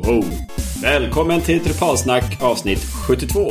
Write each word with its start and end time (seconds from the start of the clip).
ho! 0.00 0.22
Välkommen 0.82 1.40
till 1.40 1.62
Drupalsnack 1.62 2.42
avsnitt 2.42 2.84
72. 3.08 3.50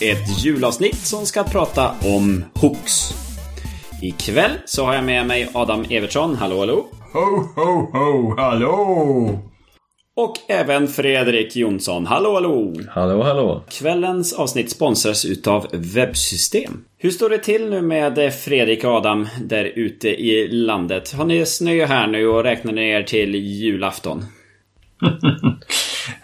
Ett 0.00 0.44
julavsnitt 0.44 0.96
som 0.96 1.26
ska 1.26 1.44
prata 1.44 1.90
om 2.04 2.44
hooks. 2.54 3.14
Ikväll 4.02 4.52
så 4.64 4.84
har 4.84 4.94
jag 4.94 5.04
med 5.04 5.26
mig 5.26 5.48
Adam 5.54 5.84
Evertsson. 5.90 6.36
Hallå 6.36 6.58
hallå! 6.58 6.86
Ho, 7.12 7.20
ho, 7.56 7.98
ho, 7.98 8.36
hallå! 8.36 9.38
Och 10.16 10.36
även 10.48 10.88
Fredrik 10.88 11.56
Jonsson. 11.56 12.06
Hallå 12.06 12.34
hallå! 12.34 12.74
Hallå, 12.88 13.22
hallå! 13.22 13.64
Kvällens 13.70 14.32
avsnitt 14.32 14.70
sponsras 14.70 15.24
utav 15.24 15.66
Webbsystem. 15.72 16.84
Hur 16.98 17.10
står 17.10 17.28
det 17.28 17.38
till 17.38 17.70
nu 17.70 17.82
med 17.82 18.34
Fredrik 18.34 18.84
och 18.84 18.90
Adam 18.90 19.28
där 19.42 19.64
ute 19.64 20.08
i 20.08 20.48
landet? 20.48 21.12
Har 21.12 21.24
ni 21.24 21.46
snö 21.46 21.86
här 21.86 22.06
nu 22.06 22.26
och 22.26 22.42
räknar 22.42 22.72
ner 22.72 23.02
till 23.02 23.34
julafton? 23.34 24.24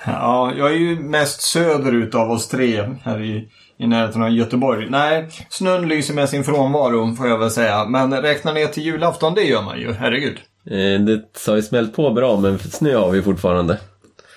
Ja, 0.07 0.53
jag 0.57 0.71
är 0.71 0.77
ju 0.77 1.01
mest 1.01 1.41
söderut 1.41 2.15
av 2.15 2.31
oss 2.31 2.49
tre 2.49 2.89
här 3.03 3.23
i, 3.23 3.49
i 3.79 3.87
närheten 3.87 4.23
av 4.23 4.31
Göteborg. 4.31 4.87
Nej, 4.91 5.29
snön 5.49 5.89
lyser 5.89 6.15
med 6.15 6.29
sin 6.29 6.45
frånvaro 6.45 7.15
får 7.15 7.29
jag 7.29 7.39
väl 7.39 7.51
säga. 7.51 7.85
Men 7.85 8.23
räkna 8.23 8.53
ner 8.53 8.67
till 8.67 8.83
julafton, 8.83 9.35
det 9.35 9.43
gör 9.43 9.63
man 9.63 9.81
ju. 9.81 9.93
Herregud. 9.93 10.37
Eh, 10.71 11.01
Det 11.05 11.23
har 11.47 11.57
ju 11.57 11.63
smält 11.63 11.97
på 11.97 12.11
bra 12.11 12.41
men 12.41 12.59
snö 12.59 12.97
har 12.97 13.11
vi 13.11 13.23
fortfarande. 13.23 13.79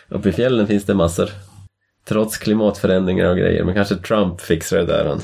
Uppe 0.09 0.29
i 0.29 0.31
fjällen 0.31 0.67
finns 0.67 0.85
det 0.85 0.93
massor. 0.93 1.29
Trots 2.07 2.37
klimatförändringar 2.37 3.25
och 3.29 3.37
grejer. 3.37 3.63
Men 3.63 3.75
kanske 3.75 3.95
Trump 3.95 4.41
fixar 4.41 4.77
det 4.77 4.85
där 4.85 5.05
han. 5.05 5.21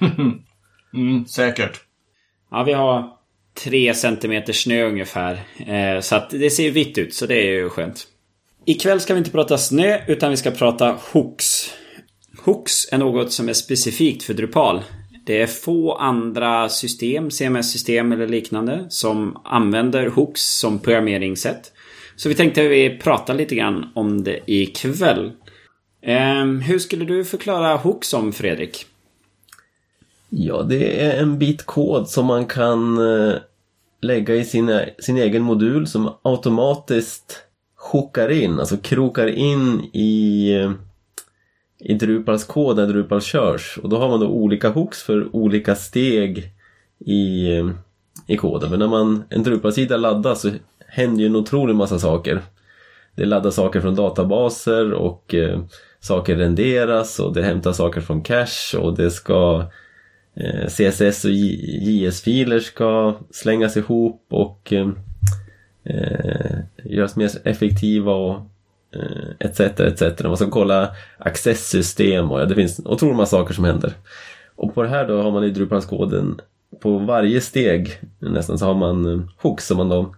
Mm, 0.94 1.26
säkert. 1.26 1.80
Ja, 2.50 2.62
vi 2.62 2.72
har 2.72 3.10
tre 3.64 3.94
centimeter 3.94 4.52
snö 4.52 4.82
ungefär. 4.84 5.40
Eh, 5.66 6.00
så 6.00 6.16
att 6.16 6.30
det 6.30 6.50
ser 6.50 6.70
vitt 6.70 6.98
ut, 6.98 7.14
så 7.14 7.26
det 7.26 7.34
är 7.34 7.52
ju 7.52 7.68
skönt. 7.68 8.04
Ikväll 8.64 9.00
ska 9.00 9.14
vi 9.14 9.18
inte 9.18 9.30
prata 9.30 9.58
snö, 9.58 9.98
utan 10.06 10.30
vi 10.30 10.36
ska 10.36 10.50
prata 10.50 10.98
hooks. 11.12 11.70
Hooks 12.44 12.92
är 12.92 12.98
något 12.98 13.32
som 13.32 13.48
är 13.48 13.52
specifikt 13.52 14.22
för 14.22 14.34
Drupal. 14.34 14.82
Det 15.26 15.42
är 15.42 15.46
få 15.46 15.94
andra 15.94 16.68
system, 16.68 17.30
CMS-system 17.30 18.12
eller 18.12 18.26
liknande, 18.26 18.86
som 18.88 19.38
använder 19.44 20.06
hooks 20.06 20.58
som 20.58 20.78
programmeringssätt. 20.78 21.72
Så 22.16 22.28
vi 22.28 22.34
tänkte 22.34 22.68
vi 22.68 22.98
prata 22.98 23.32
lite 23.32 23.54
grann 23.54 23.92
om 23.94 24.24
det 24.24 24.40
ikväll. 24.46 25.32
Eh, 26.02 26.44
hur 26.44 26.78
skulle 26.78 27.04
du 27.04 27.24
förklara 27.24 27.76
hooks 27.76 28.14
om 28.14 28.32
Fredrik? 28.32 28.86
Ja, 30.28 30.62
det 30.62 31.02
är 31.02 31.22
en 31.22 31.38
bit 31.38 31.66
kod 31.66 32.08
som 32.08 32.26
man 32.26 32.46
kan 32.46 32.98
eh, 32.98 33.34
lägga 34.02 34.34
i 34.34 34.44
sina, 34.44 34.82
sin 34.98 35.16
egen 35.16 35.42
modul 35.42 35.86
som 35.86 36.14
automatiskt 36.22 37.42
hookar 37.92 38.28
in, 38.28 38.60
alltså 38.60 38.76
krokar 38.76 39.26
in 39.26 39.80
i, 39.92 40.50
i 41.78 41.94
Drupals 41.94 42.44
kod 42.44 42.76
när 42.76 42.86
Drupal 42.86 43.20
körs. 43.20 43.78
Och 43.82 43.88
då 43.88 43.98
har 43.98 44.08
man 44.08 44.20
då 44.20 44.26
olika 44.26 44.68
hooks 44.68 45.02
för 45.02 45.36
olika 45.36 45.74
steg 45.74 46.52
i, 47.06 47.48
i 48.26 48.36
koden. 48.36 48.70
Men 48.70 48.78
när 48.78 48.88
man, 48.88 49.24
en 49.28 49.42
Drupal-sida 49.42 49.96
laddas 49.96 50.40
så 50.40 50.50
händer 50.86 51.20
ju 51.20 51.26
en 51.26 51.36
otrolig 51.36 51.74
massa 51.74 51.98
saker. 51.98 52.42
Det 53.16 53.24
laddas 53.24 53.54
saker 53.54 53.80
från 53.80 53.94
databaser 53.94 54.92
och 54.92 55.34
eh, 55.34 55.60
saker 56.00 56.36
renderas 56.36 57.20
och 57.20 57.34
det 57.34 57.42
hämtas 57.42 57.76
saker 57.76 58.00
från 58.00 58.22
cache 58.22 58.78
och 58.78 58.96
det 58.96 59.10
ska 59.10 59.64
eh, 60.36 60.66
CSS 60.66 61.24
och 61.24 61.30
JS-filer 61.30 62.58
ska 62.58 63.14
slängas 63.30 63.76
ihop 63.76 64.26
och 64.30 64.72
eh, 64.72 64.88
eh, 65.84 66.58
göras 66.84 67.16
mer 67.16 67.30
effektiva 67.44 68.12
och 68.12 68.34
eh, 68.94 69.46
etc. 69.46 69.60
etc. 69.60 70.22
Man 70.24 70.36
ska 70.36 70.50
kolla 70.50 70.90
accesssystem 71.18 72.30
och 72.30 72.40
ja, 72.40 72.44
det 72.44 72.54
finns 72.54 72.80
otroligt 72.84 73.16
många 73.16 73.26
saker 73.26 73.54
som 73.54 73.64
händer. 73.64 73.92
Och 74.56 74.74
på 74.74 74.82
det 74.82 74.88
här 74.88 75.08
då 75.08 75.22
har 75.22 75.30
man 75.30 75.44
i 75.44 75.50
Drupalskoden 75.50 76.40
på 76.80 76.98
varje 76.98 77.40
steg 77.40 78.00
nästan 78.18 78.58
så 78.58 78.66
har 78.66 78.74
man 78.74 79.06
eh, 79.06 79.20
hooks 79.36 79.66
som 79.66 79.76
man 79.76 79.88
då 79.88 80.14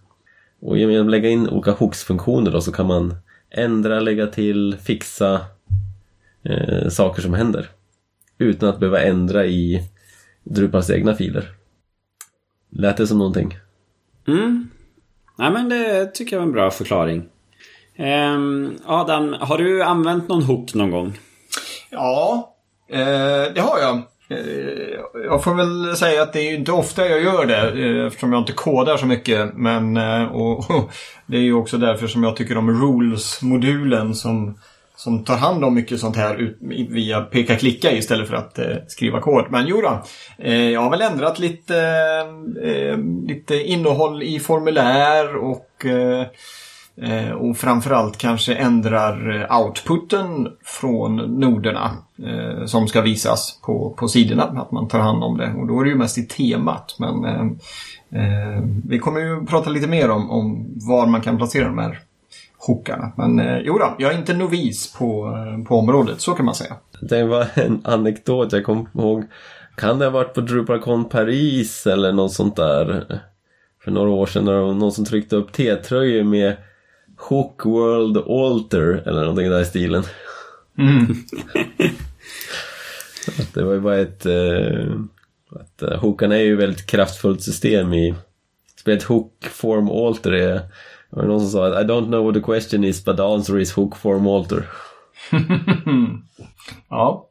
och 0.61 0.79
genom 0.79 1.07
att 1.07 1.11
lägga 1.11 1.29
in 1.29 1.49
olika 1.49 1.71
hooks-funktioner 1.71 2.51
då 2.51 2.61
så 2.61 2.73
kan 2.73 2.87
man 2.87 3.17
ändra, 3.51 4.01
lägga 4.01 4.27
till, 4.27 4.77
fixa 4.83 5.41
eh, 6.43 6.89
saker 6.89 7.23
som 7.23 7.35
händer. 7.35 7.69
Utan 8.39 8.69
att 8.69 8.79
behöva 8.79 9.01
ändra 9.01 9.47
i 9.47 9.89
Drupals 10.43 10.91
egna 10.91 11.15
filer. 11.15 11.49
Lät 12.71 12.97
det 12.97 13.07
som 13.07 13.19
någonting? 13.19 13.59
Mm. 14.27 14.69
Nej 15.39 15.51
men 15.51 15.69
det 15.69 16.07
tycker 16.07 16.37
jag 16.37 16.41
var 16.41 16.47
en 16.47 16.53
bra 16.53 16.71
förklaring. 16.71 17.23
Ehm, 17.97 18.79
Adam, 18.87 19.37
har 19.41 19.59
du 19.59 19.83
använt 19.83 20.29
någon 20.29 20.43
hook 20.43 20.75
någon 20.75 20.91
gång? 20.91 21.19
Ja, 21.91 22.55
eh, 22.91 23.53
det 23.55 23.61
har 23.61 23.79
jag. 23.79 24.03
Eh, 24.29 24.99
jag 25.25 25.45
får 25.45 25.55
väl 25.55 25.97
säga 25.97 26.23
att 26.23 26.33
det 26.33 26.41
är 26.41 26.51
ju 26.51 26.57
inte 26.57 26.73
ofta 26.73 27.09
jag 27.09 27.23
gör 27.23 27.47
det 27.47 27.83
eh, 27.83 28.07
eftersom 28.07 28.33
jag 28.33 28.43
inte 28.43 28.53
kodar 28.53 28.97
så 28.97 29.07
mycket. 29.07 29.55
Men 29.55 29.97
eh, 29.97 30.25
och, 30.25 30.71
och, 30.71 30.91
det 31.27 31.37
är 31.37 31.43
ju 31.43 31.55
också 31.55 31.79
därför 31.79 32.07
som 32.07 32.23
jag 32.23 32.37
tycker 32.37 32.59
om 32.59 32.71
Rules-modulen 32.71 34.15
som, 34.15 34.59
som 35.05 35.25
tar 35.25 35.37
hand 35.37 35.65
om 35.65 35.75
mycket 35.75 36.01
sånt 36.01 36.17
här 36.17 36.35
ut, 36.35 36.59
via 36.91 37.21
peka-klicka 37.21 37.93
istället 37.93 38.29
för 38.29 38.37
att 38.37 38.59
eh, 38.59 38.77
skriva 38.89 39.21
kod. 39.21 39.45
Men 39.51 39.67
jo 39.67 39.81
då, 39.81 40.03
eh, 40.39 40.71
jag 40.71 40.81
har 40.81 40.91
väl 40.91 41.03
ändrat 41.03 41.39
lite, 41.39 41.79
eh, 42.63 42.71
eh 42.71 42.99
lite 43.27 43.55
innehåll 43.55 44.23
i 44.23 44.39
formulär 44.39 45.37
och 45.37 45.87
eh, 45.87 46.27
eh 47.03 47.31
och 47.33 47.57
framförallt 47.57 48.19
kanske 48.19 48.55
ändrar 48.55 49.41
eh, 49.51 49.61
outputen 49.61 50.49
från 50.65 51.17
noderna 51.17 51.91
eh, 52.19 52.67
som 52.67 52.89
ska 52.89 53.01
visas 53.01 53.61
på, 53.63 53.95
på 53.99 54.09
sidorna. 54.09 54.43
Att 54.43 54.73
man 54.73 54.89
tar 54.89 54.99
hand 54.99 55.25
om 55.25 55.39
det. 55.39 55.55
Och 55.59 55.67
då 55.67 55.81
är 55.81 55.85
det 55.85 55.91
ju 55.91 55.97
mest 55.97 56.19
i 56.19 56.27
temat. 56.27 56.97
Men 56.99 57.25
eh, 57.25 57.47
eh, 58.23 58.63
vi 58.89 58.99
kommer 58.99 59.21
ju 59.21 59.47
prata 59.47 59.71
lite 59.71 59.87
mer 59.87 60.11
om, 60.11 60.31
om 60.31 60.67
var 60.75 61.07
man 61.07 61.21
kan 61.21 61.37
placera 61.37 61.65
de 61.65 61.79
här 61.79 62.01
hookarna. 62.67 63.13
Men 63.17 63.39
eh, 63.39 63.59
jo 63.59 63.79
då, 63.79 63.97
jag 63.99 64.13
är 64.13 64.19
inte 64.19 64.35
novis 64.35 64.93
på, 64.93 65.27
eh, 65.27 65.65
på 65.65 65.77
området, 65.79 66.21
så 66.21 66.33
kan 66.33 66.47
man 66.47 66.55
säga. 66.55 66.77
Det 67.01 67.25
var 67.25 67.47
en 67.55 67.81
anekdot 67.85 68.53
jag 68.53 68.65
kom 68.65 68.89
ihåg. 68.95 69.25
Kan 69.77 69.99
det 69.99 70.05
ha 70.05 70.11
varit 70.11 70.35
på 70.35 70.41
DrupalCon 70.41 71.09
Paris 71.09 71.87
eller 71.87 72.13
något 72.13 72.33
sånt 72.33 72.57
där? 72.57 73.05
För 73.85 73.91
några 73.91 74.11
år 74.11 74.27
sedan 74.27 74.45
när 74.45 74.53
någon 74.53 74.93
som 74.93 75.05
tryckte 75.05 75.37
upp 75.37 75.53
T-tröjor 75.53 76.25
med 76.25 76.57
Hook 77.29 77.65
World 77.65 78.17
Alter 78.17 79.03
eller 79.07 79.21
någonting 79.21 79.51
där 79.51 79.61
i 79.61 79.65
stilen. 79.65 80.03
Mm. 80.79 81.15
det 83.55 83.63
var 83.63 83.73
ju 83.73 83.81
bara 83.81 83.99
ett... 83.99 84.27
Eh, 84.27 84.95
att, 85.51 85.83
uh, 85.83 85.97
hookarna 85.99 86.35
är 86.35 86.41
ju 86.41 86.53
ett 86.53 86.59
väldigt 86.59 86.87
kraftfullt 86.87 87.43
system 87.43 87.95
i 87.95 88.15
spelet 88.81 89.03
Hook 89.03 89.45
Form 89.51 89.91
Alter 89.91 90.33
är... 90.33 90.61
Det 91.15 91.21
var 91.21 91.29
någon 91.29 91.41
som 91.41 91.51
sa 91.51 91.67
att 91.67 91.85
I 91.85 91.89
don't 91.89 92.07
know 92.07 92.25
what 92.25 92.35
the 92.35 92.41
question 92.41 92.85
is 92.85 93.05
but 93.05 93.17
the 93.17 93.23
answer 93.23 93.59
is 93.59 93.73
Hook 93.73 93.97
Form 93.97 94.27
Alter. 94.27 94.65
ja. 96.91 97.31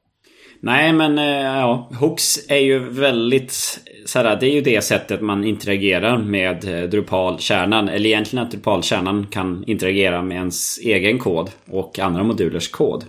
Nej 0.60 0.94
men 0.94 1.18
eh, 1.18 1.26
ja, 1.26 1.90
hooks 2.00 2.50
är 2.50 2.58
ju 2.58 2.80
väldigt 2.80 3.80
såhär, 4.06 4.38
det 4.40 4.48
är 4.48 4.54
ju 4.54 4.62
det 4.62 4.82
sättet 4.82 5.22
man 5.22 5.44
interagerar 5.44 6.18
med 6.18 6.84
eh, 6.84 6.90
Drupal-kärnan. 6.90 7.90
Eller 7.90 8.06
egentligen 8.06 8.46
att 8.46 8.52
Drupal-kärnan 8.52 9.28
kan 9.28 9.64
interagera 9.68 10.22
med 10.22 10.38
ens 10.38 10.80
egen 10.80 11.20
kod 11.20 11.50
och 11.70 12.00
andra 12.00 12.24
modulers 12.24 12.68
kod. 12.68 13.04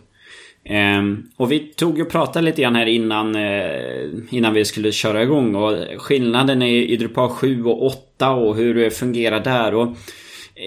Ehm, 0.65 1.23
och 1.37 1.53
vi 1.53 1.59
tog 1.59 2.01
och 2.01 2.11
pratade 2.11 2.45
lite 2.45 2.63
grann 2.63 2.77
här 2.77 2.87
innan, 2.87 3.37
eh, 3.37 4.09
innan 4.31 4.55
vi 4.55 4.65
skulle 4.65 4.93
köra 4.93 5.23
igång. 5.23 5.55
Och 5.55 5.77
skillnaden 5.99 6.63
i 6.63 6.97
Drupal 6.97 7.29
7 7.29 7.65
och 7.65 7.87
8 7.87 8.31
och 8.31 8.57
hur 8.57 8.75
det 8.75 8.91
fungerar 8.91 9.41
där. 9.41 9.75
Och, 9.75 9.97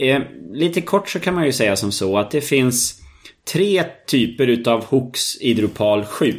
eh, 0.01 0.21
lite 0.51 0.81
kort 0.81 1.09
så 1.09 1.19
kan 1.19 1.35
man 1.35 1.45
ju 1.45 1.51
säga 1.51 1.75
som 1.75 1.91
så 1.91 2.17
att 2.17 2.31
det 2.31 2.41
finns 2.41 3.01
tre 3.53 3.83
typer 4.07 4.47
utav 4.47 4.85
hooks 4.85 5.41
i 5.41 5.53
Drupal 5.53 6.05
7. 6.05 6.33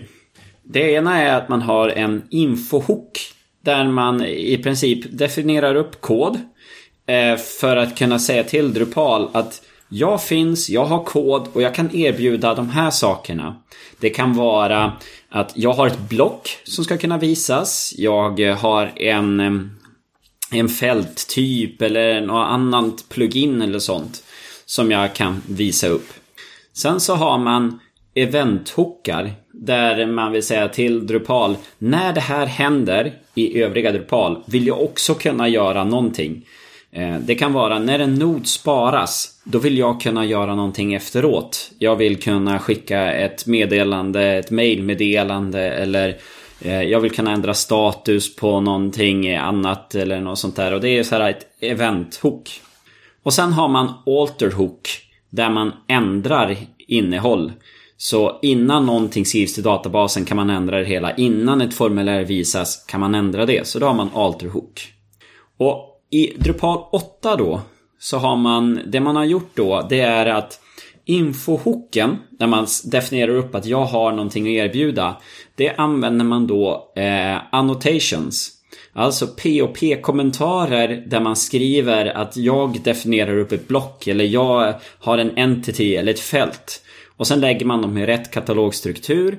Det 0.62 0.92
ena 0.92 1.18
är 1.22 1.34
att 1.34 1.48
man 1.48 1.62
har 1.62 1.88
en 1.88 2.22
infohook 2.30 3.18
där 3.64 3.84
man 3.84 4.24
i 4.24 4.58
princip 4.62 5.18
definierar 5.18 5.74
upp 5.74 6.00
kod 6.00 6.40
eh, 7.06 7.36
för 7.36 7.76
att 7.76 7.98
kunna 7.98 8.18
säga 8.18 8.44
till 8.44 8.74
Drupal 8.74 9.28
att 9.32 9.62
jag 9.88 10.22
finns, 10.22 10.70
jag 10.70 10.84
har 10.84 11.04
kod 11.04 11.48
och 11.52 11.62
jag 11.62 11.74
kan 11.74 11.96
erbjuda 11.96 12.54
de 12.54 12.70
här 12.70 12.90
sakerna. 12.90 13.56
Det 14.00 14.10
kan 14.10 14.34
vara 14.34 14.92
att 15.28 15.52
jag 15.54 15.72
har 15.72 15.86
ett 15.86 16.08
block 16.08 16.58
som 16.64 16.84
ska 16.84 16.96
kunna 16.96 17.18
visas. 17.18 17.94
Jag 17.98 18.40
har 18.40 18.92
en, 18.96 19.70
en 20.50 20.68
fälttyp 20.68 21.82
eller 21.82 22.20
något 22.20 22.46
annat 22.46 23.08
plugin 23.08 23.62
eller 23.62 23.78
sånt 23.78 24.22
som 24.66 24.90
jag 24.90 25.14
kan 25.14 25.42
visa 25.48 25.88
upp. 25.88 26.08
Sen 26.72 27.00
så 27.00 27.14
har 27.14 27.38
man 27.38 27.80
eventhookar 28.14 29.32
där 29.52 30.06
man 30.06 30.32
vill 30.32 30.42
säga 30.42 30.68
till 30.68 31.06
Drupal 31.06 31.56
när 31.78 32.12
det 32.12 32.20
här 32.20 32.46
händer 32.46 33.12
i 33.34 33.62
övriga 33.62 33.92
Drupal 33.92 34.42
vill 34.46 34.66
jag 34.66 34.82
också 34.82 35.14
kunna 35.14 35.48
göra 35.48 35.84
någonting. 35.84 36.46
Eh, 36.92 37.18
det 37.18 37.34
kan 37.34 37.52
vara 37.52 37.78
när 37.78 37.98
en 37.98 38.14
nod 38.14 38.46
sparas. 38.46 39.40
Då 39.44 39.58
vill 39.58 39.78
jag 39.78 40.00
kunna 40.00 40.24
göra 40.24 40.54
någonting 40.54 40.94
efteråt. 40.94 41.70
Jag 41.78 41.96
vill 41.96 42.16
kunna 42.16 42.58
skicka 42.58 43.12
ett 43.12 43.46
meddelande, 43.46 44.22
ett 44.22 44.50
mailmeddelande 44.50 45.60
eller 45.60 46.08
eh, 46.08 46.14
Eh, 46.60 46.82
jag 46.82 47.00
vill 47.00 47.10
kunna 47.10 47.32
ändra 47.32 47.54
status 47.54 48.36
på 48.36 48.60
någonting 48.60 49.34
annat 49.34 49.94
eller 49.94 50.20
något 50.20 50.38
sånt 50.38 50.56
där. 50.56 50.74
Och 50.74 50.80
det 50.80 50.88
är 50.88 51.02
så 51.02 51.14
här 51.14 51.30
ett 51.30 51.46
event-hook. 51.60 52.60
Och 53.22 53.34
sen 53.34 53.52
har 53.52 53.68
man 53.68 53.92
alter 54.06 54.50
hook. 54.50 54.88
Där 55.30 55.50
man 55.50 55.72
ändrar 55.88 56.56
innehåll. 56.78 57.52
Så 57.96 58.38
innan 58.42 58.86
någonting 58.86 59.26
skrivs 59.26 59.54
till 59.54 59.62
databasen 59.62 60.24
kan 60.24 60.36
man 60.36 60.50
ändra 60.50 60.78
det 60.78 60.84
hela. 60.84 61.16
Innan 61.16 61.60
ett 61.60 61.74
formulär 61.74 62.24
visas 62.24 62.84
kan 62.88 63.00
man 63.00 63.14
ändra 63.14 63.46
det. 63.46 63.66
Så 63.66 63.78
då 63.78 63.86
har 63.86 63.94
man 63.94 64.10
alter 64.14 64.46
hook. 64.46 64.92
Och 65.58 65.88
i 66.10 66.32
Drupal 66.36 66.84
8 66.92 67.36
då 67.36 67.60
så 67.98 68.18
har 68.18 68.36
man, 68.36 68.80
det 68.86 69.00
man 69.00 69.16
har 69.16 69.24
gjort 69.24 69.50
då 69.54 69.86
det 69.90 70.00
är 70.00 70.26
att 70.26 70.60
infohooken, 71.08 72.16
när 72.38 72.46
man 72.46 72.66
definierar 72.84 73.34
upp 73.34 73.54
att 73.54 73.66
jag 73.66 73.84
har 73.84 74.12
någonting 74.12 74.44
att 74.44 74.64
erbjuda. 74.64 75.16
Det 75.54 75.76
använder 75.76 76.24
man 76.24 76.46
då 76.46 76.92
eh, 76.96 77.54
annotations. 77.54 78.50
Alltså 78.92 79.26
POP-kommentarer 79.26 81.04
där 81.06 81.20
man 81.20 81.36
skriver 81.36 82.06
att 82.06 82.36
jag 82.36 82.80
definierar 82.84 83.38
upp 83.38 83.52
ett 83.52 83.68
block 83.68 84.06
eller 84.06 84.24
jag 84.24 84.74
har 84.98 85.18
en 85.18 85.38
entity 85.38 85.96
eller 85.96 86.12
ett 86.12 86.20
fält. 86.20 86.82
Och 87.16 87.26
sen 87.26 87.40
lägger 87.40 87.66
man 87.66 87.82
dem 87.82 87.98
i 87.98 88.06
rätt 88.06 88.30
katalogstruktur. 88.30 89.38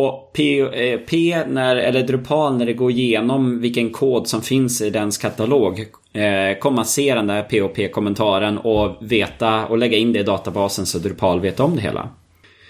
Och 0.00 0.32
P, 0.32 0.60
eh, 0.60 0.98
P 0.98 1.42
när, 1.48 1.76
eller 1.76 2.02
Drupal 2.02 2.56
när 2.56 2.66
det 2.66 2.72
går 2.72 2.90
igenom 2.90 3.60
vilken 3.60 3.90
kod 3.90 4.28
som 4.28 4.42
finns 4.42 4.80
i 4.80 4.90
dens 4.90 5.18
katalog 5.18 5.80
eh, 6.12 6.58
kommer 6.58 6.80
att 6.80 6.88
se 6.88 7.14
den 7.14 7.26
där 7.26 7.42
POP-kommentaren 7.42 8.58
och 8.58 8.96
veta 9.00 9.66
och 9.66 9.78
lägga 9.78 9.98
in 9.98 10.12
det 10.12 10.18
i 10.18 10.22
databasen 10.22 10.86
så 10.86 10.98
Drupal 10.98 11.40
vet 11.40 11.60
om 11.60 11.76
det 11.76 11.82
hela. 11.82 12.08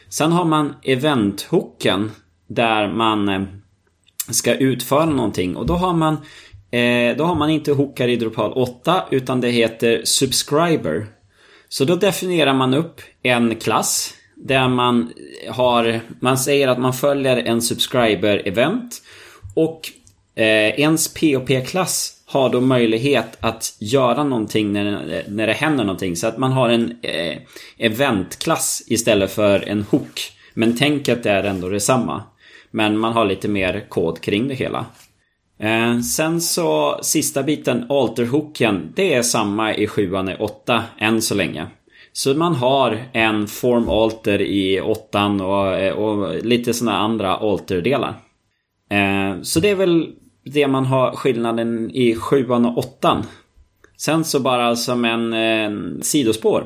Sen 0.08 0.32
har 0.32 0.44
man 0.44 0.74
event-hooken 0.82 2.10
där 2.46 2.92
man 2.92 3.28
eh, 3.28 3.42
ska 4.30 4.54
utföra 4.54 5.04
någonting 5.04 5.56
och 5.56 5.66
då 5.66 5.74
har 5.74 5.92
man 5.92 6.14
eh, 6.70 7.16
då 7.16 7.24
har 7.24 7.34
man 7.34 7.50
inte 7.50 7.72
hookar 7.72 8.08
i 8.08 8.16
Drupal 8.16 8.52
8 8.52 9.04
utan 9.10 9.40
det 9.40 9.48
heter 9.48 10.00
subscriber. 10.04 11.06
Så 11.68 11.84
då 11.84 11.96
definierar 11.96 12.54
man 12.54 12.74
upp 12.74 13.00
en 13.22 13.56
klass 13.56 14.14
där 14.44 14.68
man 14.68 15.12
har, 15.48 16.00
man 16.20 16.38
säger 16.38 16.68
att 16.68 16.78
man 16.78 16.92
följer 16.92 17.36
en 17.36 17.60
subscriber-event. 17.60 19.02
Och 19.54 19.90
eh, 20.34 20.80
ens 20.80 21.14
POP-klass 21.14 22.16
har 22.26 22.50
då 22.50 22.60
möjlighet 22.60 23.36
att 23.40 23.76
göra 23.78 24.24
någonting 24.24 24.72
när, 24.72 25.24
när 25.28 25.46
det 25.46 25.52
händer 25.52 25.84
någonting. 25.84 26.16
Så 26.16 26.26
att 26.26 26.38
man 26.38 26.52
har 26.52 26.68
en 26.68 26.96
eh, 27.02 27.38
eventklass 27.78 28.82
istället 28.86 29.32
för 29.32 29.68
en 29.68 29.82
hook. 29.82 30.32
Men 30.54 30.76
tänket 30.76 31.26
är 31.26 31.44
ändå 31.44 31.68
detsamma. 31.68 32.22
Men 32.70 32.98
man 32.98 33.12
har 33.12 33.24
lite 33.24 33.48
mer 33.48 33.86
kod 33.88 34.20
kring 34.20 34.48
det 34.48 34.54
hela. 34.54 34.86
Eh, 35.60 36.00
sen 36.00 36.40
så 36.40 36.98
sista 37.02 37.42
biten, 37.42 37.86
alterhooken. 37.88 38.92
Det 38.96 39.14
är 39.14 39.22
samma 39.22 39.74
i 39.74 39.86
7 39.86 40.14
och 40.14 40.40
8 40.40 40.84
än 40.98 41.22
så 41.22 41.34
länge. 41.34 41.66
Så 42.12 42.34
man 42.34 42.54
har 42.54 43.02
en 43.12 43.46
form 43.46 43.88
alter 43.88 44.40
i 44.40 44.80
åttan 44.80 45.40
och, 45.40 45.92
och 45.92 46.44
lite 46.44 46.74
sådana 46.74 46.98
andra 46.98 47.36
alter-delar. 47.36 48.14
Eh, 48.90 49.42
så 49.42 49.60
det 49.60 49.68
är 49.68 49.74
väl 49.74 50.08
det 50.44 50.68
man 50.68 50.84
har 50.84 51.16
skillnaden 51.16 51.90
i 51.90 52.14
sjuan 52.14 52.66
och 52.66 52.78
åttan. 52.78 53.22
Sen 53.96 54.24
så 54.24 54.40
bara 54.40 54.76
som 54.76 55.04
en 55.04 55.32
en 55.32 56.02
sidospår. 56.02 56.64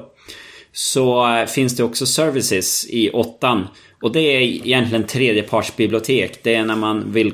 Så 0.73 1.27
finns 1.49 1.77
det 1.77 1.85
också 1.85 2.07
services 2.07 2.87
i 2.91 3.11
åttan. 3.11 3.67
Och 4.03 4.13
det 4.13 4.21
är 4.21 4.41
egentligen 4.41 5.07
tredjepartsbibliotek. 5.07 6.43
Det 6.43 6.55
är 6.55 6.65
när 6.65 6.77
man 6.77 7.13
vill 7.13 7.33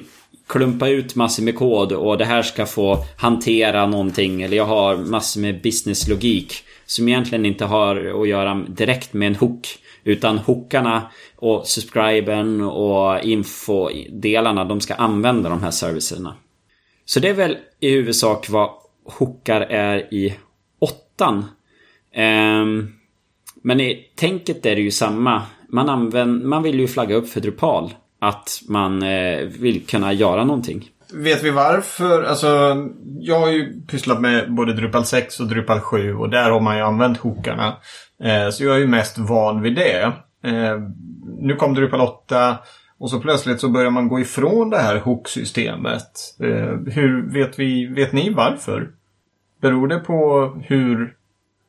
klumpa 0.48 0.88
ut 0.88 1.14
massor 1.14 1.42
med 1.42 1.56
kod 1.56 1.92
och 1.92 2.18
det 2.18 2.24
här 2.24 2.42
ska 2.42 2.66
få 2.66 3.04
hantera 3.18 3.86
någonting. 3.86 4.42
Eller 4.42 4.56
jag 4.56 4.66
har 4.66 4.96
massor 4.96 5.40
med 5.40 5.62
businesslogik. 5.62 6.54
Som 6.90 7.08
egentligen 7.08 7.46
inte 7.46 7.64
har 7.64 8.22
att 8.22 8.28
göra 8.28 8.54
direkt 8.54 9.12
med 9.12 9.26
en 9.26 9.36
hook. 9.36 9.68
Utan 10.04 10.38
hookarna 10.38 11.10
och 11.36 11.66
subscriben 11.66 12.60
och 12.60 13.20
infodelarna 13.24 14.64
de 14.64 14.80
ska 14.80 14.94
använda 14.94 15.48
de 15.48 15.62
här 15.62 15.70
servicerna. 15.70 16.34
Så 17.04 17.20
det 17.20 17.28
är 17.28 17.34
väl 17.34 17.56
i 17.80 17.90
huvudsak 17.90 18.50
vad 18.50 18.70
hookar 19.04 19.60
är 19.60 20.14
i 20.14 20.34
åttan. 20.78 21.44
Ehm, 22.14 22.92
men 23.62 23.80
i 23.80 24.06
tänket 24.16 24.66
är 24.66 24.76
det 24.76 24.82
ju 24.82 24.90
samma. 24.90 25.42
Man, 25.68 25.88
använder, 25.88 26.46
man 26.46 26.62
vill 26.62 26.80
ju 26.80 26.88
flagga 26.88 27.16
upp 27.16 27.28
för 27.28 27.40
Drupal. 27.40 27.94
Att 28.18 28.62
man 28.68 29.02
eh, 29.02 29.38
vill 29.40 29.86
kunna 29.86 30.12
göra 30.12 30.44
någonting. 30.44 30.90
Vet 31.14 31.42
vi 31.42 31.50
varför? 31.50 32.22
Alltså, 32.22 32.76
jag 33.20 33.40
har 33.40 33.50
ju 33.50 33.80
pysslat 33.80 34.20
med 34.20 34.54
både 34.54 34.72
Drupal 34.72 35.04
6 35.04 35.40
och 35.40 35.46
Drupal 35.46 35.80
7 35.80 36.14
och 36.14 36.30
där 36.30 36.50
har 36.50 36.60
man 36.60 36.76
ju 36.76 36.82
använt 36.82 37.18
hookarna. 37.18 37.76
Eh, 38.22 38.50
så 38.50 38.64
jag 38.64 38.74
är 38.74 38.78
ju 38.78 38.86
mest 38.86 39.18
van 39.18 39.62
vid 39.62 39.74
det. 39.74 40.02
Eh, 40.44 40.80
nu 41.38 41.56
kom 41.56 41.74
Drupal 41.74 42.00
8 42.00 42.58
och 42.98 43.10
så 43.10 43.20
plötsligt 43.20 43.60
så 43.60 43.68
börjar 43.68 43.90
man 43.90 44.08
gå 44.08 44.20
ifrån 44.20 44.70
det 44.70 44.78
här 44.78 44.98
hook-systemet. 44.98 46.12
Eh, 46.40 46.92
hur 46.94 47.32
vet, 47.32 47.58
vi, 47.58 47.86
vet 47.86 48.12
ni 48.12 48.30
varför? 48.30 48.90
Beror 49.60 49.88
det 49.88 49.98
på 49.98 50.48
hur 50.64 51.14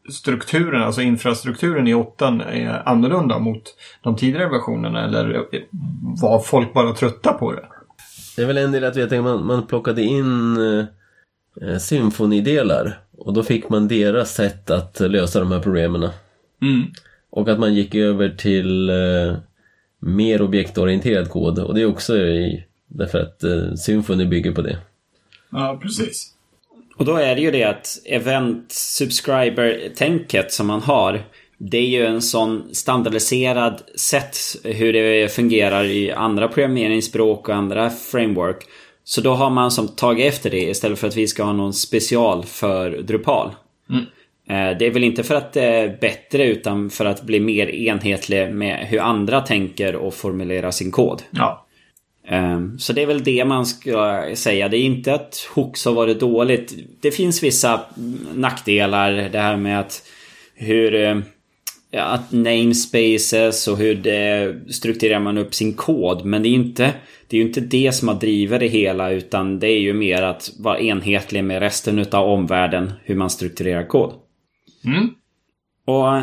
strukturen, 0.10 0.84
alltså 0.84 1.02
infrastrukturen 1.02 1.88
i 1.88 1.94
8 1.94 2.28
är 2.28 2.90
annorlunda 2.90 3.40
mot 3.40 3.64
de 4.04 4.16
tidigare 4.16 4.50
versionerna 4.50 5.06
eller 5.06 5.46
var 6.22 6.40
folk 6.40 6.74
bara 6.74 6.94
trötta 6.94 7.34
på 7.34 7.52
det? 7.52 7.66
Det 8.42 8.46
är 8.46 8.48
väl 8.48 8.58
en 8.58 8.72
del 8.72 8.84
att 8.84 8.98
veta 8.98 9.18
att 9.18 9.24
man, 9.24 9.46
man 9.46 9.68
plockade 9.68 10.02
in 10.02 10.58
eh, 11.62 11.78
symfonidelar 11.78 13.00
och 13.18 13.34
då 13.34 13.44
fick 13.44 13.70
man 13.70 13.88
deras 13.88 14.34
sätt 14.34 14.70
att 14.70 15.00
lösa 15.00 15.40
de 15.40 15.52
här 15.52 15.60
problemen. 15.60 16.10
Mm. 16.62 16.84
Och 17.30 17.50
att 17.50 17.60
man 17.60 17.74
gick 17.74 17.96
över 17.96 18.30
till 18.30 18.90
eh, 18.90 19.36
mer 20.00 20.42
objektorienterad 20.42 21.30
kod 21.30 21.60
och 21.60 21.76
det 21.76 21.82
är 21.82 21.86
också 21.86 22.18
i, 22.18 22.66
därför 22.88 23.20
att 23.20 23.44
eh, 23.44 23.74
Symfony 23.74 24.26
bygger 24.26 24.52
på 24.52 24.62
det. 24.62 24.78
Ja, 25.50 25.80
precis. 25.82 26.34
Och 26.98 27.06
då 27.06 27.15
är 27.15 27.36
det 27.36 27.42
ju 27.42 27.51
det 27.51 27.63
att 27.63 28.01
event 28.06 28.72
subscriber-tänket 28.72 30.51
som 30.51 30.68
man 30.68 30.82
har 30.82 31.24
det 31.63 31.77
är 31.77 31.88
ju 31.88 32.06
en 32.06 32.22
sån 32.22 32.75
standardiserad 32.75 33.82
sätt 33.96 34.38
hur 34.63 34.94
det 34.94 35.32
fungerar 35.32 35.84
i 35.84 36.12
andra 36.12 36.48
programmeringsspråk 36.48 37.50
och 37.50 37.56
andra 37.56 37.89
framework. 37.89 38.63
Så 39.03 39.22
då 39.22 39.34
har 39.34 39.50
man 39.50 39.72
som 39.72 39.88
tagit 39.88 40.34
efter 40.34 40.50
det 40.50 40.62
istället 40.62 41.00
för 41.00 41.08
att 41.08 41.18
vi 41.18 41.27
ska 41.27 41.44
ha 41.44 41.53
någon 41.53 41.74
special 41.74 42.46
för 42.46 42.89
Drupal. 42.89 43.50
Mm. 43.89 44.06
Eh, 44.50 44.77
det 44.77 44.86
är 44.86 44.91
väl 44.91 45.03
inte 45.03 45.24
för 45.24 45.36
att 45.36 45.53
det 45.53 45.63
är 45.63 45.98
bättre 46.01 46.46
utan 46.46 46.89
för 46.89 47.06
att 47.06 47.24
bli 47.24 47.39
mer 47.39 47.68
enhetlig 47.70 48.53
med 48.53 48.88
hur 48.88 49.00
andra 49.00 49.41
tänker 49.41 49.96
och 49.96 50.13
formulerar 50.13 50.72
sin 50.72 50.91
kod. 50.91 51.22
Ja. 51.32 51.65
Ehm, 52.27 52.80
så 52.80 52.94
det 52.94 53.01
är 53.01 53.08
väl 53.08 53.24
det 53.24 53.46
man 53.46 53.65
ska 53.65 54.25
säga. 54.34 54.70
Det 54.70 54.77
är 54.77 54.84
inte 54.84 55.13
att 55.13 55.50
Hooks 55.56 55.86
har 55.86 55.94
varit 55.94 56.20
dåligt. 56.20 56.74
Det 57.01 57.12
finns 57.12 57.44
vissa 57.44 57.82
nackdelar. 58.36 59.12
Det 59.12 59.39
här 59.39 59.58
med 59.58 59.80
att 59.80 60.03
hur 60.56 60.96
eh, 60.96 61.18
att 61.98 62.31
namespaces 62.31 63.67
och 63.67 63.77
hur 63.77 63.95
det 63.95 64.55
strukturerar 64.69 65.19
man 65.19 65.38
upp 65.38 65.55
sin 65.55 65.74
kod. 65.74 66.25
Men 66.25 66.43
det 66.43 66.48
är 66.48 66.51
ju 66.51 66.55
inte 66.55 66.93
det, 67.27 67.38
är 67.38 67.41
inte 67.41 67.62
det 67.62 67.91
som 67.91 68.07
har 68.07 68.15
drivit 68.15 68.60
det 68.60 68.67
hela 68.67 69.12
utan 69.12 69.60
det 69.60 69.67
är 69.67 69.79
ju 69.79 69.93
mer 69.93 70.21
att 70.21 70.51
vara 70.60 70.79
enhetlig 70.79 71.43
med 71.43 71.60
resten 71.60 72.05
av 72.12 72.29
omvärlden 72.29 72.93
hur 73.03 73.15
man 73.15 73.29
strukturerar 73.29 73.88
kod. 73.88 74.13
Mm. 74.86 75.10
Och 75.86 76.21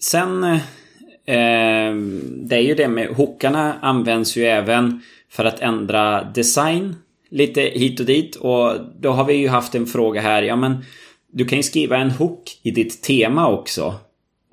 sen 0.00 0.44
eh, 0.44 1.94
det 2.26 2.56
är 2.56 2.62
ju 2.62 2.74
det 2.74 2.88
med 2.88 3.08
hookarna 3.08 3.74
används 3.80 4.36
ju 4.36 4.44
även 4.44 5.02
för 5.30 5.44
att 5.44 5.60
ändra 5.60 6.24
design 6.24 6.96
lite 7.30 7.60
hit 7.60 8.00
och 8.00 8.06
dit 8.06 8.36
och 8.36 8.72
då 9.00 9.10
har 9.10 9.24
vi 9.24 9.34
ju 9.34 9.48
haft 9.48 9.74
en 9.74 9.86
fråga 9.86 10.20
här. 10.20 10.42
Ja 10.42 10.56
men 10.56 10.84
du 11.32 11.44
kan 11.44 11.58
ju 11.58 11.62
skriva 11.62 11.96
en 11.96 12.10
hook 12.10 12.60
i 12.62 12.70
ditt 12.70 13.02
tema 13.02 13.48
också. 13.48 13.94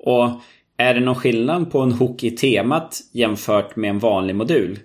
Och 0.08 0.40
är 0.76 0.94
det 0.94 1.00
någon 1.00 1.14
skillnad 1.14 1.70
på 1.70 1.80
en 1.80 1.92
hook 1.92 2.24
i 2.24 2.30
temat 2.30 3.00
jämfört 3.12 3.76
med 3.76 3.90
en 3.90 3.98
vanlig 3.98 4.36
modul? 4.36 4.78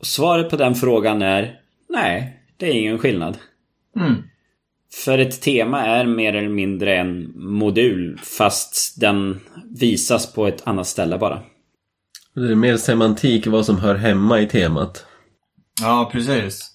Och 0.00 0.06
svaret 0.06 0.50
på 0.50 0.56
den 0.56 0.74
frågan 0.74 1.22
är 1.22 1.60
nej, 1.88 2.42
det 2.56 2.66
är 2.66 2.72
ingen 2.72 2.98
skillnad. 2.98 3.38
Mm. 3.96 4.14
För 5.04 5.18
ett 5.18 5.42
tema 5.42 5.82
är 5.82 6.06
mer 6.06 6.34
eller 6.34 6.48
mindre 6.48 6.96
en 6.96 7.32
modul 7.34 8.18
fast 8.22 9.00
den 9.00 9.40
visas 9.80 10.32
på 10.32 10.46
ett 10.46 10.66
annat 10.66 10.86
ställe 10.86 11.18
bara. 11.18 11.42
Det 12.34 12.50
är 12.50 12.54
mer 12.54 12.76
semantik 12.76 13.46
vad 13.46 13.66
som 13.66 13.78
hör 13.78 13.94
hemma 13.94 14.40
i 14.40 14.46
temat. 14.46 15.06
Ja, 15.80 16.10
precis. 16.12 16.70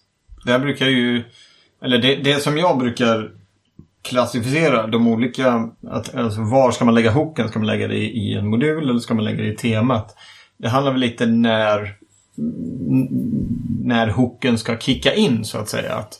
Det 0.46 0.60
brukar 0.60 0.86
ju... 0.88 1.24
Eller 1.82 1.98
det, 1.98 2.16
det 2.16 2.44
som 2.44 2.58
jag 2.58 2.80
brukar 2.80 3.32
klassificera 4.06 4.88
de 4.88 5.08
olika... 5.08 5.70
Att, 5.88 6.16
alltså 6.16 6.42
var 6.42 6.72
ska 6.72 6.86
man 6.86 6.96
lägga 6.96 7.12
hooken? 7.12 7.48
Ska 7.48 7.60
man 7.60 7.68
lägga 7.68 7.88
det 7.88 7.98
i 7.98 8.34
en 8.34 8.48
modul 8.48 8.90
eller 8.90 9.00
ska 9.00 9.14
man 9.14 9.24
lägga 9.24 9.44
det 9.44 9.54
i 9.54 9.56
temat? 9.56 10.16
Det 10.58 10.70
handlar 10.70 10.92
väl 10.92 11.02
lite 11.02 11.26
när 11.26 11.98
när 13.84 14.08
hooken 14.08 14.58
ska 14.58 14.78
kicka 14.78 15.14
in 15.14 15.46
så 15.46 15.58
att 15.58 15.70
säga. 15.70 15.96
Att 15.96 16.20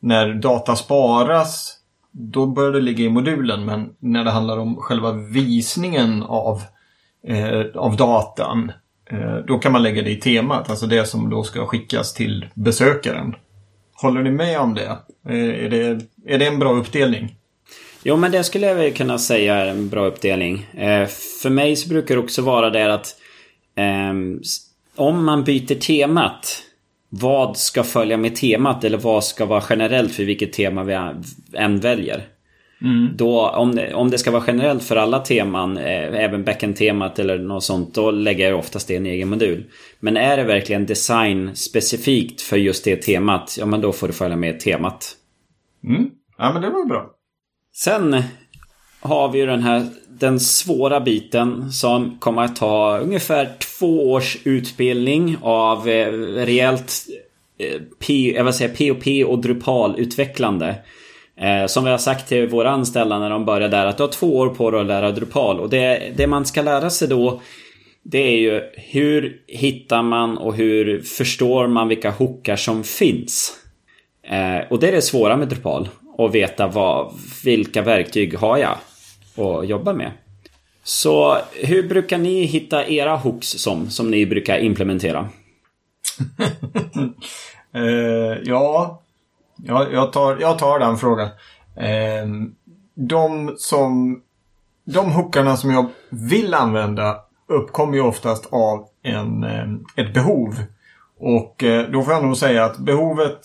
när 0.00 0.34
data 0.34 0.76
sparas 0.76 1.78
då 2.12 2.46
börjar 2.46 2.72
det 2.72 2.80
ligga 2.80 3.04
i 3.04 3.08
modulen 3.08 3.64
men 3.64 3.90
när 3.98 4.24
det 4.24 4.30
handlar 4.30 4.58
om 4.58 4.76
själva 4.76 5.12
visningen 5.12 6.22
av, 6.22 6.62
eh, 7.26 7.60
av 7.74 7.96
datan 7.96 8.72
eh, 9.10 9.36
då 9.36 9.58
kan 9.58 9.72
man 9.72 9.82
lägga 9.82 10.02
det 10.02 10.10
i 10.10 10.20
temat, 10.20 10.70
alltså 10.70 10.86
det 10.86 11.06
som 11.06 11.30
då 11.30 11.42
ska 11.42 11.66
skickas 11.66 12.14
till 12.14 12.46
besökaren. 12.54 13.34
Håller 14.04 14.22
ni 14.22 14.30
med 14.30 14.60
om 14.60 14.74
det? 14.74 14.98
Eh, 15.28 15.64
är, 15.64 15.68
det 15.68 16.00
är 16.26 16.38
det 16.38 16.46
en 16.46 16.58
bra 16.58 16.72
uppdelning? 16.72 17.36
Jo 18.02 18.16
men 18.16 18.32
det 18.32 18.44
skulle 18.44 18.66
jag 18.66 18.74
väl 18.74 18.92
kunna 18.92 19.18
säga 19.18 19.54
är 19.54 19.66
en 19.66 19.88
bra 19.88 20.06
uppdelning. 20.06 20.66
Eh, 20.74 21.06
för 21.42 21.50
mig 21.50 21.76
så 21.76 21.88
brukar 21.88 22.14
det 22.14 22.20
också 22.20 22.42
vara 22.42 22.70
det 22.70 22.94
att 22.94 23.16
ehm, 23.76 24.40
om 24.96 25.24
man 25.24 25.44
byter 25.44 25.74
temat 25.74 26.62
vad 27.08 27.56
ska 27.56 27.82
följa 27.84 28.16
med 28.16 28.36
temat 28.36 28.84
eller 28.84 28.98
vad 28.98 29.24
ska 29.24 29.44
vara 29.44 29.62
generellt 29.70 30.12
för 30.12 30.24
vilket 30.24 30.52
tema 30.52 30.84
vi 30.84 30.98
än 31.52 31.80
väljer. 31.80 32.22
Mm. 32.84 33.16
Då, 33.16 33.48
om, 33.48 33.80
om 33.94 34.10
det 34.10 34.18
ska 34.18 34.30
vara 34.30 34.44
generellt 34.46 34.84
för 34.84 34.96
alla 34.96 35.18
teman, 35.18 35.76
eh, 35.76 36.24
även 36.24 36.44
backend-temat 36.44 37.18
eller 37.18 37.38
något 37.38 37.64
sånt, 37.64 37.94
då 37.94 38.10
lägger 38.10 38.50
jag 38.50 38.58
oftast 38.58 38.88
det 38.88 38.94
i 38.94 38.96
en 38.96 39.06
egen 39.06 39.28
modul. 39.28 39.64
Men 40.00 40.16
är 40.16 40.36
det 40.36 40.44
verkligen 40.44 40.86
design 40.86 41.56
specifikt 41.56 42.40
för 42.40 42.56
just 42.56 42.84
det 42.84 42.96
temat, 42.96 43.56
ja 43.58 43.66
men 43.66 43.80
då 43.80 43.92
får 43.92 44.06
du 44.06 44.12
följa 44.12 44.36
med 44.36 44.60
temat. 44.60 45.16
Mm. 45.84 46.10
Ja 46.38 46.52
men 46.52 46.62
det 46.62 46.70
var 46.70 46.84
bra. 46.84 47.10
Sen 47.76 48.22
har 49.00 49.28
vi 49.28 49.38
ju 49.38 49.46
den 49.46 49.62
här 49.62 49.86
den 50.08 50.40
svåra 50.40 51.00
biten 51.00 51.72
som 51.72 52.18
kommer 52.18 52.44
att 52.44 52.56
ta 52.56 52.98
ungefär 52.98 53.50
två 53.78 54.12
års 54.12 54.38
utbildning 54.44 55.36
av 55.42 55.88
eh, 55.88 56.12
rejält 56.12 56.92
eh, 57.58 57.80
P, 58.06 58.34
jag 58.36 58.44
vill 58.44 58.52
säga 58.52 58.68
POP 58.68 59.28
och 59.28 59.38
Drupal-utvecklande. 59.38 60.74
Eh, 61.36 61.66
som 61.66 61.84
vi 61.84 61.90
har 61.90 61.98
sagt 61.98 62.28
till 62.28 62.48
våra 62.48 62.70
anställda 62.70 63.18
när 63.18 63.30
de 63.30 63.44
börjar 63.44 63.68
där 63.68 63.86
att 63.86 63.96
du 63.96 64.02
har 64.02 64.10
två 64.10 64.36
år 64.36 64.48
på 64.48 64.70
dig 64.70 64.80
att 64.80 64.86
lära 64.86 65.12
Drupal. 65.12 65.60
Och 65.60 65.70
det, 65.70 66.12
det 66.16 66.26
man 66.26 66.46
ska 66.46 66.62
lära 66.62 66.90
sig 66.90 67.08
då 67.08 67.40
det 68.02 68.18
är 68.18 68.36
ju 68.36 68.62
hur 68.74 69.42
hittar 69.46 70.02
man 70.02 70.38
och 70.38 70.54
hur 70.54 71.00
förstår 71.00 71.66
man 71.66 71.88
vilka 71.88 72.10
hookar 72.10 72.56
som 72.56 72.84
finns. 72.84 73.52
Eh, 74.22 74.70
och 74.70 74.80
det 74.80 74.88
är 74.88 74.92
det 74.92 75.02
svåra 75.02 75.36
med 75.36 75.48
Drupal. 75.48 75.88
Att 76.18 76.34
veta 76.34 76.66
vad, 76.66 77.12
vilka 77.44 77.82
verktyg 77.82 78.38
har 78.38 78.58
jag 78.58 78.76
att 79.36 79.68
jobba 79.68 79.92
med. 79.92 80.10
Så 80.84 81.38
hur 81.52 81.88
brukar 81.88 82.18
ni 82.18 82.44
hitta 82.44 82.88
era 82.88 83.16
hooks 83.16 83.48
som, 83.48 83.90
som 83.90 84.10
ni 84.10 84.26
brukar 84.26 84.58
implementera? 84.58 85.28
eh, 87.74 88.38
ja, 88.44 89.02
jag, 89.66 89.92
jag, 89.92 90.12
tar, 90.12 90.36
jag 90.40 90.58
tar 90.58 90.78
den 90.78 90.96
frågan. 90.96 91.28
Eh, 91.76 92.26
de 92.94 93.54
som... 93.56 94.20
De 94.86 95.12
hookarna 95.12 95.56
som 95.56 95.70
jag 95.70 95.86
vill 96.10 96.54
använda 96.54 97.16
uppkommer 97.48 97.94
ju 97.94 98.00
oftast 98.00 98.46
av 98.52 98.86
en, 99.02 99.44
ehm, 99.44 99.84
ett 99.96 100.14
behov. 100.14 100.54
Och 101.20 101.64
eh, 101.64 101.90
då 101.90 102.02
får 102.02 102.14
jag 102.14 102.24
nog 102.24 102.36
säga 102.36 102.64
att 102.64 102.78
behovet 102.78 103.40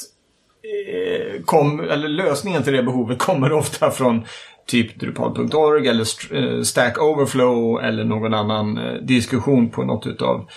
eh, 0.64 1.42
kom, 1.46 1.80
eller 1.80 2.08
lösningen 2.08 2.64
till 2.64 2.74
det 2.74 2.84
behovet 2.84 3.20
kommer 3.20 3.52
ofta 3.52 3.92
från 3.92 4.26
typ 4.68 5.00
Drupal.org 5.00 5.88
eller 5.88 6.36
eh, 6.36 6.62
Stack 6.62 7.02
Overflow 7.02 7.84
eller 7.84 8.04
någon 8.04 8.34
annan 8.34 8.78
eh, 8.78 8.94
diskussion 8.94 9.70
på 9.70 9.84
något 9.84 10.08
utav 10.08 10.50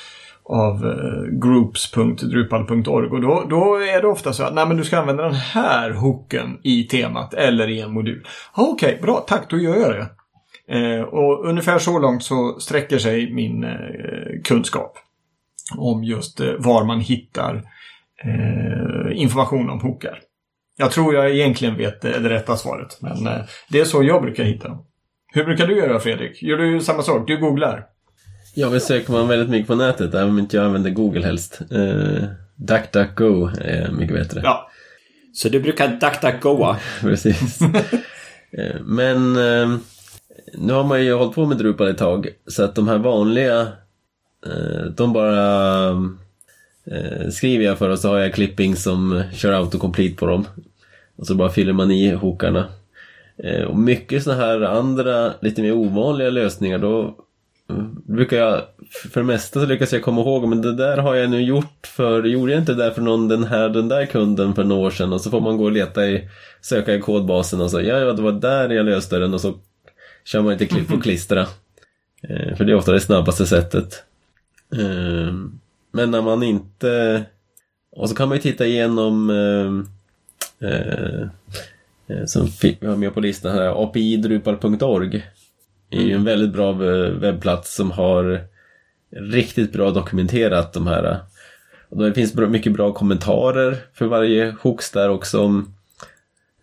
av 0.45 0.87
eh, 0.87 1.39
groups.drupal.org 1.41 3.09
och 3.09 3.21
då, 3.21 3.45
då 3.51 3.77
är 3.77 4.03
det 4.03 4.09
ofta 4.09 4.33
så 4.33 4.45
att 4.45 4.55
nej 4.55 4.67
men 4.67 4.77
du 4.77 4.85
ska 4.85 4.99
använda 4.99 5.23
den 5.23 5.35
här 5.35 5.91
hooken 5.91 6.59
i 6.63 6.85
temat 6.85 7.35
eller 7.35 7.69
i 7.69 7.81
en 7.81 7.93
modul. 7.93 8.27
Okej, 8.55 8.89
okay, 8.89 9.03
bra, 9.03 9.25
tack, 9.29 9.51
då 9.51 9.59
gör 9.59 9.77
jag 9.77 9.91
det. 9.91 10.09
Eh, 10.79 11.03
och 11.03 11.47
ungefär 11.49 11.79
så 11.79 11.99
långt 11.99 12.23
så 12.23 12.61
sträcker 12.61 12.99
sig 12.99 13.33
min 13.33 13.65
eh, 13.65 14.43
kunskap 14.45 14.99
om 15.77 16.05
just 16.05 16.41
eh, 16.41 16.53
var 16.59 16.85
man 16.85 17.01
hittar 17.01 17.63
eh, 18.25 19.21
information 19.21 19.71
om 19.71 19.81
hookar. 19.81 20.19
Jag 20.77 20.91
tror 20.91 21.15
jag 21.15 21.31
egentligen 21.31 21.77
vet 21.77 22.01
det 22.01 22.31
rätta 22.31 22.57
svaret. 22.57 22.99
Men 23.01 23.27
eh, 23.27 23.45
det 23.69 23.81
är 23.81 23.85
så 23.85 24.03
jag 24.03 24.23
brukar 24.23 24.45
hitta 24.45 24.69
dem. 24.69 24.87
Hur 25.35 25.45
brukar 25.45 25.67
du 25.67 25.77
göra 25.77 26.01
Fredrik? 26.01 26.43
Gör 26.43 26.59
du 26.59 26.81
samma 26.81 27.03
sak? 27.03 27.27
Du 27.27 27.37
googlar? 27.37 27.85
Ja, 28.55 28.71
men 28.71 28.81
söker 28.81 29.13
man 29.13 29.29
väldigt 29.29 29.49
mycket 29.49 29.67
på 29.67 29.75
nätet, 29.75 30.15
även 30.15 30.29
om 30.29 30.39
inte 30.39 30.57
jag 30.57 30.67
använder 30.67 30.91
Google 30.91 31.25
helst. 31.25 31.61
Uh, 31.73 32.25
DuckDuckGo 32.57 33.51
är 33.61 33.91
mycket 33.91 34.17
bättre. 34.17 34.41
Ja. 34.45 34.71
Så 35.35 35.49
du 35.49 35.61
brukar 35.61 35.89
DuckDuckGoa? 35.89 36.77
Precis. 37.01 37.63
uh, 37.63 38.81
men 38.81 39.37
uh, 39.37 39.79
nu 40.55 40.73
har 40.73 40.85
man 40.85 41.05
ju 41.05 41.15
hållit 41.15 41.35
på 41.35 41.47
med 41.47 41.59
Drupal 41.59 41.89
ett 41.89 41.99
tag, 41.99 42.29
så 42.47 42.65
att 42.65 42.75
de 42.75 42.89
här 42.89 42.99
vanliga, 42.99 43.69
de 44.97 45.13
bara 45.13 45.91
eh, 46.85 47.29
skriver 47.31 47.65
jag 47.65 47.79
för 47.79 47.89
och 47.89 47.99
så 47.99 48.09
har 48.09 48.19
jag 48.19 48.35
clipping 48.35 48.77
som 48.77 49.23
kör 49.33 49.53
autocomplete 49.53 50.17
på 50.17 50.27
dem. 50.27 50.47
Och 51.17 51.27
så 51.27 51.35
bara 51.35 51.51
fyller 51.51 51.73
man 51.73 51.91
i 51.91 52.11
hookarna. 52.11 52.69
Eh, 53.37 53.63
och 53.63 53.79
mycket 53.79 54.23
sådana 54.23 54.43
här 54.43 54.61
andra, 54.61 55.33
lite 55.41 55.63
mer 55.63 55.73
ovanliga 55.73 56.31
lösningar 56.31 56.79
då 56.79 57.17
brukar 58.07 58.37
jag, 58.37 58.63
för 59.13 59.21
det 59.21 59.27
mesta 59.27 59.61
så 59.61 59.67
lyckas 59.67 59.93
jag 59.93 60.03
komma 60.03 60.21
ihåg, 60.21 60.49
men 60.49 60.63
det 60.63 60.75
där 60.75 60.97
har 60.97 61.15
jag 61.15 61.31
nu 61.31 61.43
gjort 61.43 61.87
för, 61.87 62.23
gjorde 62.23 62.53
jag 62.53 62.61
inte 62.61 62.75
det 62.75 62.85
där 62.85 62.91
för 62.91 63.03
någon, 63.03 63.29
den 63.29 63.45
här, 63.45 63.69
den 63.69 63.89
där 63.89 64.07
kunden 64.07 64.55
för 64.55 64.65
några 64.65 64.87
år 64.87 64.91
sedan 64.91 65.13
och 65.13 65.21
så 65.21 65.31
får 65.31 65.41
man 65.41 65.57
gå 65.57 65.65
och 65.65 65.73
leta 65.73 66.07
i, 66.07 66.29
söka 66.61 66.95
i 66.95 67.01
kodbasen 67.01 67.61
och 67.61 67.71
så, 67.71 67.81
ja, 67.81 67.99
ja 67.99 68.13
det 68.13 68.23
var 68.23 68.33
där 68.33 68.69
jag 68.69 68.87
löste 68.87 69.19
den 69.19 69.35
och 69.35 69.41
så 69.41 69.55
kör 70.25 70.43
man 70.43 70.53
inte 70.53 70.67
klipp 70.67 70.93
och 70.93 71.03
klistra. 71.03 71.41
Eh, 72.23 72.57
för 72.57 72.65
det 72.65 72.73
är 72.73 72.77
ofta 72.77 72.93
det 72.93 73.01
snabbaste 73.01 73.47
sättet. 73.47 74.03
Eh, 74.73 75.35
men 75.93 76.11
när 76.11 76.23
man 76.23 76.43
inte... 76.43 77.25
Och 77.97 78.09
så 78.09 78.15
kan 78.15 78.29
man 78.29 78.37
ju 78.37 78.43
titta 78.43 78.67
igenom 78.67 79.31
eh, 79.31 80.69
eh, 80.71 81.23
eh 82.09 82.25
som 82.27 82.49
vi 82.63 82.87
har 82.87 82.97
med 82.97 83.15
på 83.15 83.21
listan 83.21 83.53
här, 83.53 83.83
apidrupal.org 83.85 85.23
är 85.93 86.03
ju 86.03 86.13
en 86.13 86.25
väldigt 86.25 86.53
bra 86.53 86.73
webbplats 86.73 87.75
som 87.75 87.91
har 87.91 88.41
riktigt 89.11 89.73
bra 89.73 89.91
dokumenterat 89.91 90.73
de 90.73 90.87
här. 90.87 91.21
Och 91.89 92.03
det 92.03 92.15
finns 92.15 92.35
mycket 92.35 92.73
bra 92.73 92.93
kommentarer 92.93 93.77
för 93.95 94.07
varje 94.07 94.55
hooks 94.63 94.91
där 94.91 95.09
också. 95.09 95.65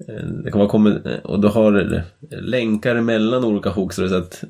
Eh, 0.08 0.26
det 0.44 0.52
kan 0.52 0.68
vara 0.68 1.20
och 1.24 1.40
du 1.40 1.48
har 1.48 2.04
länkar 2.30 3.02
mellan 3.02 3.46
olika 3.46 3.70
hooks 3.70 3.96
så 3.96 4.16
att 4.16 4.44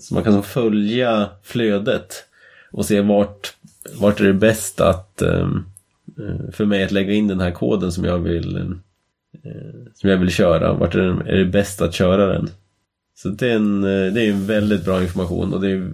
så 0.00 0.14
man 0.14 0.22
kan 0.22 0.42
följa 0.42 1.28
flödet 1.42 2.24
och 2.72 2.84
se 2.84 3.00
vart 3.00 3.54
vart 3.94 4.20
är 4.20 4.24
det 4.24 4.32
bäst 4.32 4.80
att 4.80 5.22
ehm, 5.22 5.64
eh, 6.18 6.50
för 6.52 6.64
mig 6.64 6.84
att 6.84 6.92
lägga 6.92 7.12
in 7.12 7.28
den 7.28 7.40
här 7.40 7.50
koden 7.50 7.92
som 7.92 8.04
jag 8.04 8.18
vill 8.18 8.56
eh, 8.56 9.52
som 9.94 10.10
jag 10.10 10.16
vill 10.16 10.30
köra. 10.30 10.72
Vart 10.72 10.94
är 10.94 10.98
det, 10.98 11.32
är 11.32 11.36
det 11.36 11.44
bäst 11.44 11.82
att 11.82 11.94
köra 11.94 12.26
den? 12.26 12.50
Så 13.16 13.28
det 13.28 13.50
är, 13.50 13.56
en, 13.56 13.84
eh, 13.84 14.12
det 14.12 14.22
är 14.22 14.30
en 14.30 14.46
väldigt 14.46 14.84
bra 14.84 15.02
information 15.02 15.54
och 15.54 15.60
det 15.60 15.70
är 15.70 15.92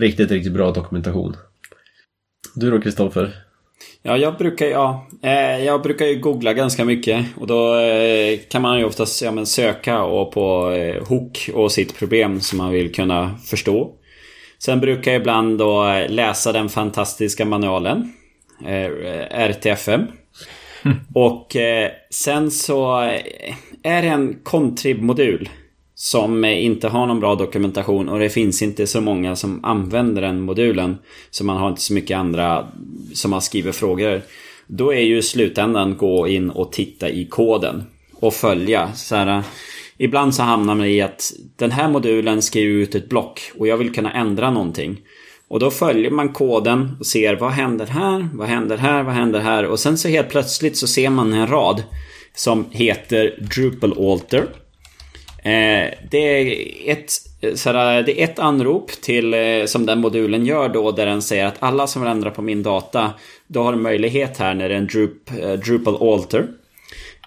riktigt, 0.00 0.30
riktigt 0.30 0.52
bra 0.52 0.70
dokumentation. 0.70 1.36
Du 2.54 2.70
då 2.70 2.80
Kristoffer? 2.80 3.34
Ja, 4.02 4.16
jag 4.16 4.38
brukar, 4.38 4.66
ja, 4.66 5.08
jag 5.64 5.82
brukar 5.82 6.06
ju 6.06 6.18
googla 6.18 6.52
ganska 6.52 6.84
mycket 6.84 7.26
och 7.36 7.46
då 7.46 7.74
kan 8.48 8.62
man 8.62 8.78
ju 8.78 8.84
oftast 8.84 9.22
ja, 9.22 9.30
men 9.30 9.46
söka 9.46 10.02
och 10.02 10.32
på 10.32 10.70
hook 11.08 11.50
och 11.54 11.72
sitt 11.72 11.98
problem 11.98 12.40
som 12.40 12.58
man 12.58 12.72
vill 12.72 12.94
kunna 12.94 13.38
förstå. 13.44 13.94
Sen 14.58 14.80
brukar 14.80 15.12
jag 15.12 15.20
ibland 15.20 15.58
då 15.58 16.04
läsa 16.08 16.52
den 16.52 16.68
fantastiska 16.68 17.44
manualen. 17.44 18.12
Eh, 18.66 18.90
RTFM. 19.30 20.00
Och 21.14 21.56
eh, 21.56 21.90
sen 22.10 22.50
så 22.50 23.00
är 23.82 24.02
det 24.02 24.08
en 24.08 24.34
Contrib-modul. 24.42 25.48
Som 25.94 26.44
eh, 26.44 26.64
inte 26.64 26.88
har 26.88 27.06
någon 27.06 27.20
bra 27.20 27.34
dokumentation 27.34 28.08
och 28.08 28.18
det 28.18 28.30
finns 28.30 28.62
inte 28.62 28.86
så 28.86 29.00
många 29.00 29.36
som 29.36 29.64
använder 29.64 30.22
den 30.22 30.40
modulen. 30.40 30.98
Så 31.30 31.44
man 31.44 31.56
har 31.56 31.68
inte 31.68 31.80
så 31.80 31.94
mycket 31.94 32.18
andra 32.18 32.68
som 33.12 33.32
har 33.32 33.40
skrivit 33.40 33.76
frågor. 33.76 34.22
Då 34.66 34.92
är 34.92 35.00
ju 35.00 35.22
slutändan 35.22 35.96
gå 35.96 36.28
in 36.28 36.50
och 36.50 36.72
titta 36.72 37.10
i 37.10 37.26
koden. 37.26 37.82
Och 38.14 38.34
följa. 38.34 38.92
Så 38.92 39.16
här, 39.16 39.38
eh, 39.38 39.44
Ibland 39.98 40.34
så 40.34 40.42
hamnar 40.42 40.74
man 40.74 40.86
i 40.86 41.00
att 41.00 41.32
den 41.56 41.70
här 41.70 41.88
modulen 41.88 42.42
skriver 42.42 42.74
ut 42.74 42.94
ett 42.94 43.08
block 43.08 43.40
och 43.58 43.66
jag 43.66 43.76
vill 43.76 43.94
kunna 43.94 44.12
ändra 44.12 44.50
någonting. 44.50 45.00
Och 45.48 45.60
då 45.60 45.70
följer 45.70 46.10
man 46.10 46.32
koden 46.32 46.96
och 47.00 47.06
ser 47.06 47.36
vad 47.36 47.50
händer 47.50 47.86
här, 47.86 48.28
vad 48.32 48.48
händer 48.48 48.76
här, 48.76 49.02
vad 49.02 49.14
händer 49.14 49.40
här 49.40 49.64
och 49.66 49.80
sen 49.80 49.98
så 49.98 50.08
helt 50.08 50.28
plötsligt 50.28 50.76
så 50.76 50.86
ser 50.86 51.10
man 51.10 51.32
en 51.32 51.46
rad 51.46 51.82
som 52.34 52.64
heter 52.70 53.38
Drupal 53.54 54.10
Alter. 54.10 54.46
Eh, 55.44 55.90
det, 56.10 56.18
är 56.18 56.92
ett, 56.92 57.10
sådär, 57.58 58.02
det 58.02 58.20
är 58.20 58.24
ett 58.24 58.38
anrop 58.38 58.90
till, 58.90 59.34
eh, 59.34 59.64
som 59.66 59.86
den 59.86 60.00
modulen 60.00 60.46
gör 60.46 60.68
då 60.68 60.92
där 60.92 61.06
den 61.06 61.22
säger 61.22 61.46
att 61.46 61.56
alla 61.58 61.86
som 61.86 62.02
vill 62.02 62.10
ändra 62.10 62.30
på 62.30 62.42
min 62.42 62.62
data 62.62 63.12
då 63.46 63.62
har 63.62 63.72
en 63.72 63.82
möjlighet 63.82 64.38
här 64.38 64.54
när 64.54 64.68
det 64.68 64.74
är 64.74 64.78
en 64.78 64.86
Drup, 64.86 65.30
eh, 65.40 65.52
Drupal 65.52 66.12
Alter. 66.12 66.46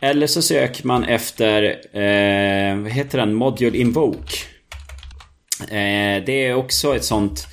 Eller 0.02 0.28
så 0.28 0.42
söker 0.42 0.88
man 0.88 1.04
efter, 1.04 1.64
eh, 1.94 2.78
vad 2.82 2.92
heter 2.92 3.18
den, 3.18 3.34
Module 3.34 3.78
Invoke. 3.78 4.34
Eh, 5.62 6.24
det 6.26 6.46
är 6.46 6.56
också 6.56 6.96
ett 6.96 7.04
sånt 7.04 7.48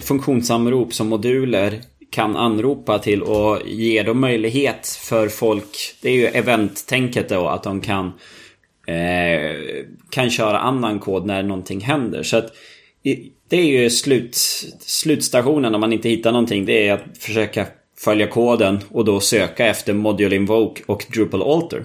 funktionsanrop 0.00 0.94
som 0.94 1.08
moduler 1.08 1.80
kan 2.10 2.36
anropa 2.36 2.98
till 2.98 3.22
och 3.22 3.58
ge 3.66 4.02
dem 4.02 4.20
möjlighet 4.20 4.88
för 4.88 5.28
folk. 5.28 5.94
Det 6.02 6.08
är 6.08 6.14
ju 6.14 6.26
event-tänket 6.26 7.28
då 7.28 7.48
att 7.48 7.62
de 7.62 7.80
kan 7.80 8.06
eh, 8.06 8.12
Eh, 8.86 9.84
kan 10.10 10.30
köra 10.30 10.58
annan 10.58 10.98
kod 10.98 11.26
när 11.26 11.42
någonting 11.42 11.80
händer. 11.80 12.22
Så 12.22 12.36
att 12.36 12.52
det 13.48 13.56
är 13.56 13.82
ju 13.82 13.90
slut, 13.90 14.34
slutstationen 14.80 15.74
om 15.74 15.80
man 15.80 15.92
inte 15.92 16.08
hittar 16.08 16.32
någonting. 16.32 16.64
Det 16.64 16.88
är 16.88 16.92
att 16.92 17.18
försöka 17.18 17.66
följa 17.98 18.26
koden 18.26 18.78
och 18.90 19.04
då 19.04 19.20
söka 19.20 19.66
efter 19.66 19.92
Module 19.92 20.36
Invoke 20.36 20.82
och 20.86 21.06
Drupal 21.12 21.42
Alter. 21.42 21.84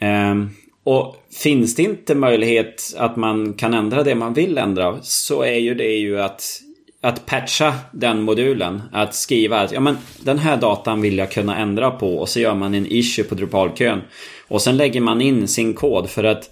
Um, 0.00 0.50
och 0.84 1.16
finns 1.42 1.74
det 1.74 1.82
inte 1.82 2.14
möjlighet 2.14 2.94
att 2.96 3.16
man 3.16 3.54
kan 3.54 3.74
ändra 3.74 4.02
det 4.02 4.14
man 4.14 4.34
vill 4.34 4.58
ändra 4.58 4.98
så 5.02 5.42
är 5.42 5.58
ju 5.58 5.74
det 5.74 5.94
ju 5.94 6.20
att 6.20 6.62
att 7.04 7.26
patcha 7.26 7.74
den 7.92 8.22
modulen. 8.22 8.82
Att 8.92 9.14
skriva 9.14 9.60
att 9.60 9.72
ja, 9.72 9.80
men, 9.80 9.98
den 10.20 10.38
här 10.38 10.56
datan 10.56 11.00
vill 11.00 11.18
jag 11.18 11.30
kunna 11.30 11.58
ändra 11.58 11.90
på 11.90 12.18
och 12.18 12.28
så 12.28 12.40
gör 12.40 12.54
man 12.54 12.74
en 12.74 12.86
issue 12.86 13.24
på 13.24 13.34
Drupalkön. 13.34 14.00
Och 14.52 14.62
sen 14.62 14.76
lägger 14.76 15.00
man 15.00 15.20
in 15.20 15.48
sin 15.48 15.74
kod 15.74 16.10
för 16.10 16.24
att 16.24 16.50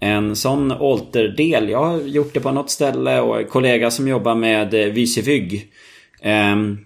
en 0.00 0.36
sån 0.36 0.72
alterdel, 0.72 1.68
jag 1.68 1.84
har 1.84 2.00
gjort 2.00 2.34
det 2.34 2.40
på 2.40 2.52
något 2.52 2.70
ställe 2.70 3.20
och 3.20 3.40
en 3.40 3.46
kollega 3.46 3.90
som 3.90 4.08
jobbar 4.08 4.34
med 4.34 4.70
Visivygg. 4.70 5.72
Eh, 6.22 6.50
ehm, 6.52 6.78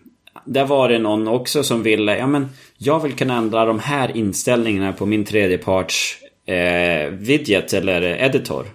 där 0.44 0.64
var 0.64 0.88
det 0.88 0.98
någon 0.98 1.28
också 1.28 1.62
som 1.62 1.82
ville, 1.82 2.18
ja 2.18 2.26
men 2.26 2.48
jag 2.78 3.02
vill 3.02 3.12
kunna 3.12 3.36
ändra 3.36 3.64
de 3.64 3.78
här 3.78 4.16
inställningarna 4.16 4.92
på 4.92 5.06
min 5.06 5.24
tredjeparts 5.24 6.18
eh, 6.46 7.10
widget 7.10 7.72
eller 7.72 8.02
editor. 8.02 8.66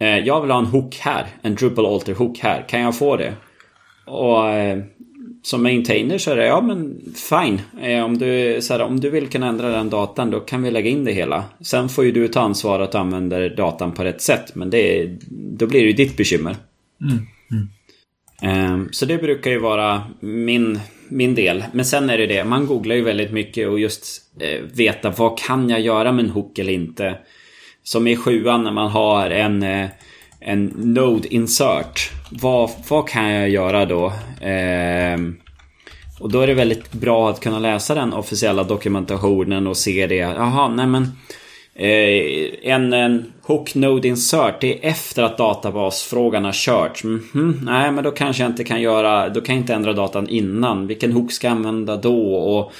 Eh, 0.00 0.18
jag 0.18 0.40
vill 0.40 0.50
ha 0.50 0.58
en 0.58 0.66
hook 0.66 0.96
här, 1.00 1.26
en 1.42 1.54
Drupal 1.54 1.86
alter 1.86 2.14
hook 2.14 2.38
här. 2.38 2.64
Kan 2.68 2.80
jag 2.80 2.98
få 2.98 3.16
det? 3.16 3.32
Och 4.06 4.50
eh, 4.50 4.78
som 5.46 5.62
maintainer 5.62 6.18
så 6.18 6.30
är 6.30 6.36
det, 6.36 6.46
ja 6.46 6.60
men 6.60 7.00
fine. 7.28 7.60
Eh, 7.82 8.04
om, 8.04 8.18
du, 8.18 8.58
så 8.62 8.72
här, 8.72 8.80
om 8.80 9.00
du 9.00 9.10
vill 9.10 9.28
kunna 9.28 9.48
ändra 9.48 9.68
den 9.68 9.90
datan 9.90 10.30
då 10.30 10.40
kan 10.40 10.62
vi 10.62 10.70
lägga 10.70 10.90
in 10.90 11.04
det 11.04 11.12
hela. 11.12 11.44
Sen 11.60 11.88
får 11.88 12.04
ju 12.04 12.12
du 12.12 12.28
ta 12.28 12.40
ansvar 12.40 12.80
att 12.80 12.94
använda 12.94 13.48
datan 13.48 13.92
på 13.92 14.04
rätt 14.04 14.22
sätt. 14.22 14.54
Men 14.54 14.70
det, 14.70 15.10
då 15.30 15.66
blir 15.66 15.80
det 15.80 15.86
ju 15.86 15.92
ditt 15.92 16.16
bekymmer. 16.16 16.56
Mm. 17.02 17.26
Mm. 18.42 18.82
Eh, 18.82 18.88
så 18.90 19.06
det 19.06 19.18
brukar 19.18 19.50
ju 19.50 19.58
vara 19.58 20.02
min, 20.20 20.80
min 21.08 21.34
del. 21.34 21.64
Men 21.72 21.84
sen 21.84 22.10
är 22.10 22.18
det 22.18 22.26
det, 22.26 22.44
man 22.44 22.66
googlar 22.66 22.94
ju 22.94 23.02
väldigt 23.02 23.32
mycket 23.32 23.68
och 23.68 23.80
just 23.80 24.22
veta 24.74 25.10
vad 25.10 25.38
kan 25.38 25.68
jag 25.68 25.80
göra 25.80 26.12
med 26.12 26.24
en 26.24 26.30
hook 26.30 26.58
eller 26.58 26.72
inte. 26.72 27.18
Som 27.82 28.06
i 28.06 28.16
sjuan 28.16 28.64
när 28.64 28.72
man 28.72 28.90
har 28.90 29.30
en 29.30 29.88
en 30.40 30.72
Node 30.76 31.34
Insert. 31.34 32.10
Vad, 32.30 32.70
vad 32.88 33.08
kan 33.08 33.30
jag 33.30 33.48
göra 33.48 33.84
då? 33.84 34.06
Eh, 34.46 35.18
och 36.20 36.30
då 36.30 36.40
är 36.40 36.46
det 36.46 36.54
väldigt 36.54 36.92
bra 36.92 37.30
att 37.30 37.40
kunna 37.40 37.58
läsa 37.58 37.94
den 37.94 38.12
officiella 38.12 38.64
dokumentationen 38.64 39.66
och 39.66 39.76
se 39.76 40.06
det. 40.06 40.16
Jaha, 40.16 40.68
nej 40.68 40.86
men. 40.86 41.02
Eh, 41.74 42.70
en, 42.72 42.92
en 42.92 43.32
Hook 43.42 43.74
Node 43.74 44.08
Insert, 44.08 44.60
det 44.60 44.74
är 44.74 44.90
efter 44.90 45.22
att 45.22 45.38
databasfrågan 45.38 46.44
har 46.44 46.52
körts. 46.52 47.04
Mm 47.04 47.22
-hmm, 47.32 47.64
nej, 47.64 47.92
men 47.92 48.04
då 48.04 48.10
kanske 48.10 48.42
jag 48.42 48.50
inte 48.50 48.64
kan 48.64 48.80
göra, 48.80 49.28
då 49.28 49.40
kan 49.40 49.54
jag 49.54 49.62
inte 49.62 49.74
ändra 49.74 49.92
datan 49.92 50.28
innan. 50.28 50.86
Vilken 50.86 51.12
hook 51.12 51.32
ska 51.32 51.46
jag 51.46 51.56
använda 51.56 51.96
då? 51.96 52.34
Och 52.34 52.72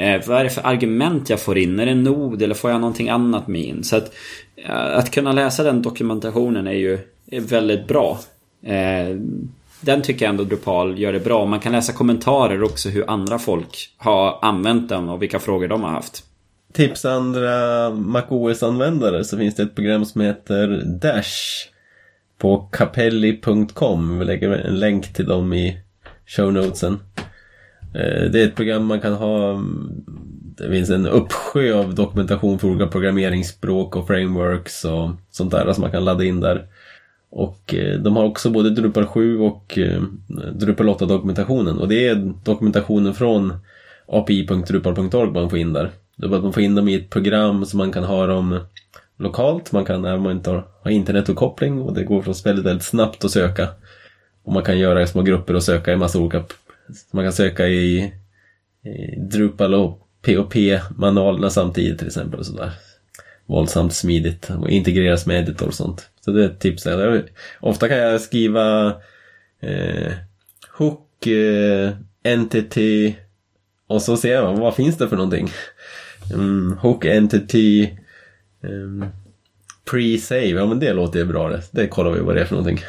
eh, 0.00 0.22
vad 0.26 0.40
är 0.40 0.44
det 0.44 0.50
för 0.50 0.66
argument 0.66 1.30
jag 1.30 1.40
får 1.40 1.58
in? 1.58 1.80
Är 1.80 1.86
det 1.86 1.94
nod 1.94 2.42
eller 2.42 2.54
får 2.54 2.70
jag 2.70 2.80
någonting 2.80 3.08
annat 3.08 3.48
med 3.48 3.62
in? 3.62 3.84
Så 3.84 3.96
att, 3.96 4.14
eh, 4.56 4.96
att 4.96 5.10
kunna 5.10 5.32
läsa 5.32 5.62
den 5.62 5.82
dokumentationen 5.82 6.66
är 6.66 6.72
ju 6.72 6.98
är 7.30 7.40
väldigt 7.40 7.88
bra. 7.88 8.18
Eh, 8.62 9.16
den 9.80 10.02
tycker 10.02 10.24
jag 10.24 10.30
ändå 10.30 10.44
Drupal 10.44 10.98
gör 10.98 11.12
det 11.12 11.20
bra. 11.20 11.46
Man 11.46 11.60
kan 11.60 11.72
läsa 11.72 11.92
kommentarer 11.92 12.62
också 12.62 12.88
hur 12.88 13.10
andra 13.10 13.38
folk 13.38 13.94
har 13.96 14.38
använt 14.42 14.88
den 14.88 15.08
och 15.08 15.22
vilka 15.22 15.38
frågor 15.38 15.68
de 15.68 15.82
har 15.82 15.90
haft. 15.90 16.24
Tips 16.72 17.04
andra 17.04 17.90
MacOS-användare 17.90 19.24
så 19.24 19.38
finns 19.38 19.54
det 19.54 19.62
ett 19.62 19.74
program 19.74 20.04
som 20.04 20.20
heter 20.20 20.82
Dash 20.84 21.68
på 22.38 22.68
capelli.com. 22.72 24.18
Vi 24.18 24.24
lägger 24.24 24.50
en 24.50 24.78
länk 24.78 25.12
till 25.12 25.26
dem 25.26 25.52
i 25.52 25.78
show 26.26 26.52
notesen. 26.52 27.00
Eh, 27.94 28.30
det 28.30 28.40
är 28.40 28.46
ett 28.46 28.56
program 28.56 28.86
man 28.86 29.00
kan 29.00 29.12
ha 29.12 29.50
mm, 29.50 30.04
det 30.56 30.70
finns 30.70 30.90
en 30.90 31.06
uppsjö 31.06 31.74
av 31.74 31.94
dokumentation 31.94 32.58
för 32.58 32.68
olika 32.68 32.86
programmeringsspråk 32.86 33.96
och 33.96 34.06
frameworks 34.06 34.84
och 34.84 35.10
sånt 35.30 35.50
där 35.50 35.72
som 35.72 35.82
man 35.82 35.90
kan 35.90 36.04
ladda 36.04 36.24
in 36.24 36.40
där. 36.40 36.66
Och 37.34 37.74
eh, 37.74 37.98
de 37.98 38.16
har 38.16 38.24
också 38.24 38.50
både 38.50 38.70
Drupal 38.70 39.06
7 39.06 39.38
och 39.38 39.78
eh, 39.78 40.02
Drupal 40.54 40.88
8 40.88 41.06
dokumentationen 41.06 41.78
och 41.78 41.88
det 41.88 42.08
är 42.08 42.34
dokumentationen 42.44 43.14
från 43.14 43.52
api.drupal.org 44.06 45.30
man 45.30 45.50
får 45.50 45.58
in 45.58 45.72
där. 45.72 45.90
Det 46.16 46.26
är 46.26 46.36
att 46.36 46.42
man 46.42 46.52
får 46.52 46.62
in 46.62 46.74
dem 46.74 46.88
i 46.88 46.94
ett 46.94 47.10
program 47.10 47.64
så 47.64 47.76
man 47.76 47.92
kan 47.92 48.04
ha 48.04 48.26
dem 48.26 48.60
lokalt, 49.18 49.72
man 49.72 49.84
kan 49.84 50.04
även 50.04 50.22
man 50.22 50.32
inte 50.32 50.62
ha 50.82 50.90
internetuppkoppling 50.90 51.82
och 51.82 51.94
det 51.94 52.04
går 52.04 52.22
förstås 52.22 52.46
väldigt, 52.46 52.66
väldigt 52.66 52.86
snabbt 52.86 53.24
att 53.24 53.30
söka. 53.30 53.68
Och 54.42 54.52
man 54.52 54.62
kan 54.62 54.78
göra 54.78 55.02
i 55.02 55.06
små 55.06 55.22
grupper 55.22 55.54
och 55.54 55.62
söka 55.62 55.92
i 55.92 55.96
massa 55.96 56.18
olika, 56.18 56.44
man 57.10 57.24
kan 57.24 57.32
söka 57.32 57.66
i, 57.68 58.12
i 58.84 59.16
Drupal 59.32 59.74
och 59.74 60.08
POP-manualerna 60.26 61.50
samtidigt 61.50 61.98
till 61.98 62.06
exempel 62.06 62.40
och 62.40 62.46
sådär 62.46 62.72
våldsamt 63.52 63.94
smidigt 63.94 64.50
och 64.50 64.70
integreras 64.70 65.26
med 65.26 65.42
editor 65.42 65.66
och 65.66 65.74
sånt. 65.74 66.10
Så 66.20 66.30
det 66.30 66.44
är 66.44 66.46
ett 66.46 66.60
tips. 66.60 66.86
Ofta 67.60 67.88
kan 67.88 67.98
jag 67.98 68.20
skriva 68.20 68.86
eh, 69.60 70.12
hook, 70.78 71.26
eh, 71.26 71.90
entity 72.22 73.16
och 73.86 74.02
så 74.02 74.16
ser 74.16 74.32
jag 74.34 74.56
vad 74.56 74.74
finns 74.74 74.98
det 74.98 75.08
för 75.08 75.16
någonting. 75.16 75.48
Mm, 76.34 76.76
hook 76.80 77.04
entity 77.04 77.82
eh, 78.62 79.08
pre-save, 79.90 80.58
ja 80.58 80.66
men 80.66 80.78
det 80.78 80.92
låter 80.92 81.18
ju 81.18 81.24
bra 81.24 81.48
det. 81.48 81.62
Det 81.70 81.88
kollar 81.88 82.10
vi 82.10 82.20
vad 82.20 82.34
det 82.34 82.40
är 82.40 82.44
för 82.44 82.54
någonting. 82.54 82.84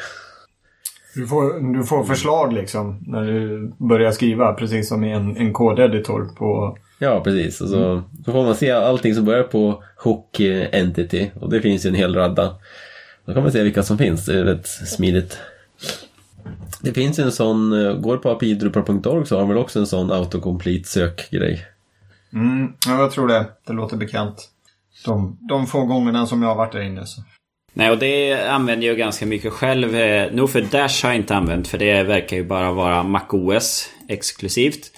Du 1.14 1.26
får, 1.26 1.74
du 1.74 1.84
får 1.84 2.04
förslag 2.04 2.52
liksom 2.52 3.04
när 3.06 3.22
du 3.22 3.72
börjar 3.78 4.12
skriva 4.12 4.52
precis 4.52 4.88
som 4.88 5.04
i 5.04 5.12
en, 5.12 5.36
en 5.36 5.52
kodeditor 5.52 6.28
på 6.38 6.78
Ja, 6.98 7.20
precis. 7.24 7.60
Och 7.60 7.68
så, 7.68 7.92
mm. 7.92 8.04
så 8.24 8.32
får 8.32 8.44
man 8.44 8.54
se 8.54 8.70
allting 8.70 9.14
som 9.14 9.24
börjar 9.24 9.42
på 9.42 9.82
Hook 9.96 10.40
Entity. 10.72 11.30
Och 11.40 11.50
det 11.50 11.60
finns 11.60 11.86
ju 11.86 11.88
en 11.88 11.94
hel 11.94 12.14
radda. 12.14 12.54
Då 13.24 13.34
kan 13.34 13.42
man 13.42 13.52
se 13.52 13.62
vilka 13.62 13.82
som 13.82 13.98
finns. 13.98 14.26
Det 14.26 14.38
är 14.38 14.44
rätt 14.44 14.66
smidigt. 14.66 15.38
Det 16.80 16.92
finns 16.92 17.18
ju 17.18 17.22
en 17.22 17.32
sån, 17.32 17.70
går 18.02 18.16
på 18.16 18.30
apidrupar.org 18.30 19.26
så 19.26 19.34
har 19.34 19.42
man 19.42 19.48
väl 19.48 19.58
också 19.58 19.78
en 19.78 19.86
sån 19.86 20.12
autocomplete 20.12 20.88
sökgrej. 20.88 21.66
Mm, 22.32 22.72
ja, 22.86 23.00
jag 23.00 23.10
tror 23.10 23.28
det. 23.28 23.46
Det 23.66 23.72
låter 23.72 23.96
bekant. 23.96 24.48
De, 25.04 25.38
de 25.48 25.66
få 25.66 25.84
gångerna 25.84 26.26
som 26.26 26.42
jag 26.42 26.48
har 26.48 26.56
varit 26.56 26.72
där 26.72 26.80
inne. 26.80 27.06
Så. 27.06 27.22
Nej, 27.72 27.90
och 27.90 27.98
det 27.98 28.48
använder 28.48 28.86
jag 28.86 28.98
ganska 28.98 29.26
mycket 29.26 29.52
själv. 29.52 29.94
Eh, 29.94 30.32
nog 30.32 30.50
för 30.50 30.60
Dash 30.60 31.02
har 31.02 31.10
jag 31.10 31.16
inte 31.16 31.36
använt 31.36 31.68
för 31.68 31.78
det 31.78 32.02
verkar 32.02 32.36
ju 32.36 32.44
bara 32.44 32.72
vara 32.72 33.02
MacOS 33.02 33.88
exklusivt. 34.08 34.90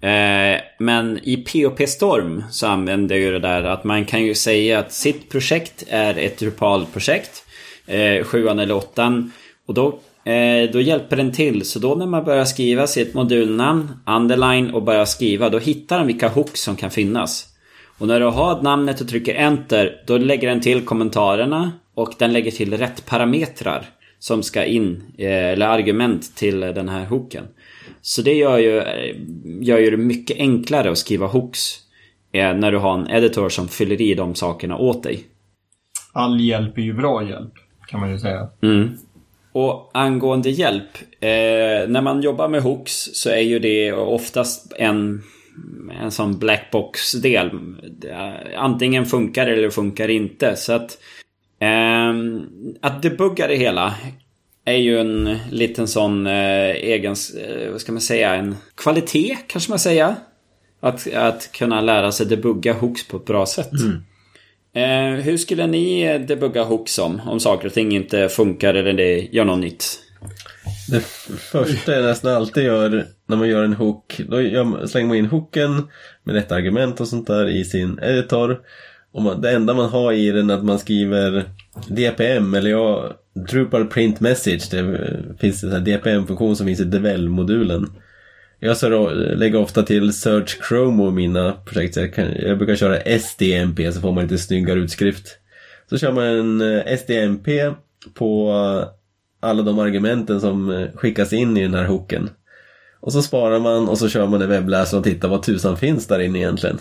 Eh, 0.00 0.60
men 0.78 1.18
i 1.22 1.36
POP 1.36 1.88
Storm 1.88 2.44
så 2.50 2.66
använder 2.66 3.14
jag 3.14 3.24
ju 3.24 3.32
det 3.32 3.38
där 3.38 3.62
att 3.62 3.84
man 3.84 4.04
kan 4.04 4.24
ju 4.24 4.34
säga 4.34 4.78
att 4.78 4.92
sitt 4.92 5.30
projekt 5.30 5.84
är 5.88 6.18
ett 6.18 6.38
Drupal-projekt. 6.38 7.44
Eh, 7.86 8.24
sjuan 8.24 8.58
eller 8.58 8.74
åttan. 8.74 9.32
Och 9.66 9.74
då, 9.74 9.86
eh, 10.24 10.70
då 10.72 10.80
hjälper 10.80 11.16
den 11.16 11.32
till. 11.32 11.64
Så 11.64 11.78
då 11.78 11.94
när 11.94 12.06
man 12.06 12.24
börjar 12.24 12.44
skriva 12.44 12.86
sitt 12.86 13.14
modulnamn, 13.14 13.88
underline 14.06 14.70
och 14.70 14.82
börjar 14.82 15.04
skriva, 15.04 15.48
då 15.48 15.58
hittar 15.58 15.98
den 15.98 16.06
vilka 16.06 16.28
hooks 16.28 16.60
som 16.60 16.76
kan 16.76 16.90
finnas. 16.90 17.46
Och 17.98 18.06
när 18.06 18.20
du 18.20 18.26
har 18.26 18.62
namnet 18.62 19.00
och 19.00 19.08
trycker 19.08 19.34
enter, 19.34 20.02
då 20.06 20.18
lägger 20.18 20.48
den 20.48 20.60
till 20.60 20.84
kommentarerna 20.84 21.72
och 21.94 22.14
den 22.18 22.32
lägger 22.32 22.50
till 22.50 22.76
rätt 22.76 23.06
parametrar 23.06 23.84
som 24.18 24.42
ska 24.42 24.64
in, 24.64 25.02
eh, 25.18 25.28
eller 25.28 25.66
argument 25.66 26.36
till 26.36 26.60
den 26.60 26.88
här 26.88 27.04
hooken. 27.04 27.44
Så 28.02 28.22
det 28.22 28.34
gör 28.34 28.58
ju, 28.58 28.82
gör 29.60 29.78
ju 29.78 29.90
det 29.90 29.96
mycket 29.96 30.36
enklare 30.36 30.90
att 30.90 30.98
skriva 30.98 31.26
hooks 31.26 31.78
eh, 32.32 32.54
när 32.54 32.72
du 32.72 32.78
har 32.78 32.98
en 32.98 33.10
editor 33.10 33.48
som 33.48 33.68
fyller 33.68 34.00
i 34.00 34.14
de 34.14 34.34
sakerna 34.34 34.76
åt 34.76 35.02
dig. 35.02 35.24
All 36.12 36.40
hjälp 36.40 36.78
är 36.78 36.82
ju 36.82 36.92
bra 36.92 37.28
hjälp, 37.28 37.52
kan 37.86 38.00
man 38.00 38.10
ju 38.10 38.18
säga. 38.18 38.48
Mm. 38.62 38.88
Och 39.52 39.90
angående 39.94 40.50
hjälp, 40.50 40.98
eh, 41.20 41.88
när 41.88 42.02
man 42.02 42.22
jobbar 42.22 42.48
med 42.48 42.62
hooks 42.62 43.10
så 43.12 43.30
är 43.30 43.40
ju 43.40 43.58
det 43.58 43.92
oftast 43.92 44.72
en, 44.76 45.22
en 46.02 46.10
sån 46.10 46.38
blackbox-del. 46.38 47.50
Antingen 48.56 49.06
funkar 49.06 49.46
det 49.46 49.52
eller 49.52 49.70
funkar 49.70 50.08
inte. 50.08 50.56
Så 50.56 50.72
att 50.72 50.98
Ehm, 51.60 52.46
att 52.80 53.02
debugga 53.02 53.46
det 53.46 53.56
hela 53.56 53.94
är 54.64 54.76
ju 54.76 55.00
en 55.00 55.38
liten 55.50 55.88
sån 55.88 56.26
eh, 56.26 56.70
egen, 56.70 57.14
eh, 57.38 57.70
vad 57.70 57.80
ska 57.80 57.92
man 57.92 58.00
säga, 58.00 58.34
en 58.34 58.56
kvalitet 58.74 59.36
kanske 59.46 59.70
man 59.70 59.78
säger. 59.78 60.14
Att, 60.82 61.14
att 61.14 61.52
kunna 61.52 61.80
lära 61.80 62.12
sig 62.12 62.26
debugga 62.26 62.72
hooks 62.72 63.08
på 63.08 63.16
ett 63.16 63.24
bra 63.24 63.46
sätt. 63.46 63.70
Eh, 64.74 65.22
hur 65.24 65.36
skulle 65.36 65.66
ni 65.66 66.18
debugga 66.18 66.64
hooks 66.64 66.98
om? 66.98 67.20
Om 67.26 67.40
saker 67.40 67.66
och 67.66 67.72
ting 67.72 67.92
inte 67.92 68.28
funkar 68.28 68.74
eller 68.74 68.92
det 68.92 69.18
gör 69.32 69.44
något 69.44 69.58
nytt? 69.58 69.84
Det 70.90 71.00
första 71.38 71.92
jag 71.92 72.04
nästan 72.04 72.36
alltid 72.36 72.64
gör 72.64 73.06
när 73.26 73.36
man 73.36 73.48
gör 73.48 73.64
en 73.64 73.72
hook, 73.72 74.20
då 74.28 74.36
slänger 74.86 75.08
man 75.08 75.16
in 75.16 75.26
hooken 75.26 75.88
med 76.24 76.34
rätt 76.34 76.52
argument 76.52 77.00
och 77.00 77.08
sånt 77.08 77.26
där 77.26 77.48
i 77.48 77.64
sin 77.64 77.98
editor. 78.02 78.60
Och 79.12 79.22
man, 79.22 79.40
det 79.40 79.50
enda 79.50 79.74
man 79.74 79.88
har 79.88 80.12
i 80.12 80.30
den 80.30 80.50
är 80.50 80.54
att 80.54 80.64
man 80.64 80.78
skriver 80.78 81.44
DPM 81.88 82.54
eller 82.54 82.70
ja, 82.70 83.12
Drupal 83.34 83.86
Print 83.86 84.20
Message. 84.20 84.70
Det 84.70 85.38
finns 85.38 85.62
en 85.64 85.84
DPM-funktion 85.84 86.56
som 86.56 86.66
finns 86.66 86.80
i 86.80 86.84
Devel-modulen. 86.84 87.86
Jag 88.58 88.76
så 88.76 89.10
lägger 89.10 89.58
ofta 89.58 89.82
till 89.82 90.12
Search 90.12 90.68
Chrome 90.68 91.02
och 91.02 91.12
mina 91.12 91.52
projekt. 91.52 91.96
Jag, 91.96 92.14
kan, 92.14 92.32
jag 92.32 92.58
brukar 92.58 92.76
köra 92.76 93.18
SDMP 93.18 93.92
så 93.92 94.00
får 94.00 94.12
man 94.12 94.22
lite 94.22 94.38
snyggare 94.38 94.78
utskrift. 94.78 95.38
Så 95.90 95.98
kör 95.98 96.12
man 96.12 96.24
en 96.24 96.60
eh, 96.60 96.96
SDMP 96.96 97.48
på 98.14 98.52
alla 99.40 99.62
de 99.62 99.78
argumenten 99.78 100.40
som 100.40 100.70
eh, 100.70 100.88
skickas 100.94 101.32
in 101.32 101.56
i 101.56 101.62
den 101.62 101.74
här 101.74 101.84
hooken. 101.84 102.30
Och 103.00 103.12
så 103.12 103.22
sparar 103.22 103.60
man 103.60 103.88
och 103.88 103.98
så 103.98 104.08
kör 104.08 104.26
man 104.26 104.42
en 104.42 104.48
webbläsare 104.48 104.98
och 104.98 105.04
tittar 105.04 105.28
vad 105.28 105.42
tusan 105.42 105.76
finns 105.76 106.06
där 106.06 106.18
inne 106.18 106.38
egentligen. 106.38 106.78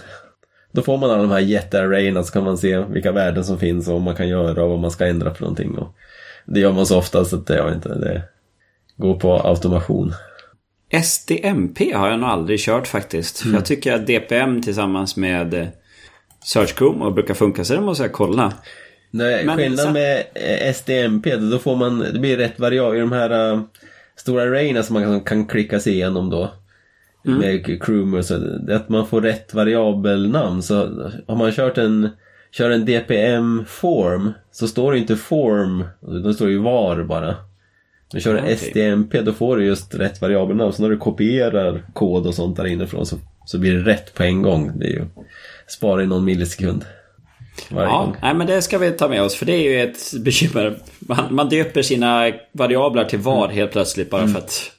Då 0.71 0.81
får 0.81 0.97
man 0.97 1.09
alla 1.09 1.21
de 1.21 1.31
här 1.31 1.39
jättearrayerna 1.39 2.23
så 2.23 2.33
kan 2.33 2.43
man 2.43 2.57
se 2.57 2.79
vilka 2.79 3.11
värden 3.11 3.43
som 3.43 3.59
finns 3.59 3.87
och 3.87 3.93
vad 3.93 4.01
man 4.01 4.15
kan 4.15 4.27
göra 4.27 4.63
och 4.63 4.69
vad 4.69 4.79
man 4.79 4.91
ska 4.91 5.07
ändra 5.07 5.33
för 5.33 5.41
någonting. 5.41 5.77
Och 5.77 5.95
det 6.49 6.59
gör 6.59 6.71
man 6.71 6.85
så 6.85 6.97
ofta 6.97 7.25
så 7.25 7.35
att 7.35 7.49
jag 7.49 7.65
vet 7.65 7.75
inte, 7.75 7.95
det 7.95 8.23
går 8.97 9.19
på 9.19 9.33
automation. 9.33 10.13
SDMP 11.03 11.93
har 11.93 12.09
jag 12.09 12.19
nog 12.19 12.29
aldrig 12.29 12.59
kört 12.59 12.87
faktiskt. 12.87 13.39
För 13.39 13.49
jag 13.49 13.65
tycker 13.65 13.93
att 13.93 14.07
DPM 14.07 14.61
tillsammans 14.61 15.17
med 15.17 15.53
eh, 15.53 15.67
Search 16.43 16.77
Chrome 16.77 17.05
och 17.05 17.13
brukar 17.13 17.33
funka 17.33 17.63
så 17.63 17.73
det 17.73 17.81
måste 17.81 18.03
jag 18.03 18.13
kolla. 18.13 18.53
Nej, 19.11 19.45
Men 19.45 19.57
skillnaden 19.57 19.93
med 19.93 20.23
eh, 20.33 20.73
SDMP, 20.73 21.35
då 21.35 21.59
får 21.59 21.75
man, 21.75 21.99
det 21.99 22.19
blir 22.19 22.37
rätt 22.37 22.59
variabler 22.59 22.97
i 22.97 22.99
de 22.99 23.11
här 23.11 23.53
uh, 23.53 23.61
stora 24.15 24.43
arrayerna 24.43 24.83
som 24.83 24.93
man 24.93 25.03
kan, 25.03 25.21
kan 25.21 25.45
klicka 25.45 25.79
sig 25.79 25.93
igenom 25.93 26.29
då. 26.29 26.51
Med 27.23 27.81
Chrome 27.85 28.23
så, 28.23 28.37
det 28.37 28.73
är 28.73 28.75
att 28.75 28.89
man 28.89 29.07
får 29.07 29.21
rätt 29.21 29.53
variabelnamn. 29.53 30.61
Så 30.61 30.75
har 31.27 31.35
man 31.35 31.51
kört 31.51 31.77
en, 31.77 32.09
kör 32.51 32.69
en 32.69 32.85
DPM 32.85 33.65
form 33.67 34.33
så 34.59 34.67
står 34.67 34.91
det 34.91 34.97
inte 34.97 35.15
form, 35.15 35.83
då 36.23 36.33
står 36.33 36.45
det 36.45 36.51
ju 36.51 36.57
var 36.57 37.03
bara. 37.03 37.35
Men 38.13 38.21
kör 38.21 38.33
du 38.33 38.37
Ja, 38.39 38.43
okej. 38.43 38.57
SDMP 38.57 39.21
då 39.21 39.33
får 39.33 39.57
du 39.57 39.65
just 39.65 39.95
rätt 39.95 40.21
variabelnamn. 40.21 40.73
Så 40.73 40.81
när 40.81 40.89
du 40.89 40.97
kopierar 40.97 41.83
kod 41.93 42.27
och 42.27 42.35
sånt 42.35 42.57
där 42.57 42.65
inifrån 42.67 43.05
så, 43.05 43.17
så 43.45 43.57
blir 43.59 43.73
det 43.73 43.91
rätt 43.91 44.13
på 44.13 44.23
en 44.23 44.41
gång. 44.41 44.71
Det 44.79 44.85
är 44.85 44.89
ju, 44.89 45.05
sparar 45.67 46.01
i 46.01 46.07
någon 46.07 46.25
millisekund. 46.25 46.85
Varje 47.71 47.89
Ja, 47.89 48.01
gång. 48.05 48.15
nej, 48.21 48.33
men 48.33 48.47
det 48.47 48.61
ska 48.61 48.77
vi 48.77 48.91
ta 48.91 49.07
med 49.07 49.21
oss 49.21 49.35
för 49.35 49.45
det 49.45 49.53
är 49.53 49.71
ju 49.71 49.81
ett 49.89 50.13
bekymmer. 50.23 50.77
Man, 50.99 51.35
man 51.35 51.49
döper 51.49 51.81
sina 51.81 52.31
variabler 52.51 53.05
till 53.05 53.19
var 53.19 53.47
helt 53.49 53.71
plötsligt 53.71 54.09
bara 54.09 54.27
för 54.27 54.39
att 54.39 54.71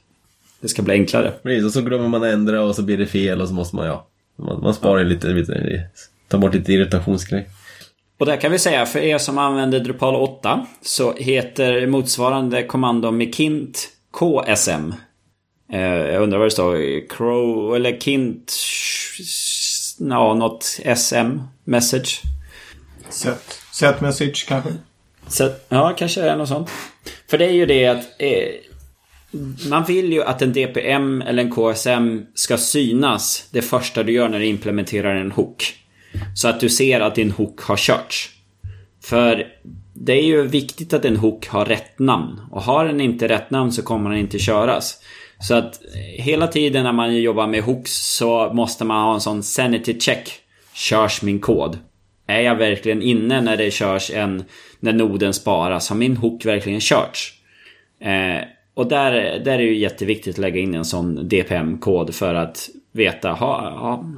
det 0.61 0.69
ska 0.69 0.83
bli 0.83 0.95
enklare. 0.95 1.33
Precis, 1.43 1.65
och 1.65 1.73
så 1.73 1.81
glömmer 1.83 2.09
man 2.09 2.23
ändra 2.25 2.63
och 2.63 2.75
så 2.77 2.83
blir 2.83 2.99
det 2.99 3.07
fel 3.07 3.41
och 3.41 3.49
så 3.49 3.55
måste 3.55 3.77
man, 3.77 3.87
ja. 3.87 4.07
Man, 4.37 4.61
man 4.63 4.75
sparar 4.75 4.99
ju 4.99 5.05
lite, 5.05 5.29
lite, 5.29 5.83
tar 6.29 6.39
bort 6.39 6.55
lite 6.55 6.73
irritationsgrej. 6.73 7.49
Och 8.21 8.27
där 8.27 8.37
kan 8.37 8.53
vi 8.53 8.59
säga 8.59 8.87
för 8.87 8.99
er 8.99 9.19
som 9.19 9.39
använder 9.39 9.81
Drupal 9.81 10.15
8 10.15 10.67
så 10.83 11.13
heter 11.13 11.87
motsvarande 11.87 12.63
kommando 12.63 13.11
med 13.11 13.35
kint 13.35 13.89
KSM. 14.13 14.95
Eh, 15.73 15.81
jag 15.81 16.23
undrar 16.23 16.39
vad 16.39 16.47
det 16.47 16.51
står. 16.51 17.09
Crow 17.09 17.77
eller 17.77 18.01
kint... 18.01 18.53
Ja, 19.99 20.35
något 20.35 20.65
SM 20.97 21.39
message. 21.65 22.23
Set, 23.09 23.59
set 23.73 24.01
message 24.01 24.47
kanske? 24.49 24.71
Så, 25.29 25.51
ja, 25.69 25.95
kanske 25.99 26.23
är 26.23 26.37
något 26.37 26.49
sånt. 26.49 26.71
För 27.31 27.39
det 27.39 27.45
är 27.45 27.53
ju 27.53 27.67
det 27.67 27.87
att 27.87 28.05
eh, 28.19 28.49
man 29.71 29.85
vill 29.85 30.13
ju 30.13 30.23
att 30.23 30.43
en 30.43 30.53
DPM 30.53 31.23
eller 31.23 31.43
en 31.43 31.51
KSM 31.51 32.27
ska 32.35 32.59
synas 32.59 33.49
det 33.51 33.63
första 33.63 34.03
du 34.03 34.13
gör 34.13 34.29
när 34.29 34.39
du 34.39 34.47
implementerar 34.47 35.15
en 35.15 35.33
hook. 35.33 35.80
Så 36.35 36.49
att 36.49 36.61
du 36.61 36.69
ser 36.69 37.01
att 37.01 37.15
din 37.15 37.31
hook 37.31 37.61
har 37.61 37.77
körts. 37.77 38.31
För 39.03 39.47
det 39.95 40.13
är 40.13 40.25
ju 40.25 40.47
viktigt 40.47 40.93
att 40.93 41.05
en 41.05 41.17
hook 41.17 41.49
har 41.49 41.65
rätt 41.65 41.99
namn. 41.99 42.41
Och 42.51 42.63
har 42.63 42.85
den 42.85 43.01
inte 43.01 43.29
rätt 43.29 43.51
namn 43.51 43.73
så 43.73 43.83
kommer 43.83 44.11
den 44.11 44.19
inte 44.19 44.39
köras. 44.39 45.01
Så 45.41 45.55
att 45.55 45.81
hela 46.17 46.47
tiden 46.47 46.85
när 46.85 46.93
man 46.93 47.17
jobbar 47.17 47.47
med 47.47 47.63
hooks 47.63 48.17
så 48.17 48.51
måste 48.53 48.85
man 48.85 49.05
ha 49.05 49.15
en 49.15 49.21
sån 49.21 49.43
sanity 49.43 50.01
check. 50.01 50.33
Körs 50.75 51.23
min 51.23 51.41
kod? 51.41 51.79
Är 52.27 52.41
jag 52.41 52.57
verkligen 52.57 53.03
inne 53.03 53.41
när 53.41 53.57
det 53.57 53.71
körs 53.71 54.11
en... 54.11 54.45
När 54.81 54.93
noden 54.93 55.35
sparas? 55.35 55.89
Har 55.89 55.97
min 55.97 56.17
hook 56.17 56.45
verkligen 56.45 56.81
körts? 56.81 57.35
Eh, 58.01 58.45
och 58.75 58.89
där, 58.89 59.13
där 59.45 59.53
är 59.53 59.59
det 59.59 59.65
ju 59.65 59.77
jätteviktigt 59.77 60.35
att 60.35 60.39
lägga 60.39 60.61
in 60.61 60.75
en 60.75 60.85
sån 60.85 61.29
DPM-kod 61.29 62.15
för 62.15 62.35
att 62.35 62.69
veta, 62.93 63.33
ha, 63.33 63.71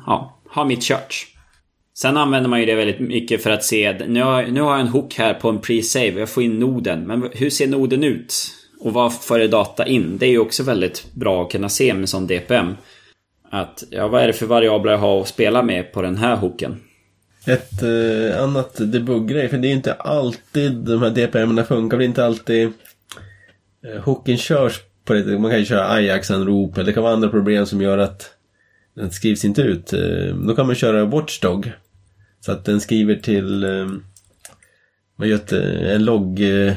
ha, 0.07 0.38
ha, 0.50 0.64
mitt 0.64 0.83
körts? 0.83 1.32
Sen 2.02 2.16
använder 2.16 2.50
man 2.50 2.60
ju 2.60 2.66
det 2.66 2.74
väldigt 2.74 3.00
mycket 3.00 3.42
för 3.42 3.50
att 3.50 3.64
se, 3.64 3.92
nu 4.08 4.22
har, 4.22 4.42
nu 4.42 4.60
har 4.60 4.70
jag 4.70 4.80
en 4.80 4.88
hook 4.88 5.14
här 5.14 5.34
på 5.34 5.48
en 5.48 5.60
pre-save, 5.60 6.18
jag 6.18 6.28
får 6.28 6.42
in 6.42 6.58
noden, 6.58 7.06
men 7.06 7.28
hur 7.32 7.50
ser 7.50 7.66
noden 7.66 8.04
ut? 8.04 8.34
Och 8.80 8.92
vad 8.92 9.14
för 9.14 9.48
data 9.48 9.86
in? 9.86 10.18
Det 10.18 10.26
är 10.26 10.30
ju 10.30 10.38
också 10.38 10.62
väldigt 10.62 11.14
bra 11.14 11.42
att 11.42 11.52
kunna 11.52 11.68
se 11.68 11.94
med 11.94 12.08
sån 12.08 12.26
DPM. 12.26 12.76
Att, 13.50 13.84
ja 13.90 14.08
vad 14.08 14.22
är 14.22 14.26
det 14.26 14.32
för 14.32 14.46
variabler 14.46 14.92
jag 14.92 14.98
har 14.98 15.20
att 15.20 15.28
spela 15.28 15.62
med 15.62 15.92
på 15.92 16.02
den 16.02 16.16
här 16.16 16.36
hooken? 16.36 16.80
Ett 17.46 17.82
eh, 17.82 18.42
annat 18.42 18.92
debuggrej, 18.92 19.48
för 19.48 19.58
det 19.58 19.66
är 19.66 19.70
ju 19.70 19.76
inte 19.76 19.94
alltid 19.94 20.72
de 20.72 21.02
här 21.02 21.10
DPM-erna 21.10 21.64
funkar. 21.64 21.98
Det 21.98 22.04
är 22.04 22.06
inte 22.06 22.24
alltid 22.24 22.72
eh, 23.86 24.02
hooken 24.04 24.38
körs 24.38 24.80
på 25.04 25.12
det. 25.12 25.38
Man 25.38 25.50
kan 25.50 25.60
ju 25.60 25.66
köra 25.66 25.88
Ajax-anrop 25.88 26.76
eller 26.76 26.86
det 26.86 26.92
kan 26.92 27.02
vara 27.02 27.12
andra 27.12 27.28
problem 27.28 27.66
som 27.66 27.82
gör 27.82 27.98
att 27.98 28.30
den 28.94 29.10
skrivs 29.10 29.44
inte 29.44 29.62
ut. 29.62 29.92
Eh, 29.92 30.34
då 30.46 30.56
kan 30.56 30.66
man 30.66 30.74
köra 30.74 31.04
Watchdog. 31.04 31.72
Så 32.44 32.52
att 32.52 32.64
den 32.64 32.81
skriver 32.81 33.14
till 33.14 33.64
eh, 33.64 33.87
vad 35.16 35.28
det, 35.28 35.92
en 35.94 36.05
logg, 36.05 36.40
eh, 36.40 36.74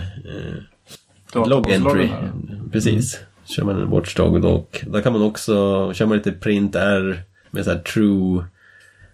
log 1.33 1.71
entry. 1.71 2.09
Precis. 2.71 3.19
Kör 3.45 3.63
man 3.63 3.81
en 3.81 3.89
Watchdog 3.89 4.45
och 4.45 4.81
då 4.87 5.01
kan 5.01 5.13
man 5.13 5.21
också, 5.21 5.53
kör 5.93 6.05
man 6.05 6.17
lite 6.17 6.31
print 6.31 6.75
R 6.75 7.21
med 7.51 7.65
så 7.65 7.71
här 7.71 7.79
true 7.79 8.45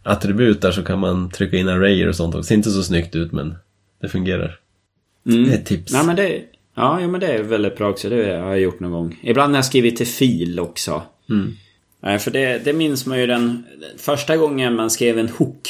attribut 0.04 0.62
där 0.62 0.72
så 0.72 0.84
kan 0.84 1.00
man 1.00 1.30
trycka 1.30 1.58
in 1.58 1.70
arrayer 1.70 2.08
och 2.08 2.16
sånt 2.16 2.36
också. 2.36 2.48
Ser 2.48 2.56
inte 2.56 2.72
så 2.72 2.84
snyggt 2.84 3.16
ut 3.16 3.32
men 3.32 3.56
det 4.02 4.10
fungerar. 4.10 4.60
Det 5.24 5.34
är 5.34 5.54
ett 5.54 5.66
tips. 5.66 5.94
Nej 5.94 6.06
men 6.06 6.16
det... 6.16 6.42
Ja, 6.76 7.00
jo, 7.02 7.10
men 7.10 7.20
det 7.20 7.28
är 7.28 7.44
väldigt 7.44 7.78
bra 7.78 7.90
också. 7.90 8.10
Det 8.10 8.16
har 8.16 8.50
jag 8.50 8.60
gjort 8.60 8.80
någon 8.80 8.92
gång. 8.92 9.20
Ibland 9.24 9.54
har 9.54 9.58
jag 9.58 9.66
skrivit 9.66 9.98
till 9.98 10.08
fil 10.08 10.60
också. 10.60 11.04
Nej, 12.04 12.20
för 12.20 12.32
det, 12.32 12.66
det 12.66 12.74
minns 12.74 13.06
man 13.06 13.20
ju 13.20 13.28
den 13.28 13.64
första 13.98 14.38
gången 14.38 14.76
man 14.76 14.90
skrev 14.90 15.20
en 15.20 15.30
hook. 15.30 15.70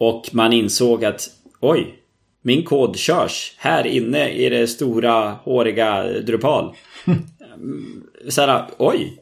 Och 0.00 0.28
man 0.32 0.52
insåg 0.52 1.04
att 1.04 1.28
oj, 1.60 1.94
min 2.42 2.64
kod 2.64 2.96
körs 2.96 3.54
här 3.58 3.86
inne 3.86 4.30
i 4.30 4.48
det 4.48 4.66
stora 4.66 5.30
håriga 5.30 6.02
Drupal. 6.02 6.74
Såhär, 8.28 8.66
oj. 8.78 9.20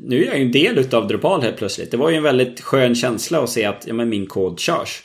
Nu 0.00 0.22
är 0.22 0.26
jag 0.26 0.38
ju 0.38 0.44
en 0.44 0.52
del 0.52 0.78
utav 0.78 1.08
Drupal 1.08 1.42
helt 1.42 1.56
plötsligt. 1.56 1.90
Det 1.90 1.96
var 1.96 2.10
ju 2.10 2.16
en 2.16 2.22
väldigt 2.22 2.60
skön 2.60 2.94
känsla 2.94 3.42
att 3.42 3.50
se 3.50 3.64
att 3.64 3.86
ja, 3.86 3.94
men 3.94 4.08
min 4.08 4.26
kod 4.26 4.60
körs. 4.60 5.02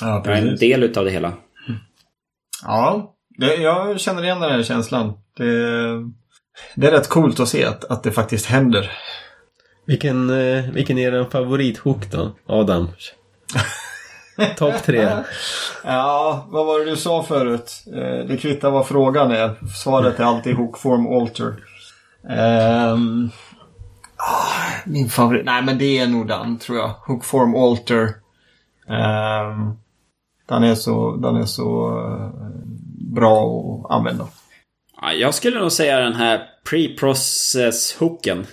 Ja, 0.00 0.22
Jag 0.24 0.38
är 0.38 0.42
en 0.42 0.56
del 0.56 0.82
utav 0.82 1.04
det 1.04 1.10
hela. 1.10 1.32
Ja, 2.62 3.14
det, 3.38 3.54
jag 3.54 4.00
känner 4.00 4.24
igen 4.24 4.40
den 4.40 4.50
här 4.50 4.62
känslan. 4.62 5.12
Det, 5.36 5.44
det 6.74 6.86
är 6.86 6.90
rätt 6.90 7.08
coolt 7.08 7.40
att 7.40 7.48
se 7.48 7.64
att, 7.64 7.84
att 7.84 8.02
det 8.02 8.12
faktiskt 8.12 8.46
händer. 8.46 8.90
Vilken, 9.86 10.30
eh, 10.30 10.70
vilken 10.72 10.98
är 10.98 11.12
din 11.12 11.30
favorithook 11.30 12.10
då? 12.10 12.36
Adam? 12.46 12.88
Topp 14.56 14.82
tre. 14.82 15.08
Ja, 15.84 16.46
vad 16.48 16.66
var 16.66 16.78
det 16.78 16.84
du 16.90 16.96
sa 16.96 17.22
förut? 17.22 17.72
Eh, 17.86 18.26
Det 18.26 18.36
kvittar 18.36 18.70
vad 18.70 18.86
frågan 18.86 19.30
är. 19.30 19.54
Svaret 19.82 20.20
är 20.20 20.24
alltid 20.24 20.56
hook 20.56 20.78
form 20.78 21.06
alter. 21.22 21.54
Ah, 24.16 24.82
min 24.86 25.08
favorit? 25.08 25.44
Nej, 25.44 25.62
men 25.62 25.78
det 25.78 25.98
är 25.98 26.06
nog 26.06 26.28
den 26.28 26.58
tror 26.58 26.78
jag. 26.78 26.88
Hook 26.88 27.24
form 27.24 27.54
alter. 27.54 28.14
Ehm, 28.88 29.72
den 30.48 30.64
är 30.64 30.74
så, 30.74 31.16
den 31.16 31.36
är 31.36 31.44
så 31.46 31.88
eh, 31.98 32.30
bra 33.14 33.44
att 33.84 33.90
använda. 33.90 34.26
Ja, 35.00 35.12
jag 35.12 35.34
skulle 35.34 35.60
nog 35.60 35.72
säga 35.72 36.00
den 36.00 36.14
här 36.16 36.42
pre-process 36.70 37.96
hooken. 37.98 38.46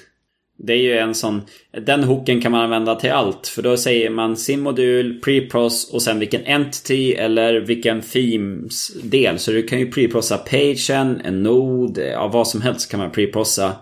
Det 0.63 0.73
är 0.73 0.77
ju 0.77 0.97
en 0.97 1.15
sån... 1.15 1.41
Den 1.85 2.03
hooken 2.03 2.41
kan 2.41 2.51
man 2.51 2.61
använda 2.61 2.95
till 2.95 3.11
allt. 3.11 3.47
För 3.47 3.61
då 3.61 3.77
säger 3.77 4.09
man 4.09 4.37
sin 4.37 4.61
modul, 4.61 5.19
preproc 5.19 5.89
och 5.93 6.01
sen 6.01 6.19
vilken 6.19 6.45
entity 6.45 7.13
eller 7.13 7.53
vilken 7.53 8.01
themes-del. 8.01 9.39
Så 9.39 9.51
du 9.51 9.63
kan 9.63 9.79
ju 9.79 9.91
preprossa 9.91 10.37
pagen, 10.37 11.21
en 11.23 11.43
node, 11.43 12.07
ja 12.07 12.27
vad 12.27 12.47
som 12.47 12.61
helst 12.61 12.91
kan 12.91 12.99
man 12.99 13.11
preprossa. 13.11 13.75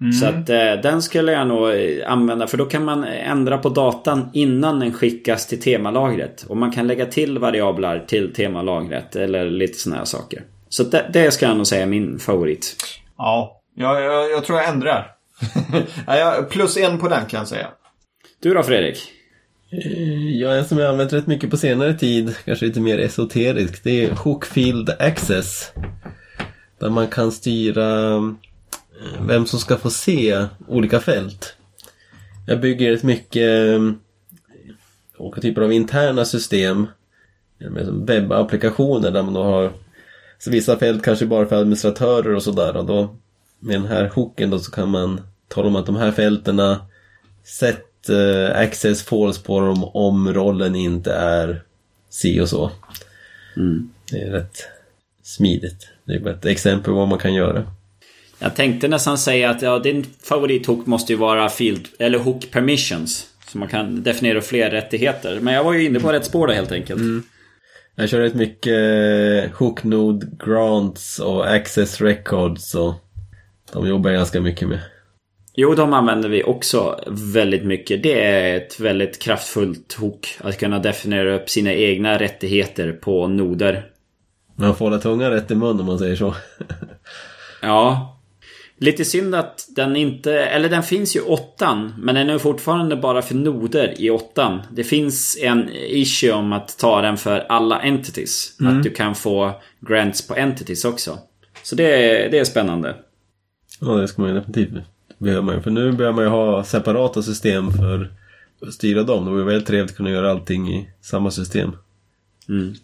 Mm. 0.00 0.12
Så 0.12 0.26
att 0.26 0.50
eh, 0.50 0.82
den 0.82 1.02
skulle 1.02 1.32
jag 1.32 1.48
nog 1.48 1.70
eh, 1.70 2.12
använda 2.12 2.46
för 2.46 2.56
då 2.56 2.64
kan 2.64 2.84
man 2.84 3.04
ändra 3.04 3.58
på 3.58 3.68
datan 3.68 4.30
innan 4.32 4.80
den 4.80 4.92
skickas 4.92 5.46
till 5.46 5.60
temalagret. 5.60 6.44
Och 6.48 6.56
man 6.56 6.72
kan 6.72 6.86
lägga 6.86 7.06
till 7.06 7.38
variabler 7.38 8.04
till 8.08 8.32
temalagret 8.32 9.16
eller 9.16 9.50
lite 9.50 9.78
sådana 9.78 9.98
här 9.98 10.04
saker. 10.04 10.42
Så 10.68 10.82
det, 10.82 11.10
det 11.12 11.30
ska 11.30 11.46
jag 11.46 11.56
nog 11.56 11.66
säga 11.66 11.82
är 11.82 11.86
min 11.86 12.18
favorit. 12.18 12.76
Ja, 13.18 13.62
jag, 13.76 14.02
jag, 14.02 14.30
jag 14.30 14.44
tror 14.44 14.58
jag 14.58 14.68
ändrar. 14.68 15.19
Plus 16.50 16.76
en 16.76 16.98
på 16.98 17.08
den 17.08 17.26
kan 17.26 17.38
jag 17.38 17.48
säga. 17.48 17.68
Du 18.40 18.54
då 18.54 18.62
Fredrik? 18.62 19.12
Ja, 20.34 20.54
en 20.54 20.64
som 20.64 20.78
jag 20.78 20.90
använt 20.90 21.12
rätt 21.12 21.26
mycket 21.26 21.50
på 21.50 21.56
senare 21.56 21.94
tid, 21.94 22.34
kanske 22.44 22.66
lite 22.66 22.80
mer 22.80 22.98
esoterisk, 22.98 23.84
det 23.84 24.04
är 24.04 24.10
Hookfield 24.10 24.90
Access. 24.98 25.72
Där 26.78 26.90
man 26.90 27.08
kan 27.08 27.32
styra 27.32 28.14
eh, 28.16 29.26
vem 29.26 29.46
som 29.46 29.58
ska 29.58 29.76
få 29.76 29.90
se 29.90 30.46
olika 30.68 31.00
fält. 31.00 31.56
Jag 32.46 32.60
bygger 32.60 32.90
rätt 32.90 33.02
mycket 33.02 33.68
eh, 33.68 33.92
olika 35.18 35.40
typer 35.40 35.62
av 35.62 35.72
interna 35.72 36.24
system. 36.24 36.86
Med 37.58 37.86
webbapplikationer 37.86 39.10
där 39.10 39.22
man 39.22 39.34
då 39.34 39.42
har 39.42 39.72
så 40.38 40.50
vissa 40.50 40.78
fält 40.78 41.04
kanske 41.04 41.26
bara 41.26 41.46
för 41.46 41.56
administratörer 41.56 42.34
och 42.34 42.42
sådär. 42.42 42.76
Och 42.76 42.86
då 42.86 43.16
med 43.60 43.80
den 43.80 43.86
här 43.86 44.10
hooken 44.14 44.50
då 44.50 44.58
så 44.58 44.70
kan 44.70 44.88
man 44.88 45.20
tala 45.48 45.68
om 45.68 45.76
att 45.76 45.86
de 45.86 45.96
här 45.96 46.12
fältena 46.12 46.86
sätt 47.44 48.10
uh, 48.10 48.58
access 48.58 49.02
false 49.02 49.42
på 49.42 49.60
dem 49.60 49.84
om 49.84 50.34
rollen 50.34 50.74
inte 50.74 51.12
är 51.12 51.62
si 52.10 52.40
och 52.40 52.48
så. 52.48 52.70
Mm. 53.56 53.90
Det 54.10 54.18
är 54.18 54.30
rätt 54.30 54.56
smidigt. 55.22 55.88
Det 56.04 56.14
är 56.14 56.28
ett 56.28 56.46
exempel 56.46 56.84
på 56.84 56.98
vad 56.98 57.08
man 57.08 57.18
kan 57.18 57.34
göra. 57.34 57.66
Jag 58.38 58.56
tänkte 58.56 58.88
nästan 58.88 59.18
säga 59.18 59.50
att 59.50 59.62
ja, 59.62 59.78
din 59.78 60.06
favorithook 60.22 60.86
måste 60.86 61.12
ju 61.12 61.18
vara 61.18 61.48
field 61.48 61.88
eller 61.98 62.18
hook 62.18 62.50
permissions. 62.50 63.26
Så 63.48 63.58
man 63.58 63.68
kan 63.68 64.02
definiera 64.02 64.40
fler 64.40 64.70
rättigheter. 64.70 65.40
Men 65.40 65.54
jag 65.54 65.64
var 65.64 65.72
ju 65.72 65.84
inne 65.84 66.00
på 66.00 66.12
rätt 66.12 66.24
spår 66.24 66.46
där 66.46 66.54
helt 66.54 66.72
enkelt. 66.72 67.00
Mm. 67.00 67.22
Jag 67.94 68.08
kör 68.08 68.20
rätt 68.20 68.34
mycket 68.34 68.72
eh, 69.44 69.50
hook 69.58 69.84
node 69.84 70.26
grants 70.44 71.18
och 71.18 71.50
access 71.50 72.00
records 72.00 72.74
och 72.74 72.94
de 73.72 73.88
jobbar 73.88 74.10
jag 74.10 74.18
ganska 74.18 74.40
mycket 74.40 74.68
med. 74.68 74.80
Jo, 75.54 75.74
de 75.74 75.92
använder 75.92 76.28
vi 76.28 76.44
också 76.44 77.00
väldigt 77.08 77.64
mycket. 77.64 78.02
Det 78.02 78.24
är 78.24 78.56
ett 78.56 78.80
väldigt 78.80 79.22
kraftfullt 79.22 79.92
hook. 79.92 80.38
Att 80.40 80.58
kunna 80.58 80.78
definiera 80.78 81.34
upp 81.34 81.50
sina 81.50 81.72
egna 81.72 82.18
rättigheter 82.18 82.92
på 82.92 83.28
noder. 83.28 83.86
Man 84.56 84.76
får 84.76 84.84
hålla 84.84 84.98
tungan 84.98 85.30
rätt 85.30 85.50
i 85.50 85.54
mun 85.54 85.80
om 85.80 85.86
man 85.86 85.98
säger 85.98 86.16
så. 86.16 86.34
ja. 87.62 88.16
Lite 88.78 89.04
synd 89.04 89.34
att 89.34 89.66
den 89.76 89.96
inte, 89.96 90.32
eller 90.32 90.68
den 90.68 90.82
finns 90.82 91.16
ju 91.16 91.20
åttan, 91.20 91.94
men 91.98 92.14
den 92.14 92.30
är 92.30 92.38
fortfarande 92.38 92.96
bara 92.96 93.22
för 93.22 93.34
noder 93.34 93.94
i 93.98 94.10
åttan. 94.10 94.62
Det 94.72 94.84
finns 94.84 95.38
en 95.40 95.68
issue 95.74 96.32
om 96.32 96.52
att 96.52 96.78
ta 96.78 97.00
den 97.00 97.16
för 97.16 97.46
alla 97.48 97.80
entities. 97.80 98.56
Mm. 98.60 98.76
Att 98.76 98.82
du 98.82 98.90
kan 98.90 99.14
få 99.14 99.60
grants 99.80 100.28
på 100.28 100.34
entities 100.34 100.84
också. 100.84 101.18
Så 101.62 101.76
det, 101.76 101.86
det 102.30 102.38
är 102.38 102.44
spännande. 102.44 102.96
Ja, 103.80 103.88
det 103.88 104.08
ska 104.08 104.22
man 104.22 104.30
ju 104.30 104.36
definitivt 104.36 104.84
behöver 105.20 105.42
man 105.42 105.62
För 105.62 105.70
nu 105.70 105.92
börjar 105.92 106.12
man 106.12 106.24
ju 106.24 106.30
ha 106.30 106.64
separata 106.64 107.22
system 107.22 107.72
för 107.72 108.10
att 108.62 108.74
styra 108.74 109.02
dem. 109.02 109.24
Det 109.24 109.30
vore 109.30 109.44
väldigt 109.44 109.66
trevligt 109.66 109.90
att 109.90 109.96
kunna 109.96 110.10
göra 110.10 110.30
allting 110.30 110.74
i 110.74 110.88
samma 111.00 111.30
system. 111.30 111.72
Mm. 112.48 112.74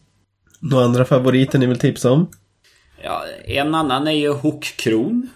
Några 0.61 0.85
andra 0.85 1.05
favoriter 1.05 1.59
ni 1.59 1.67
vill 1.67 1.79
tipsa 1.79 2.11
om? 2.11 2.27
Ja, 3.03 3.25
en 3.45 3.75
annan 3.75 4.07
är 4.07 4.13
ju 4.13 4.33
Hook-kron. 4.33 5.29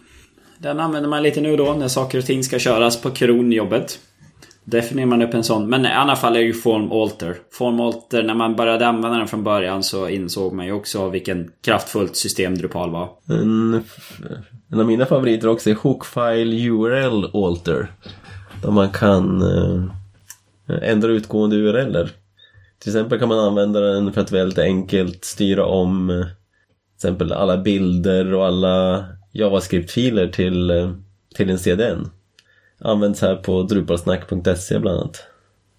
Den 0.58 0.80
använder 0.80 1.10
man 1.10 1.22
lite 1.22 1.40
nu 1.40 1.56
då 1.56 1.74
när 1.74 1.88
saker 1.88 2.18
och 2.18 2.24
ting 2.24 2.44
ska 2.44 2.58
köras 2.58 3.02
på 3.02 3.10
kronjobbet. 3.10 3.98
Definierar 4.64 5.08
man 5.08 5.22
upp 5.22 5.34
en 5.34 5.44
sån. 5.44 5.68
Men 5.68 5.86
i 5.86 5.92
alla 5.92 6.16
fall 6.16 6.36
är 6.36 6.40
det 6.40 6.46
ju 6.46 6.52
Form 6.52 6.92
Alter. 6.92 7.36
Form 7.52 7.80
Alter, 7.80 8.22
när 8.22 8.34
man 8.34 8.56
började 8.56 8.86
använda 8.86 9.18
den 9.18 9.28
från 9.28 9.44
början 9.44 9.82
så 9.82 10.08
insåg 10.08 10.52
man 10.52 10.66
ju 10.66 10.72
också 10.72 11.08
vilken 11.08 11.50
kraftfullt 11.64 12.16
system 12.16 12.58
Drupal 12.58 12.90
var. 12.90 13.08
En 13.28 13.82
en 14.72 14.80
av 14.80 14.86
mina 14.86 15.06
favoriter 15.06 15.48
också 15.48 15.70
är 15.70 15.74
Hookfile 15.74 16.68
URL 16.68 17.24
Alter. 17.34 17.92
Där 18.62 18.70
man 18.70 18.90
kan 18.90 19.42
eh, 19.42 19.84
ändra 20.82 21.08
utgående 21.08 21.56
URLer. 21.56 22.10
Till 22.78 22.90
exempel 22.90 23.18
kan 23.18 23.28
man 23.28 23.38
använda 23.38 23.80
den 23.80 24.12
för 24.12 24.20
att 24.20 24.32
väldigt 24.32 24.58
enkelt 24.58 25.24
styra 25.24 25.64
om 25.66 26.10
eh, 26.10 26.16
till 26.16 26.28
exempel 26.96 27.32
alla 27.32 27.56
bilder 27.56 28.34
och 28.34 28.46
alla 28.46 29.04
JavaScript-filer 29.32 30.28
till, 30.28 30.70
eh, 30.70 30.92
till 31.34 31.50
en 31.50 31.58
CDN. 31.58 32.10
Används 32.80 33.20
här 33.22 33.36
på 33.36 33.62
drupalsnack.se 33.62 34.78
bland 34.78 34.98
annat. 34.98 35.24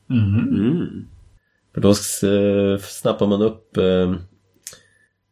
Mm. 0.10 0.40
Mm. 0.40 1.08
För 1.74 1.82
då 1.82 1.90
eh, 1.90 2.80
snappar 2.80 3.28
man 3.28 3.42
upp 3.42 3.78
eh, 3.78 4.16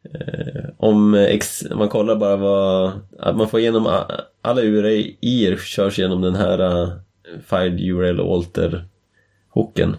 Eh, 0.03 0.69
om 0.77 1.13
ex, 1.13 1.63
man 1.75 1.89
kollar 1.89 2.15
bara 2.15 2.35
vad, 2.35 2.91
att 3.19 3.37
man 3.37 3.49
får 3.49 3.59
igenom 3.59 4.03
alla 4.41 4.61
URI 4.61 5.57
körs 5.65 5.99
genom 5.99 6.21
den 6.21 6.35
här 6.35 6.61
uh, 6.61 6.89
Fired 7.45 7.79
URL 7.79 8.19
Alter 8.19 8.85
hooken. 9.49 9.95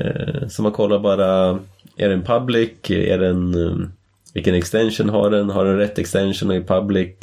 Uh, 0.00 0.48
så 0.48 0.62
man 0.62 0.72
kollar 0.72 0.98
bara, 0.98 1.58
är 1.96 2.08
den 2.08 2.22
public? 2.22 2.70
Är 2.90 3.18
den, 3.18 3.54
um, 3.54 3.92
vilken 4.34 4.54
extension 4.54 5.08
har 5.08 5.30
den? 5.30 5.50
Har 5.50 5.64
den 5.64 5.76
rätt 5.76 5.98
extension 5.98 6.50
och 6.50 6.56
är 6.56 6.60
public? 6.60 7.16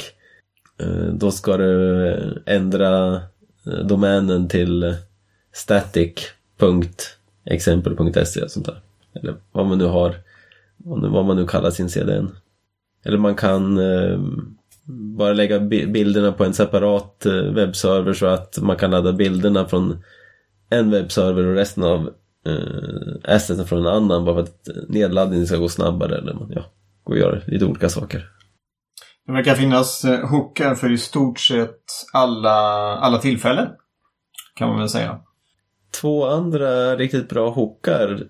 Uh, 0.83 1.13
då 1.13 1.31
ska 1.31 1.57
du 1.57 2.43
ändra 2.45 3.21
Eh, 3.67 3.85
domänen 3.85 4.47
till 4.47 4.83
eh, 4.83 4.93
static.exempel.se 5.53 8.41
och 8.41 8.51
sånt 8.51 8.65
där. 8.65 8.81
Eller 9.13 9.35
vad 9.51 9.65
man 9.65 9.77
nu 9.77 9.85
har 9.85 10.15
vad 10.83 11.25
man 11.25 11.35
nu 11.35 11.47
kallar 11.47 11.71
sin 11.71 11.89
CDN. 11.89 12.35
Eller 13.03 13.17
man 13.17 13.35
kan 13.35 13.77
eh, 13.77 14.19
bara 15.17 15.33
lägga 15.33 15.59
bilderna 15.59 16.31
på 16.31 16.45
en 16.45 16.53
separat 16.53 17.25
webbserver 17.53 18.13
så 18.13 18.25
att 18.25 18.59
man 18.61 18.75
kan 18.75 18.91
ladda 18.91 19.13
bilderna 19.13 19.65
från 19.65 20.03
en 20.69 20.91
webbserver 20.91 21.45
och 21.45 21.55
resten 21.55 21.83
av 21.83 22.09
eh, 22.45 23.15
asseten 23.23 23.65
från 23.65 23.79
en 23.79 23.93
annan 23.93 24.25
bara 24.25 24.35
för 24.35 24.43
att 24.43 24.69
nedladdningen 24.89 25.47
ska 25.47 25.57
gå 25.57 25.69
snabbare. 25.69 26.17
Eller 26.17 26.35
ja, 26.49 26.65
gå 27.03 27.13
och 27.13 27.19
göra 27.19 27.41
lite 27.47 27.65
olika 27.65 27.89
saker. 27.89 28.29
Det 29.31 29.35
verkar 29.35 29.55
finnas 29.55 30.05
eh, 30.05 30.29
hookar 30.29 30.75
för 30.75 30.91
i 30.91 30.97
stort 30.97 31.39
sett 31.39 31.83
alla, 32.13 32.51
alla 32.97 33.17
tillfällen. 33.17 33.67
Kan 34.55 34.69
man 34.69 34.79
väl 34.79 34.89
säga. 34.89 35.19
Två 36.01 36.27
andra 36.27 36.95
riktigt 36.95 37.29
bra 37.29 37.49
hookar 37.49 38.23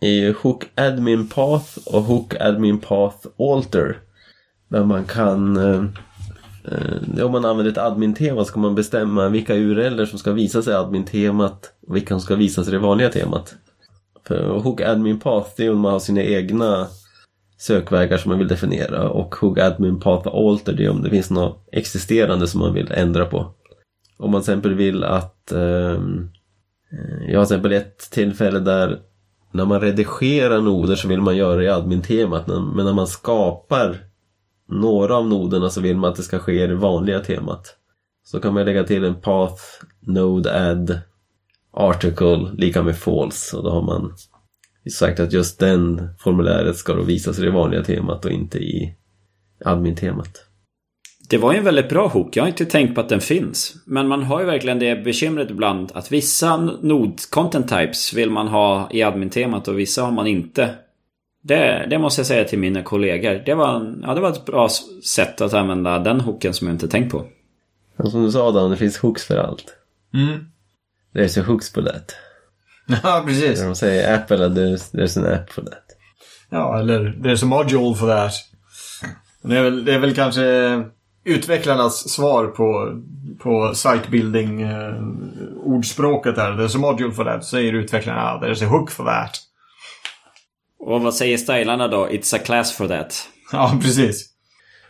är 0.00 0.32
Hook 0.32 0.64
Admin 0.74 1.28
Path 1.28 1.78
och 1.86 2.02
Hook 2.02 2.34
Admin 2.40 2.78
Path 2.78 3.26
Alter. 3.38 3.98
Där 4.68 4.84
man 4.84 5.04
kan, 5.04 5.56
eh, 5.56 5.84
eh 6.64 7.24
om 7.24 7.32
man 7.32 7.44
använder 7.44 7.72
ett 7.72 7.78
admin-tema 7.78 8.44
så 8.44 8.52
kan 8.52 8.62
man 8.62 8.74
bestämma 8.74 9.28
vilka 9.28 9.54
URLer 9.54 10.06
som 10.06 10.18
ska 10.18 10.32
visas 10.32 10.68
i 10.68 10.72
admin-temat 10.72 11.72
och 11.86 11.96
vilka 11.96 12.14
som 12.14 12.20
ska 12.20 12.34
visas 12.34 12.68
i 12.68 12.70
det 12.70 12.78
vanliga 12.78 13.08
temat. 13.08 13.54
För 14.26 14.58
Hook 14.58 14.80
Admin 14.80 15.20
Path 15.20 15.50
det 15.56 15.66
är 15.66 15.72
om 15.72 15.80
man 15.80 15.92
har 15.92 16.00
sina 16.00 16.22
egna 16.22 16.86
sökvägar 17.66 18.18
som 18.18 18.28
man 18.28 18.38
vill 18.38 18.48
definiera 18.48 19.08
och 19.08 19.34
Hook 19.34 19.58
Admin 19.58 20.00
Path 20.00 20.28
Alter 20.28 20.72
det 20.72 20.84
är 20.84 20.90
om 20.90 21.02
det 21.02 21.10
finns 21.10 21.30
något 21.30 21.68
existerande 21.72 22.46
som 22.46 22.60
man 22.60 22.74
vill 22.74 22.92
ändra 22.92 23.26
på. 23.26 23.54
Om 24.18 24.30
man 24.30 24.42
till 24.42 24.52
exempel 24.52 24.74
vill 24.74 25.04
att 25.04 25.52
ehm, 25.52 26.30
eh, 26.92 27.30
jag 27.32 27.40
har 27.40 27.46
till 27.46 27.54
exempel 27.56 27.72
ett 27.72 27.98
tillfälle 28.10 28.60
där 28.60 28.98
när 29.52 29.64
man 29.64 29.80
redigerar 29.80 30.60
noder 30.60 30.96
så 30.96 31.08
vill 31.08 31.20
man 31.20 31.36
göra 31.36 31.56
det 31.56 31.64
i 31.64 31.68
admin-temat. 31.68 32.46
Men 32.46 32.84
när 32.84 32.92
man 32.92 33.06
skapar 33.06 33.96
några 34.68 35.16
av 35.16 35.28
noderna 35.28 35.70
så 35.70 35.80
vill 35.80 35.96
man 35.96 36.10
att 36.10 36.16
det 36.16 36.22
ska 36.22 36.38
ske 36.38 36.64
i 36.64 36.66
det 36.66 36.74
vanliga 36.74 37.20
temat. 37.20 37.76
Så 38.24 38.40
kan 38.40 38.54
man 38.54 38.64
lägga 38.64 38.84
till 38.84 39.04
en 39.04 39.20
path 39.20 39.62
node 40.00 40.70
add 40.70 40.98
article 41.72 42.50
lika 42.52 42.82
med 42.82 42.96
false. 42.96 43.56
Och 43.56 43.64
då 43.64 43.70
har 43.70 43.82
man 43.82 44.12
sagt 44.90 45.20
att 45.20 45.32
just 45.32 45.58
den 45.58 46.08
formuläret 46.18 46.76
ska 46.76 46.94
då 46.94 47.02
visas 47.02 47.38
i 47.38 47.42
det 47.42 47.50
vanliga 47.50 47.84
temat 47.84 48.24
och 48.24 48.30
inte 48.30 48.58
i 48.58 48.94
admin-temat. 49.64 50.46
Det 51.28 51.38
var 51.38 51.52
ju 51.52 51.58
en 51.58 51.64
väldigt 51.64 51.88
bra 51.88 52.08
hook. 52.08 52.36
Jag 52.36 52.42
har 52.42 52.48
inte 52.48 52.64
tänkt 52.64 52.94
på 52.94 53.00
att 53.00 53.08
den 53.08 53.20
finns. 53.20 53.74
Men 53.86 54.08
man 54.08 54.22
har 54.22 54.40
ju 54.40 54.46
verkligen 54.46 54.78
det 54.78 55.04
bekymret 55.04 55.50
ibland 55.50 55.92
att 55.94 56.12
vissa 56.12 56.56
nod 56.56 57.20
content 57.30 57.68
types 57.68 58.12
vill 58.14 58.30
man 58.30 58.48
ha 58.48 58.88
i 58.90 59.02
admin-temat 59.02 59.68
och 59.68 59.78
vissa 59.78 60.02
har 60.02 60.12
man 60.12 60.26
inte. 60.26 60.74
Det, 61.42 61.86
det 61.90 61.98
måste 61.98 62.20
jag 62.20 62.26
säga 62.26 62.44
till 62.44 62.58
mina 62.58 62.82
kollegor. 62.82 63.42
Det 63.46 63.54
var, 63.54 63.94
ja, 64.02 64.14
det 64.14 64.20
var 64.20 64.30
ett 64.30 64.46
bra 64.46 64.68
sätt 65.04 65.40
att 65.40 65.54
använda 65.54 65.98
den 65.98 66.20
hooken 66.20 66.54
som 66.54 66.66
jag 66.66 66.74
inte 66.74 66.88
tänkt 66.88 67.12
på. 67.12 67.26
Som 68.10 68.24
du 68.24 68.32
sa 68.32 68.50
Dan, 68.50 68.70
det 68.70 68.76
finns 68.76 68.98
hooks 68.98 69.24
för 69.24 69.36
allt. 69.36 69.76
Mm. 70.14 70.46
There's 71.14 71.40
a 71.40 71.44
hooks 71.46 71.72
for 71.72 71.82
that. 71.82 72.16
Ja, 73.02 73.22
precis. 73.26 73.58
När 73.58 73.66
de 73.66 73.74
säger 73.74 74.14
app 74.14 74.30
eller 74.30 74.48
there's, 74.48 74.94
there's 74.94 75.18
an 75.18 75.34
app 75.34 75.52
for 75.52 75.62
that. 75.62 75.84
Ja, 76.50 76.78
eller 76.78 77.00
there's 77.00 77.44
a 77.44 77.46
module 77.46 77.94
for 77.94 78.06
that. 78.06 78.32
Det 79.42 79.56
är 79.56 79.62
väl, 79.62 79.84
det 79.84 79.94
är 79.94 79.98
väl 79.98 80.14
kanske 80.14 80.44
utvecklarnas 81.24 82.10
svar 82.10 82.46
på, 82.46 83.00
på 83.38 83.74
sitebuilding 83.74 84.62
eh, 84.62 84.94
ordspråket 85.64 86.36
här. 86.36 86.52
There's 86.52 86.76
a 86.76 86.78
module 86.78 87.12
for 87.12 87.24
that. 87.24 87.44
Säger 87.44 87.72
utvecklarna 87.72 88.20
ah, 88.22 88.40
there's 88.42 88.64
a 88.64 88.68
hook 88.68 88.90
for 88.90 89.04
that. 89.04 89.40
Och 90.78 91.00
vad 91.00 91.14
säger 91.14 91.36
stylarna 91.36 91.88
då? 91.88 92.08
It's 92.08 92.36
a 92.36 92.38
class 92.44 92.72
for 92.72 92.88
that. 92.88 93.28
Ja, 93.52 93.78
precis. 93.82 94.26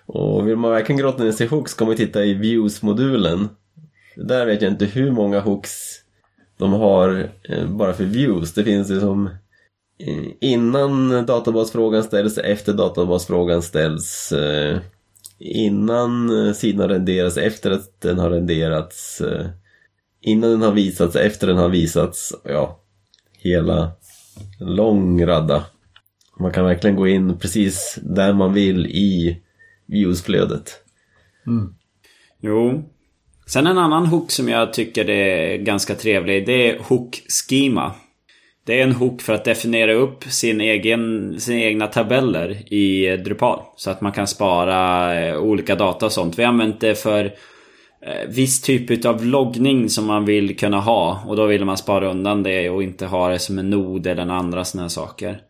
Och 0.07 0.49
vill 0.49 0.57
man 0.57 0.71
verkligen 0.71 0.99
grotta 0.99 1.25
ner 1.25 1.33
sig 1.33 1.47
i 1.47 1.49
hooks 1.49 1.75
kan 1.75 1.87
man 1.87 1.97
titta 1.97 2.25
i 2.25 2.35
views-modulen. 2.35 3.49
Där 4.17 4.47
vet 4.47 4.63
jag 4.63 4.73
inte 4.73 4.85
hur 4.85 5.11
många 5.11 5.41
hooks 5.41 5.71
de 6.57 6.73
har 6.73 7.31
eh, 7.43 7.67
bara 7.67 7.95
för 7.95 8.05
views. 8.05 8.55
Det 8.55 8.65
finns 8.65 8.91
ju 8.91 9.01
som 9.01 9.27
eh, 9.99 10.27
innan 10.41 11.27
databasfrågan 11.27 12.05
ställs, 12.05 12.39
efter 12.39 12.73
databasfrågan 12.73 13.63
ställs, 13.63 14.33
eh, 14.33 14.79
innan 15.39 16.55
sidan 16.55 16.89
renderas, 16.89 17.37
efter 17.37 17.71
att 17.71 18.01
den 18.01 18.19
har 18.19 18.31
renderats, 18.31 19.23
innan 20.21 20.51
den 20.51 20.63
har 20.63 20.73
visats, 20.73 21.17
efter 21.17 21.47
den 21.47 21.57
har 21.57 21.69
visats. 21.69 22.35
Ja, 22.45 22.81
hela 23.33 23.93
lång 24.61 25.27
radda. 25.27 25.65
Man 26.39 26.53
kan 26.53 26.65
verkligen 26.65 26.97
gå 26.97 27.09
in 27.09 27.39
precis 27.39 27.99
där 28.03 28.33
man 28.33 28.55
vill 28.55 28.87
i 28.87 29.43
viewsflödet. 29.87 30.81
Jo. 32.41 32.83
Sen 33.47 33.67
en 33.67 33.79
annan 33.79 34.07
hook 34.07 34.31
som 34.31 34.49
jag 34.49 34.73
tycker 34.73 35.11
är 35.11 35.57
ganska 35.57 35.95
trevlig. 35.95 36.47
Det 36.47 36.71
är 36.71 36.79
hook 36.79 37.23
schema. 37.29 37.93
Det 38.67 38.81
är 38.81 38.83
en 38.83 38.93
hook 38.93 39.23
för 39.23 39.33
att 39.33 39.45
definiera 39.45 39.93
upp 39.93 40.25
sin 40.25 40.61
egen, 40.61 41.35
sina 41.41 41.61
egna 41.61 41.87
tabeller 41.87 42.75
i 42.75 43.17
Drupal. 43.17 43.61
Så 43.77 43.91
att 43.91 44.01
man 44.01 44.13
kan 44.13 44.27
spara 44.27 45.15
eh, 45.21 45.37
olika 45.37 45.75
data 45.75 46.07
och 46.07 46.13
sånt. 46.13 46.39
Vi 46.39 46.43
har 46.43 46.49
använt 46.49 46.81
det 46.81 46.95
för 46.95 47.25
eh, 48.03 48.29
viss 48.29 48.63
typ 48.63 49.05
av 49.05 49.27
loggning 49.27 49.89
som 49.89 50.07
man 50.07 50.25
vill 50.25 50.57
kunna 50.57 50.81
ha. 50.81 51.23
Och 51.27 51.37
då 51.37 51.47
vill 51.47 51.65
man 51.65 51.77
spara 51.77 52.11
undan 52.11 52.43
det 52.43 52.71
och 52.71 52.83
inte 52.83 53.07
ha 53.07 53.29
det 53.29 53.39
som 53.39 53.59
en 53.59 53.71
nod 53.71 54.07
eller 54.07 54.27
andra 54.27 54.65
sådana 54.65 54.89
saker. 54.89 55.41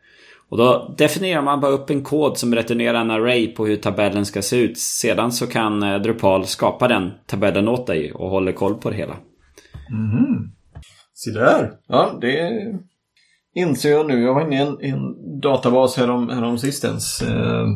Och 0.48 0.58
då 0.58 0.94
definierar 0.96 1.42
man 1.42 1.60
bara 1.60 1.72
upp 1.72 1.90
en 1.90 2.02
kod 2.02 2.38
som 2.38 2.54
returnerar 2.54 3.00
en 3.00 3.10
array 3.10 3.46
på 3.46 3.66
hur 3.66 3.76
tabellen 3.76 4.26
ska 4.26 4.42
se 4.42 4.56
ut. 4.56 4.78
Sedan 4.78 5.32
så 5.32 5.46
kan 5.46 5.82
eh, 5.82 5.98
Drupal 5.98 6.46
skapa 6.46 6.88
den 6.88 7.12
tabellen 7.26 7.68
åt 7.68 7.86
dig 7.86 8.12
och 8.12 8.30
håller 8.30 8.52
koll 8.52 8.74
på 8.74 8.90
det 8.90 8.96
hela. 8.96 9.16
Mhm. 9.90 10.50
Se 11.14 11.30
där. 11.30 11.72
Ja, 11.88 12.18
det 12.20 12.50
inser 13.54 13.90
jag 13.90 14.06
nu. 14.06 14.22
Jag 14.22 14.34
var 14.34 14.46
inne 14.46 14.56
i 14.56 14.60
en, 14.60 14.78
en 14.80 15.40
databas 15.40 15.96
härom, 15.96 16.28
härom 16.28 16.58
sistens. 16.58 17.22
Eh, 17.22 17.66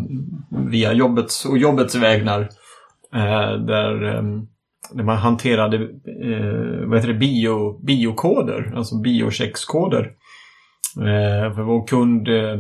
via 0.71 0.93
jobbets 0.93 1.45
och 1.45 1.59
jobbets 1.59 1.95
vägnar. 1.95 2.41
Eh, 3.15 3.53
där, 3.67 4.15
eh, 4.15 4.23
där 4.93 5.05
man 5.05 5.17
hanterade 5.17 5.77
eh, 5.77 6.87
vad 6.87 6.99
heter 6.99 7.13
det, 7.13 7.19
bio, 7.19 7.79
biokoder. 7.87 8.73
Alltså 8.77 9.01
biocheckskoder. 9.01 10.13
Eh, 10.99 11.55
för 11.55 11.63
vår 11.63 11.87
kund 11.87 12.29
eh, 12.29 12.59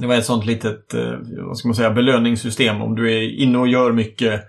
det 0.00 0.06
var 0.06 0.14
ett 0.14 0.24
sånt 0.24 0.46
litet 0.46 0.94
eh, 0.94 1.12
vad 1.46 1.58
ska 1.58 1.68
man 1.68 1.74
säga, 1.74 1.90
belöningssystem. 1.90 2.82
Om 2.82 2.94
du 2.94 3.14
är 3.14 3.42
inne 3.42 3.58
och 3.58 3.68
gör 3.68 3.92
mycket 3.92 4.42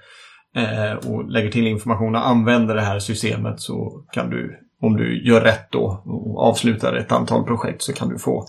eh, 0.55 0.93
och 0.93 1.29
lägger 1.29 1.51
till 1.51 1.67
information 1.67 2.15
och 2.15 2.27
använder 2.27 2.75
det 2.75 2.81
här 2.81 2.99
systemet 2.99 3.59
så 3.59 4.05
kan 4.11 4.29
du, 4.29 4.59
om 4.81 4.97
du 4.97 5.27
gör 5.27 5.41
rätt 5.41 5.71
då 5.71 6.03
och 6.05 6.43
avslutar 6.43 6.93
ett 6.93 7.11
antal 7.11 7.43
projekt 7.43 7.81
så 7.81 7.93
kan 7.93 8.09
du 8.09 8.19
få 8.19 8.45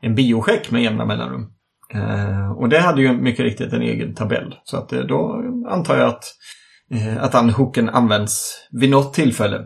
en 0.00 0.14
biocheck 0.14 0.70
med 0.70 0.82
jämna 0.82 1.04
mellanrum. 1.04 1.52
Eh, 1.94 2.52
och 2.52 2.68
det 2.68 2.78
hade 2.78 3.02
ju 3.02 3.12
mycket 3.12 3.44
riktigt 3.44 3.72
en 3.72 3.82
egen 3.82 4.14
tabell. 4.14 4.54
Så 4.64 4.76
att 4.76 4.92
eh, 4.92 5.00
då 5.00 5.42
antar 5.68 5.98
jag 5.98 6.08
att, 6.08 6.24
eh, 6.90 7.22
att 7.22 7.32
den 7.32 7.50
hooken 7.50 7.88
används 7.88 8.54
vid 8.70 8.90
något 8.90 9.14
tillfälle 9.14 9.64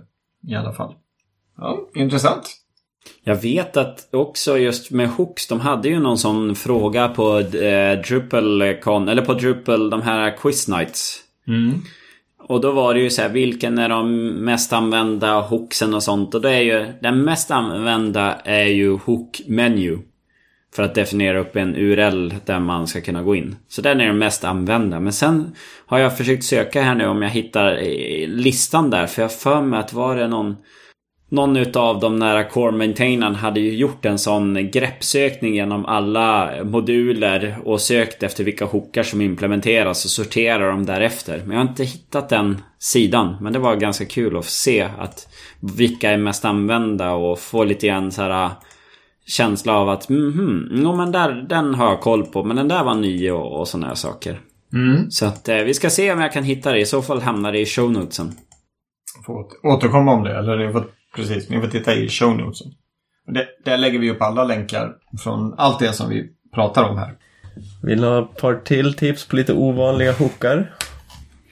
i 0.48 0.54
alla 0.54 0.72
fall. 0.72 0.94
Ja, 1.56 1.78
intressant. 1.94 2.65
Jag 3.28 3.36
vet 3.36 3.76
att 3.76 4.08
också 4.12 4.58
just 4.58 4.90
med 4.90 5.08
Hooks, 5.08 5.46
de 5.46 5.60
hade 5.60 5.88
ju 5.88 6.00
någon 6.00 6.18
sån 6.18 6.54
fråga 6.54 7.08
på 7.08 7.38
eh, 7.38 8.00
DrupalCon, 8.00 9.08
eller 9.08 9.22
på 9.22 9.34
Drupal, 9.34 9.90
de 9.90 10.02
här 10.02 10.36
Quiz 10.36 10.68
Nights. 10.68 11.20
Och 12.38 12.60
då 12.60 12.72
var 12.72 12.94
det 12.94 13.00
ju 13.00 13.10
så 13.10 13.22
här, 13.22 13.28
vilken 13.28 13.78
är 13.78 13.88
de 13.88 14.28
mest 14.28 14.72
använda 14.72 15.40
hooksen 15.40 15.94
och 15.94 16.02
sånt? 16.02 16.34
Och 16.34 16.40
då 16.40 16.48
är 16.48 16.60
ju, 16.60 16.86
den 17.00 17.22
mest 17.22 17.50
använda 17.50 18.34
är 18.34 18.64
ju 18.66 18.90
hook 18.90 19.40
menu. 19.46 19.98
För 20.74 20.82
att 20.82 20.94
definiera 20.94 21.38
upp 21.38 21.56
en 21.56 21.76
URL 21.76 22.34
där 22.44 22.60
man 22.60 22.86
ska 22.86 23.00
kunna 23.00 23.22
gå 23.22 23.36
in. 23.36 23.56
Så 23.68 23.82
den 23.82 24.00
är 24.00 24.06
den 24.06 24.18
mest 24.18 24.44
använda. 24.44 25.00
Men 25.00 25.12
sen 25.12 25.52
har 25.86 25.98
jag 25.98 26.16
försökt 26.16 26.44
söka 26.44 26.82
här 26.82 26.94
nu 26.94 27.06
om 27.06 27.22
jag 27.22 27.30
hittar 27.30 27.76
eh, 27.76 28.28
listan 28.28 28.90
där. 28.90 29.06
För 29.06 29.22
jag 29.22 29.32
för 29.32 29.62
mig 29.62 29.80
att 29.80 29.92
var 29.92 30.16
det 30.16 30.28
någon... 30.28 30.56
Någon 31.28 31.56
utav 31.56 32.00
de 32.00 32.16
nära 32.16 32.44
core 32.44 32.72
maintainern 32.72 33.34
hade 33.34 33.60
ju 33.60 33.76
gjort 33.76 34.04
en 34.04 34.18
sån 34.18 34.70
greppsökning 34.70 35.54
genom 35.54 35.86
alla 35.86 36.50
moduler 36.64 37.56
och 37.64 37.80
sökt 37.80 38.22
efter 38.22 38.44
vilka 38.44 38.64
hookar 38.64 39.02
som 39.02 39.20
implementeras 39.20 40.04
och 40.04 40.10
sorterar 40.10 40.70
dem 40.70 40.86
därefter. 40.86 41.42
Men 41.46 41.56
jag 41.56 41.64
har 41.64 41.70
inte 41.70 41.84
hittat 41.84 42.28
den 42.28 42.62
sidan. 42.78 43.36
Men 43.40 43.52
det 43.52 43.58
var 43.58 43.76
ganska 43.76 44.04
kul 44.04 44.36
att 44.36 44.44
se 44.44 44.88
att 44.98 45.28
vilka 45.76 46.10
är 46.10 46.18
mest 46.18 46.44
använda 46.44 47.12
och 47.12 47.38
få 47.38 47.64
lite 47.64 47.86
grann 47.86 48.12
så 48.12 48.22
här 48.22 48.50
känsla 49.26 49.72
av 49.72 49.88
att 49.88 50.08
mhm, 50.08 50.68
no, 50.70 50.96
men 50.96 51.12
där, 51.12 51.46
den 51.48 51.74
har 51.74 51.86
jag 51.88 52.00
koll 52.00 52.26
på 52.26 52.44
men 52.44 52.56
den 52.56 52.68
där 52.68 52.84
var 52.84 52.94
ny 52.94 53.30
och, 53.30 53.60
och 53.60 53.68
sådana 53.68 53.86
här 53.86 53.94
saker. 53.94 54.40
Så 55.10 55.26
att 55.26 55.48
eh, 55.48 55.56
vi 55.56 55.74
ska 55.74 55.90
se 55.90 56.12
om 56.12 56.20
jag 56.20 56.32
kan 56.32 56.44
hitta 56.44 56.72
det. 56.72 56.80
I 56.80 56.86
så 56.86 57.02
fall 57.02 57.20
hamnar 57.20 57.52
det 57.52 57.58
i 57.60 57.66
show 57.66 57.92
notesen. 57.92 58.32
Får 59.26 59.32
åter- 59.34 59.76
återkomma 59.76 60.12
om 60.12 60.22
det. 60.24 60.38
Eller 60.38 60.56
ni 60.66 60.72
får, 60.72 60.86
precis, 61.16 61.48
ni 61.48 61.60
får 61.60 61.68
titta 61.68 61.94
i 61.94 62.08
show 62.08 62.36
notesen. 62.36 62.72
Det, 63.26 63.46
där 63.64 63.78
lägger 63.78 63.98
vi 63.98 64.10
upp 64.10 64.22
alla 64.22 64.44
länkar 64.44 64.92
från 65.22 65.54
allt 65.58 65.78
det 65.78 65.92
som 65.92 66.10
vi 66.10 66.30
pratar 66.54 66.84
om 66.84 66.98
här. 66.98 67.14
Vill 67.82 68.04
ha 68.04 68.22
ett 68.22 68.36
par 68.36 68.54
till 68.54 68.94
tips 68.94 69.26
på 69.26 69.36
lite 69.36 69.52
ovanliga 69.52 70.12
hookar? 70.12 70.74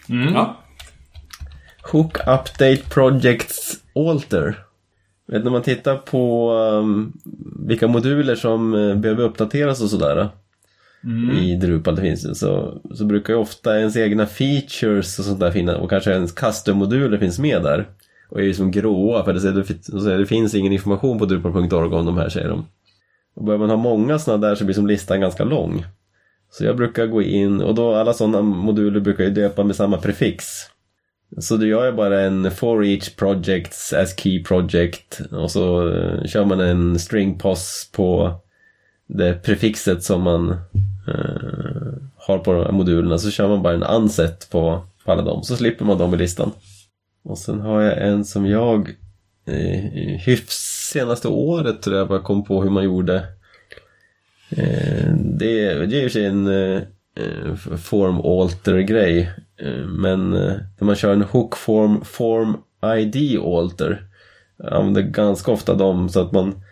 Ja. 0.07 0.57
Hook 1.93 2.17
Update 2.19 2.83
Projects 2.91 3.77
Alter. 3.95 4.65
Vet, 5.27 5.45
när 5.45 5.51
man 5.51 5.63
tittar 5.63 5.97
på 5.97 6.53
um, 6.53 7.13
vilka 7.67 7.89
moduler 7.89 8.35
som 8.35 8.75
uh, 8.75 8.97
behöver 8.97 9.25
uppdateras 9.25 9.83
och 9.83 9.91
sådär. 9.91 10.29
I 11.33 11.57
Drupal 11.57 11.97
det 11.97 12.03
finns 12.03 12.23
det, 12.23 12.35
så, 12.35 12.81
så 12.95 13.05
brukar 13.05 13.33
ju 13.33 13.39
ofta 13.39 13.79
ens 13.79 13.97
egna 13.97 14.27
features 14.27 15.19
och 15.19 15.25
sånt 15.25 15.41
där 15.41 15.51
finnas 15.51 15.77
och 15.77 15.91
kanske 15.91 16.13
ens 16.13 16.33
custom-moduler 16.33 17.19
finns 17.19 17.39
med 17.39 17.63
där. 17.63 17.89
Och 18.29 18.41
är 18.41 18.45
ju 18.45 18.55
som 18.55 18.71
gråa 18.71 19.25
för 19.25 19.33
det, 19.33 19.41
säger, 19.41 20.09
det, 20.09 20.19
det 20.19 20.27
finns 20.27 20.55
ingen 20.55 20.73
information 20.73 21.19
på 21.19 21.25
drupal.org 21.25 21.95
om 21.95 22.07
de 22.07 22.17
här 22.17 22.29
säger 22.29 22.49
de. 22.49 22.67
Och 23.37 23.45
börjar 23.45 23.59
man 23.59 23.71
ha 23.71 23.77
många 23.77 24.19
sådana 24.19 24.49
där 24.49 24.55
så 24.55 24.65
blir 24.65 24.75
som 24.75 24.87
listan 24.87 25.21
ganska 25.21 25.45
lång. 25.45 25.85
Så 26.51 26.65
jag 26.65 26.77
brukar 26.77 27.07
gå 27.07 27.23
in 27.23 27.61
och 27.61 27.75
då 27.75 27.95
alla 27.95 28.13
sådana 28.13 28.43
moduler 28.43 29.01
brukar 29.01 29.25
jag 29.25 29.35
döpa 29.35 29.65
med 29.65 29.77
samma 29.77 29.97
prefix. 29.97 30.45
Så 31.39 31.57
då 31.57 31.67
gör 31.67 31.85
jag 31.85 31.97
bara 31.97 32.21
en 32.21 32.51
for 32.51 32.85
each 32.85 33.17
projects 33.17 33.93
as 33.93 34.17
key 34.17 34.45
project 34.45 35.21
och 35.33 35.51
så 35.51 35.89
eh, 35.89 36.25
kör 36.25 36.45
man 36.45 36.61
en 36.61 36.99
string 36.99 37.39
pos 37.39 37.91
på 37.93 38.35
det 39.07 39.43
prefixet 39.43 40.03
som 40.03 40.23
man 40.23 40.51
eh, 41.09 41.93
har 42.17 42.39
på 42.39 42.53
de 42.53 42.65
här 42.65 42.73
modulerna. 42.73 43.19
Så 43.19 43.31
kör 43.31 43.49
man 43.49 43.63
bara 43.63 43.75
en 43.75 43.83
anset 43.83 44.51
på, 44.51 44.85
på 45.05 45.13
alla 45.13 45.23
dem 45.23 45.43
så 45.43 45.57
slipper 45.57 45.85
man 45.85 45.99
dem 45.99 46.15
i 46.15 46.17
listan. 46.17 46.51
Och 47.25 47.39
sen 47.39 47.61
har 47.61 47.83
jag 47.83 48.09
en 48.09 48.25
som 48.25 48.47
jag 48.47 48.89
eh, 49.47 49.85
hyfs 50.27 50.89
senaste 50.93 51.29
året 51.29 51.83
tror 51.83 51.97
jag 51.97 52.09
bara 52.09 52.23
kom 52.23 52.45
på 52.45 52.63
hur 52.63 52.71
man 52.71 52.85
gjorde. 52.85 53.17
Eh, 54.51 55.15
det, 55.15 55.87
det 55.87 55.97
är 55.97 56.01
ju 56.01 56.03
i 56.03 56.07
och 56.07 56.13
för 56.13 56.19
sig 56.19 56.27
en 56.27 56.47
eh, 56.47 57.55
form 57.77 58.21
alter 58.21 58.79
grej. 58.79 59.31
Eh, 59.61 59.87
men 59.87 60.33
eh, 60.33 60.53
när 60.79 60.85
man 60.85 60.97
kör 60.97 61.13
en 61.13 61.23
hook 61.23 61.57
form, 61.57 62.05
form 62.05 62.57
ID 62.99 63.39
alter. 63.39 64.07
Jag 64.57 64.73
använder 64.73 65.03
ganska 65.03 65.53
ofta 65.53 65.75
dem 65.75 66.09
så 66.09 66.21
att 66.21 66.33
man, 66.33 66.63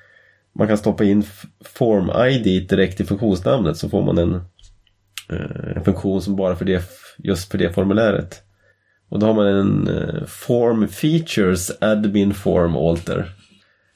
man 0.55 0.69
kan 0.69 0.79
stoppa 0.79 1.05
in 1.05 1.23
form 1.65 2.11
ID 2.29 2.69
direkt 2.69 3.01
i 3.01 3.05
funktionsnamnet 3.05 3.77
så 3.77 3.89
får 3.89 4.03
man 4.03 4.19
en, 4.19 4.35
eh, 5.31 5.77
en 5.77 5.85
funktion 5.85 6.23
som 6.23 6.37
bara 6.37 6.57
för 6.57 6.65
det, 6.65 6.83
just 7.19 7.51
för 7.51 7.59
det 7.59 7.73
formuläret. 7.73 8.43
Och 9.13 9.19
då 9.19 9.27
har 9.27 9.35
man 9.35 9.47
en 9.47 9.89
eh, 9.89 10.25
form 10.27 10.89
features 10.89 11.73
admin 11.81 12.35
form 12.35 12.77
alter. 12.77 13.33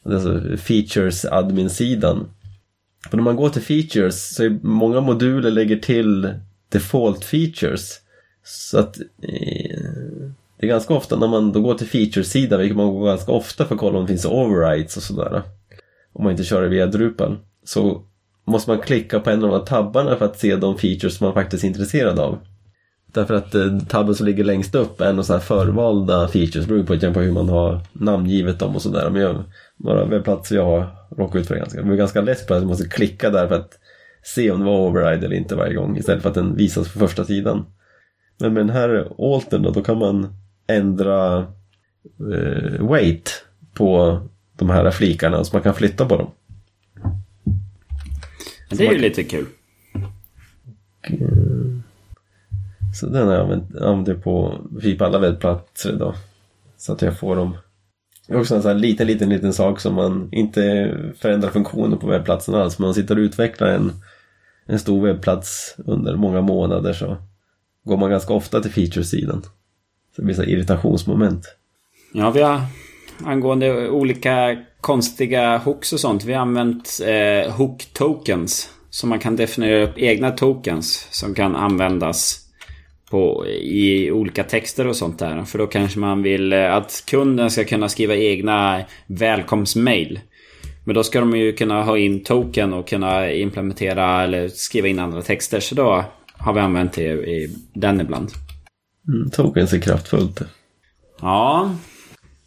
Alltså 0.05 0.41
features 0.57 1.25
admin-sidan. 1.25 2.29
För 3.11 3.17
när 3.17 3.25
man 3.25 3.37
går 3.37 3.49
till 3.49 3.63
features 3.63 4.35
så 4.35 4.45
är 4.45 4.59
många 4.63 5.01
moduler 5.01 5.51
lägger 5.51 5.77
till 5.77 6.35
default 6.69 7.25
features. 7.25 8.01
Så 8.45 8.79
att 8.79 8.99
eh, 9.23 9.81
det 10.59 10.67
är 10.67 10.69
ganska 10.69 10.95
ofta 10.95 11.17
när 11.17 11.29
man 11.29 11.53
då 11.53 11.61
går 11.61 11.75
till 11.75 11.87
features-sidan, 11.87 12.61
vilket 12.61 12.77
man 12.77 12.95
går 12.95 13.07
ganska 13.07 13.33
ofta 13.33 13.65
för 13.65 13.75
att 13.75 13.81
kolla 13.81 13.99
om 13.99 14.05
det 14.05 14.09
finns 14.09 14.27
overrides 14.27 14.97
och 14.97 15.03
sådär. 15.03 15.43
Om 16.13 16.25
man 16.25 16.31
inte 16.31 16.45
kör 16.45 16.63
det 16.63 16.69
via 16.69 16.87
Drupal. 16.87 17.37
Så 17.65 18.03
måste 18.47 18.71
man 18.71 18.81
klicka 18.81 19.21
på 19.21 19.31
en 19.31 19.45
av 19.45 19.51
de 19.51 19.59
här 19.59 19.67
tabbarna 19.67 20.17
för 20.17 20.25
att 20.25 20.39
se 20.39 20.57
de 20.57 20.79
features 20.79 21.21
man 21.21 21.35
faktiskt 21.35 21.65
är 21.65 21.69
intresserad 21.69 22.19
av. 22.19 22.39
Därför 23.13 23.35
att 23.35 23.55
eh, 23.55 23.79
tabben 23.79 24.15
som 24.15 24.27
ligger 24.27 24.45
längst 24.45 24.75
upp 24.75 25.01
är 25.01 25.13
några 25.13 25.23
så 25.23 25.33
här 25.33 25.41
förvalda 25.41 26.29
features, 26.29 26.67
beror 26.67 26.83
på, 26.83 27.13
på 27.13 27.21
hur 27.21 27.33
man 27.33 27.49
har 27.49 27.81
namngivet 27.93 28.59
dem 28.59 28.75
och 28.75 28.83
sådär. 28.83 29.11
Men 29.11 29.23
jag, 29.23 29.45
några 29.77 30.05
webbplatser 30.05 30.57
jag 30.57 30.65
har 30.65 30.87
råkat 31.17 31.41
ut 31.41 31.47
för 31.47 31.57
ganska, 31.57 31.83
det 31.83 31.93
är 31.93 31.97
ganska 31.97 32.21
lätt 32.21 32.47
på 32.49 32.55
att 32.55 32.61
man 32.61 32.69
måste 32.69 32.89
klicka 32.89 33.31
där 33.31 33.49
för 33.49 33.55
att 33.55 33.79
se 34.23 34.51
om 34.51 34.59
det 34.61 34.67
var 34.67 34.89
override 34.89 35.27
eller 35.27 35.37
inte 35.37 35.57
varje 35.57 35.75
gång 35.75 35.97
istället 35.97 36.23
för 36.23 36.29
att 36.29 36.35
den 36.35 36.57
visas 36.57 36.93
på 36.93 36.99
första 36.99 37.25
sidan. 37.25 37.67
Men 38.39 38.53
med 38.53 38.67
den 38.67 38.77
här 38.77 39.13
altern 39.35 39.63
då, 39.63 39.71
då 39.71 39.83
kan 39.83 39.99
man 39.99 40.35
ändra 40.67 41.39
eh, 42.33 42.89
weight 42.89 43.45
på 43.75 44.21
de 44.57 44.71
här 44.71 44.91
flikarna 44.91 45.45
så 45.45 45.57
man 45.57 45.63
kan 45.63 45.75
flytta 45.75 46.07
på 46.07 46.17
dem. 46.17 46.31
Det 48.71 48.87
är 48.87 48.93
ju 48.93 48.99
lite 48.99 49.25
kul. 49.25 49.47
Så 52.97 53.07
den 53.07 53.29
har 53.29 53.35
jag 53.35 53.63
använt, 53.83 54.25
på 54.25 54.59
typ 54.83 55.03
alla 55.03 55.19
webbplatser 55.19 55.93
idag. 55.93 56.15
Så 56.77 56.93
att 56.93 57.03
jag 57.03 57.19
får 57.19 57.37
dem. 57.37 57.57
Det 58.29 58.35
är 58.35 58.41
också 58.41 58.55
en 58.55 58.63
sån 58.63 58.71
här 58.71 58.79
liten, 58.79 59.07
liten, 59.07 59.29
liten 59.29 59.53
sak 59.53 59.81
som 59.81 59.95
man 59.95 60.29
inte 60.33 60.95
förändrar 61.19 61.51
funktionen 61.51 61.99
på 61.99 62.07
webbplatsen 62.07 62.55
alls. 62.55 62.79
Man 62.79 62.95
sitter 62.95 63.17
och 63.17 63.21
utvecklar 63.21 63.69
en, 63.69 63.93
en 64.67 64.79
stor 64.79 65.07
webbplats 65.07 65.75
under 65.79 66.17
många 66.17 66.41
månader 66.41 66.93
så 66.93 67.17
går 67.85 67.97
man 67.97 68.11
ganska 68.11 68.35
ofta 68.35 68.61
till 68.61 68.71
feature-sidan. 68.71 69.43
Så 69.43 70.23
det 70.23 70.23
blir 70.23 70.35
så 70.35 70.43
irritationsmoment. 70.43 71.57
Ja, 72.13 72.31
vi 72.31 72.43
har 72.43 72.61
angående 73.25 73.89
olika 73.91 74.65
konstiga 74.81 75.59
hooks 75.59 75.93
och 75.93 76.01
sånt. 76.01 76.25
Vi 76.25 76.33
har 76.33 76.41
använt 76.41 77.01
eh, 77.07 77.53
hook 77.53 77.89
tokens. 77.93 78.71
Så 78.91 79.07
man 79.07 79.19
kan 79.19 79.37
definiera 79.37 79.85
upp 79.85 79.99
egna 79.99 80.31
tokens 80.31 81.09
som 81.11 81.35
kan 81.35 81.57
användas 81.57 82.46
på, 83.11 83.47
i 83.47 84.11
olika 84.11 84.45
texter 84.45 84.87
och 84.87 84.97
sånt 84.97 85.19
där. 85.19 85.45
För 85.45 85.59
då 85.59 85.67
kanske 85.67 85.99
man 85.99 86.23
vill 86.23 86.53
eh, 86.53 86.75
att 86.75 87.05
kunden 87.07 87.51
ska 87.51 87.65
kunna 87.65 87.89
skriva 87.89 88.15
egna 88.15 88.81
välkomstmail. 89.07 90.21
Men 90.85 90.95
då 90.95 91.05
ska 91.05 91.21
de 91.21 91.37
ju 91.37 91.53
kunna 91.53 91.83
ha 91.83 91.99
in 91.99 92.25
token 92.25 92.73
och 92.73 92.89
kunna 92.89 93.33
implementera 93.33 94.23
eller 94.23 94.49
skriva 94.49 94.89
in 94.89 94.99
andra 94.99 95.23
texter. 95.23 95.61
Så 95.61 95.75
då 95.75 96.05
har 96.33 96.53
vi 96.53 96.61
använt 96.61 96.93
det 96.93 97.03
i 97.03 97.57
den 97.75 98.01
ibland. 98.01 98.31
Mm, 99.09 99.31
tokens 99.31 99.73
är 99.73 99.81
kraftfullt. 99.81 100.41
Ja. 101.21 101.75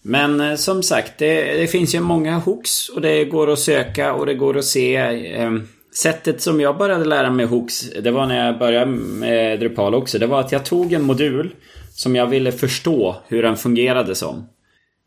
Men 0.01 0.41
eh, 0.41 0.55
som 0.55 0.83
sagt, 0.83 1.11
det, 1.17 1.57
det, 1.57 1.67
finns 1.67 1.95
ju 1.95 1.99
många 1.99 2.37
hooks 2.37 2.89
och 2.89 3.01
det 3.01 3.25
går 3.25 3.51
att 3.51 3.59
söka 3.59 4.13
och 4.13 4.25
det 4.25 4.33
går 4.33 4.57
att 4.57 4.65
se. 4.65 4.97
Sättet 6.01 6.41
som 6.41 6.61
jag 6.61 6.77
började 6.77 7.05
lära 7.05 7.31
mig 7.31 7.45
hooks, 7.45 7.89
det 8.01 8.11
var 8.11 8.25
när 8.25 8.45
jag 8.45 8.59
började 8.59 8.85
med 8.91 9.59
Drupal 9.59 9.95
också. 9.95 10.19
Det 10.19 10.27
var 10.27 10.39
att 10.39 10.51
jag 10.51 10.65
tog 10.65 10.93
en 10.93 11.03
modul 11.03 11.49
som 11.91 12.15
jag 12.15 12.27
ville 12.27 12.51
förstå 12.51 13.15
hur 13.27 13.43
den 13.43 13.57
fungerade 13.57 14.15
som. 14.15 14.47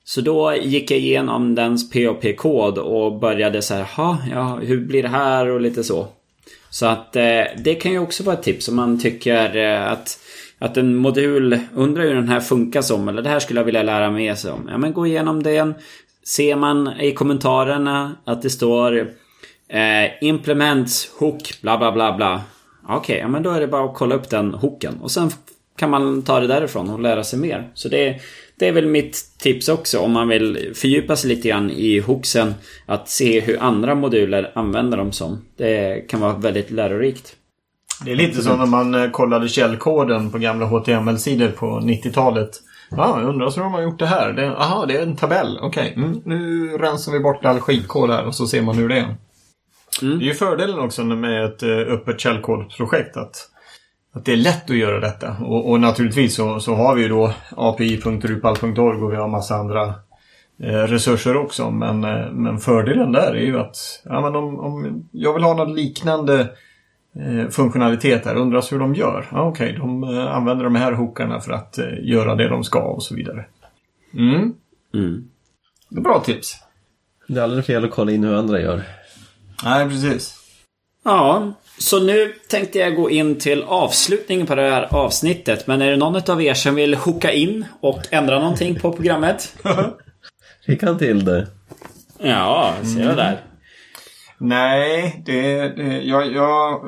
Så 0.04 0.20
då 0.20 0.54
gick 0.54 0.90
jag 0.90 0.98
igenom 0.98 1.54
dens 1.54 1.90
POP-kod 1.90 2.78
och 2.78 3.20
började 3.20 3.62
så 3.62 3.74
här, 3.74 3.86
ja, 4.30 4.58
hur 4.62 4.86
blir 4.86 5.02
det 5.02 5.08
här 5.08 5.48
och 5.48 5.60
lite 5.60 5.84
så. 5.84 6.06
Så 6.70 6.86
att 6.86 7.16
eh, 7.16 7.42
det 7.64 7.74
kan 7.74 7.92
ju 7.92 7.98
också 7.98 8.22
vara 8.22 8.36
ett 8.36 8.42
tips 8.42 8.68
om 8.68 8.76
man 8.76 9.00
tycker 9.00 9.56
eh, 9.56 9.92
att 9.92 10.18
att 10.58 10.76
en 10.76 10.96
modul 10.96 11.58
undrar 11.74 12.02
hur 12.02 12.14
den 12.14 12.28
här 12.28 12.40
funkar 12.40 12.82
som 12.82 13.08
eller 13.08 13.22
det 13.22 13.28
här 13.28 13.40
skulle 13.40 13.60
jag 13.60 13.64
vilja 13.64 13.82
lära 13.82 14.10
mig 14.10 14.30
om. 14.30 14.68
Ja 14.70 14.78
men 14.78 14.92
gå 14.92 15.06
igenom 15.06 15.42
den. 15.42 15.74
Ser 16.26 16.56
man 16.56 17.00
i 17.00 17.12
kommentarerna 17.12 18.16
att 18.24 18.42
det 18.42 18.50
står 18.50 19.21
eh, 19.72 20.10
Implements 20.20 21.10
hook 21.18 21.54
bla 21.62 21.78
bla 21.78 21.92
bla 21.92 22.16
bla. 22.16 22.42
Okej, 22.84 22.96
okay, 22.96 23.18
ja 23.18 23.28
men 23.28 23.42
då 23.42 23.50
är 23.50 23.60
det 23.60 23.66
bara 23.66 23.84
att 23.84 23.94
kolla 23.94 24.14
upp 24.14 24.30
den 24.30 24.54
hooken. 24.54 24.98
Och 25.00 25.10
sen 25.10 25.30
kan 25.76 25.90
man 25.90 26.22
ta 26.22 26.40
det 26.40 26.46
därifrån 26.46 26.90
och 26.90 27.00
lära 27.00 27.24
sig 27.24 27.38
mer. 27.38 27.70
Så 27.74 27.88
det, 27.88 28.20
det 28.58 28.68
är 28.68 28.72
väl 28.72 28.86
mitt 28.86 29.38
tips 29.38 29.68
också 29.68 29.98
om 29.98 30.12
man 30.12 30.28
vill 30.28 30.72
fördjupa 30.74 31.16
sig 31.16 31.28
lite 31.28 31.48
grann 31.48 31.70
i 31.70 31.98
hooksen. 31.98 32.54
Att 32.86 33.08
se 33.08 33.40
hur 33.40 33.62
andra 33.62 33.94
moduler 33.94 34.52
använder 34.54 34.98
dem 34.98 35.12
som. 35.12 35.44
Det 35.56 36.08
kan 36.08 36.20
vara 36.20 36.32
väldigt 36.32 36.70
lärorikt. 36.70 37.36
Det 38.04 38.12
är 38.12 38.16
lite 38.16 38.42
som 38.42 38.58
när 38.58 38.66
man 38.66 38.94
eh, 38.94 39.10
kollade 39.10 39.48
källkoden 39.48 40.30
på 40.30 40.38
gamla 40.38 40.66
HTML-sidor 40.66 41.48
på 41.48 41.66
90-talet. 41.66 42.50
Ja, 42.90 43.04
ah, 43.04 43.20
undrar 43.20 43.50
så 43.50 43.56
hur 43.56 43.64
de 43.64 43.72
har 43.72 43.82
gjort 43.82 43.98
det 43.98 44.06
här. 44.06 44.32
Det, 44.32 44.56
aha, 44.56 44.86
det 44.86 44.96
är 44.96 45.02
en 45.02 45.16
tabell. 45.16 45.58
Okej, 45.62 45.90
okay. 45.90 46.04
mm, 46.04 46.20
nu 46.24 46.68
rensar 46.78 47.12
vi 47.12 47.20
bort 47.20 47.44
all 47.44 47.60
skitkod 47.60 48.10
här 48.10 48.26
och 48.26 48.34
så 48.34 48.46
ser 48.46 48.62
man 48.62 48.76
hur 48.76 48.88
det 48.88 48.98
är. 48.98 49.16
Mm. 50.02 50.18
Det 50.18 50.24
är 50.24 50.26
ju 50.26 50.34
fördelen 50.34 50.78
också 50.78 51.04
med 51.04 51.44
ett 51.44 51.62
uh, 51.62 51.78
öppet 51.78 52.20
källkodprojekt 52.20 53.16
att, 53.16 53.36
att 54.12 54.24
det 54.24 54.32
är 54.32 54.36
lätt 54.36 54.70
att 54.70 54.76
göra 54.76 55.00
detta. 55.00 55.36
Och, 55.40 55.70
och 55.70 55.80
naturligtvis 55.80 56.34
så, 56.34 56.60
så, 56.60 56.74
har 56.74 56.94
vi 56.94 57.02
ju 57.02 57.08
då 57.08 57.32
api.rupal.org 57.56 59.02
och 59.02 59.12
vi 59.12 59.16
har 59.16 59.28
massa 59.28 59.54
andra 59.54 59.86
uh, 60.64 60.66
resurser 60.66 61.36
också. 61.36 61.70
Men, 61.70 62.04
uh, 62.04 62.32
men 62.32 62.58
fördelen 62.58 63.12
där 63.12 63.32
är 63.32 63.44
ju 63.44 63.58
att 63.58 64.02
ja, 64.04 64.20
men 64.20 64.36
om, 64.36 64.60
om 64.60 65.04
jag 65.12 65.34
vill 65.34 65.42
ha 65.42 65.54
något 65.54 65.76
liknande 65.76 66.48
Eh, 67.14 67.48
funktionalitet 67.48 68.24
här. 68.24 68.36
Undras 68.36 68.72
hur 68.72 68.78
de 68.78 68.94
gör. 68.94 69.28
Ja, 69.32 69.48
Okej, 69.48 69.66
okay, 69.66 69.78
de 69.78 70.04
eh, 70.04 70.36
använder 70.36 70.64
de 70.64 70.74
här 70.74 70.92
hookarna 70.92 71.40
för 71.40 71.52
att 71.52 71.78
eh, 71.78 71.84
göra 72.02 72.34
det 72.34 72.48
de 72.48 72.64
ska 72.64 72.80
och 72.80 73.02
så 73.02 73.14
vidare. 73.14 73.44
Mm. 74.14 74.54
Mm. 74.94 75.28
Det 75.88 75.96
är 75.98 76.02
bra 76.02 76.20
tips. 76.20 76.56
Det 77.28 77.38
är 77.38 77.42
aldrig 77.42 77.64
fel 77.64 77.84
att 77.84 77.90
kolla 77.90 78.12
in 78.12 78.24
hur 78.24 78.34
andra 78.34 78.60
gör. 78.60 78.82
Nej, 79.64 79.88
precis. 79.88 80.34
Ja, 81.04 81.52
så 81.78 82.00
nu 82.00 82.34
tänkte 82.48 82.78
jag 82.78 82.96
gå 82.96 83.10
in 83.10 83.38
till 83.38 83.62
avslutningen 83.62 84.46
på 84.46 84.54
det 84.54 84.70
här 84.70 84.94
avsnittet. 84.94 85.66
Men 85.66 85.82
är 85.82 85.90
det 85.90 85.96
någon 85.96 86.30
av 86.30 86.42
er 86.42 86.54
som 86.54 86.74
vill 86.74 86.94
hooka 86.94 87.32
in 87.32 87.64
och 87.80 88.00
ändra 88.10 88.38
någonting 88.38 88.80
på 88.80 88.92
programmet? 88.92 89.56
Fick 90.66 90.82
han 90.82 90.98
till 90.98 91.24
det? 91.24 91.46
Ja, 92.18 92.74
ser 92.82 93.08
du 93.08 93.14
där. 93.14 93.40
Nej, 94.38 95.22
det, 95.26 95.68
det, 95.68 96.02
jag, 96.02 96.32
jag, 96.32 96.80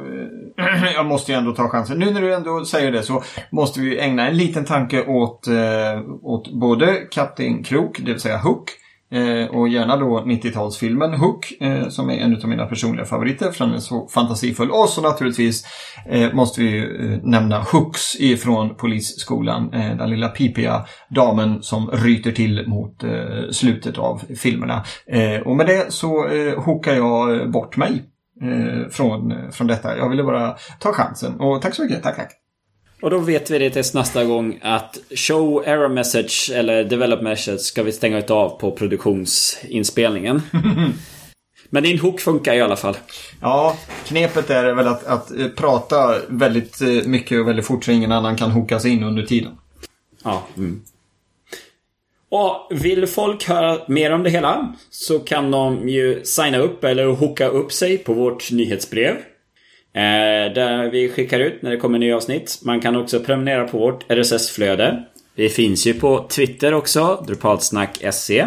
jag 0.95 1.07
måste 1.07 1.33
ju 1.33 1.39
ändå 1.39 1.53
ta 1.53 1.69
chansen. 1.69 1.99
Nu 1.99 2.11
när 2.11 2.21
du 2.21 2.35
ändå 2.35 2.65
säger 2.65 2.93
det 2.93 3.03
så 3.03 3.23
måste 3.51 3.81
vi 3.81 3.99
ägna 3.99 4.29
en 4.29 4.37
liten 4.37 4.65
tanke 4.65 5.05
åt, 5.05 5.47
eh, 5.47 6.01
åt 6.23 6.53
både 6.53 6.97
Kapten 7.11 7.65
Krok, 7.65 7.99
det 7.99 8.13
vill 8.13 8.21
säga 8.21 8.39
Hook, 8.39 8.71
Eh, 9.15 9.47
och 9.47 9.69
gärna 9.69 9.97
då 9.97 10.21
90-talsfilmen 10.21 11.17
Hook 11.17 11.53
eh, 11.61 11.89
som 11.89 12.11
är 12.11 12.15
en 12.15 12.37
av 12.37 12.49
mina 12.49 12.67
personliga 12.67 13.07
favoriter 13.07 13.51
för 13.51 13.65
den 13.65 13.75
är 13.75 13.79
så 13.79 14.09
fantasifull. 14.09 14.71
Och 14.71 14.89
så 14.89 15.03
naturligtvis 15.03 15.65
eh, 16.07 16.33
måste 16.33 16.61
vi 16.61 16.79
eh, 16.79 17.19
nämna 17.23 17.61
Hooks 17.61 18.21
ifrån 18.21 18.75
Polisskolan. 18.75 19.73
Eh, 19.73 19.97
den 19.97 20.11
lilla 20.11 20.29
pipiga 20.29 20.85
damen 21.09 21.63
som 21.63 21.91
ryter 21.91 22.33
till 22.33 22.69
mot 22.69 23.05
eh, 23.05 23.11
slutet 23.51 23.99
av 23.99 24.23
filmerna. 24.37 24.85
Eh, 25.07 25.41
och 25.41 25.57
med 25.57 25.67
det 25.67 25.93
så 25.93 26.29
eh, 26.29 26.63
hookar 26.63 26.95
jag 26.95 27.51
bort 27.51 27.77
mig 27.77 28.03
eh, 28.43 28.89
från, 28.91 29.35
från 29.53 29.67
detta. 29.67 29.97
Jag 29.97 30.09
ville 30.09 30.23
bara 30.23 30.57
ta 30.79 30.93
chansen. 30.93 31.41
Och 31.41 31.63
tack 31.63 31.75
så 31.75 31.83
mycket. 31.83 32.03
Tack, 32.03 32.17
tack. 32.17 32.44
Och 33.05 33.11
då 33.11 33.19
vet 33.19 33.51
vi 33.51 33.59
det 33.59 33.71
tills 33.71 33.95
nästa 33.95 34.25
gång 34.25 34.59
att 34.63 34.99
show 35.15 35.63
error 35.67 35.89
message 35.89 36.51
eller 36.55 36.85
develop 36.85 37.23
message 37.23 37.61
ska 37.61 37.83
vi 37.83 37.93
stänga 37.93 38.23
av 38.29 38.59
på 38.61 38.71
produktionsinspelningen. 38.71 40.43
Men 41.71 41.83
din 41.83 41.99
hook 41.99 42.21
funkar 42.21 42.55
i 42.55 42.61
alla 42.61 42.77
fall. 42.77 42.97
Ja, 43.41 43.77
knepet 44.05 44.51
är 44.51 44.75
väl 44.75 44.87
att, 44.87 45.05
att 45.07 45.31
eh, 45.31 45.49
prata 45.49 46.15
väldigt 46.29 46.81
eh, 46.81 46.89
mycket 46.89 47.41
och 47.41 47.49
väldigt 47.49 47.67
fort 47.67 47.85
så 47.85 47.91
ingen 47.91 48.13
annan 48.13 48.37
kan 48.37 48.51
hooka 48.51 48.81
sig 48.81 48.91
in 48.91 49.05
under 49.05 49.23
tiden. 49.23 49.53
Ja. 50.23 50.43
Mm. 50.57 50.83
Och 52.29 52.69
vill 52.71 53.07
folk 53.07 53.49
höra 53.49 53.79
mer 53.89 54.13
om 54.13 54.23
det 54.23 54.31
hela 54.31 54.75
så 54.91 55.19
kan 55.19 55.51
de 55.51 55.89
ju 55.89 56.25
signa 56.25 56.59
upp 56.59 56.85
eller 56.85 57.07
hooka 57.07 57.49
upp 57.49 57.73
sig 57.73 57.99
på 57.99 58.13
vårt 58.13 58.51
nyhetsbrev. 58.53 59.17
Eh, 59.95 60.53
där 60.55 60.91
vi 60.91 61.09
skickar 61.09 61.41
ut 61.41 61.63
när 61.63 61.71
det 61.71 61.77
kommer 61.77 61.99
nya 61.99 62.17
avsnitt. 62.17 62.61
Man 62.63 62.81
kan 62.81 62.97
också 62.97 63.21
prenumerera 63.21 63.69
på 63.69 63.79
vårt 63.79 64.11
RSS-flöde. 64.11 65.05
Vi 65.35 65.49
finns 65.49 65.87
ju 65.87 65.95
på 65.95 66.27
Twitter 66.29 66.75
också, 66.75 67.25
drupalsnack.se. 67.27 68.47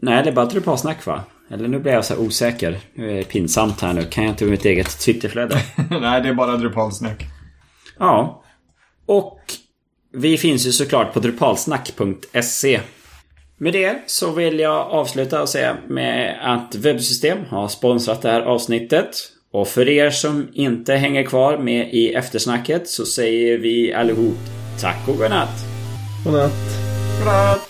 Nej, 0.00 0.22
det 0.22 0.30
är 0.30 0.32
bara 0.32 0.46
drupalsnack 0.46 1.06
va? 1.06 1.24
Eller 1.50 1.68
nu 1.68 1.78
blir 1.78 1.92
jag 1.92 2.04
så 2.04 2.14
här 2.14 2.20
osäker. 2.22 2.78
Nu 2.94 3.10
är 3.10 3.14
det 3.14 3.24
pinsamt 3.24 3.80
här 3.80 3.92
nu. 3.92 4.04
Kan 4.04 4.24
jag 4.24 4.32
inte 4.32 4.44
mitt 4.44 4.64
eget 4.64 5.00
Twitterflöde? 5.00 5.58
Nej, 6.00 6.22
det 6.22 6.28
är 6.28 6.34
bara 6.34 6.56
drupalsnack. 6.56 7.24
Ja. 7.98 8.42
Och 9.06 9.40
vi 10.12 10.38
finns 10.38 10.66
ju 10.66 10.72
såklart 10.72 11.12
på 11.12 11.20
drupalsnack.se. 11.20 12.80
Med 13.56 13.72
det 13.72 14.02
så 14.06 14.30
vill 14.32 14.58
jag 14.58 14.90
avsluta 14.90 15.42
och 15.42 15.48
säga 15.48 15.76
med 15.86 16.38
att 16.42 16.74
Webbsystem 16.74 17.38
har 17.48 17.68
sponsrat 17.68 18.22
det 18.22 18.30
här 18.30 18.42
avsnittet. 18.42 19.10
Och 19.50 19.68
för 19.68 19.88
er 19.88 20.10
som 20.10 20.48
inte 20.52 20.94
hänger 20.94 21.24
kvar 21.24 21.58
med 21.58 21.94
i 21.94 22.14
eftersnacket 22.14 22.88
så 22.88 23.06
säger 23.06 23.58
vi 23.58 23.94
allihop 23.94 24.38
tack 24.80 25.08
och 25.08 25.16
godnatt. 25.16 25.64
Godnatt. 26.24 26.52
Godnatt! 27.18 27.68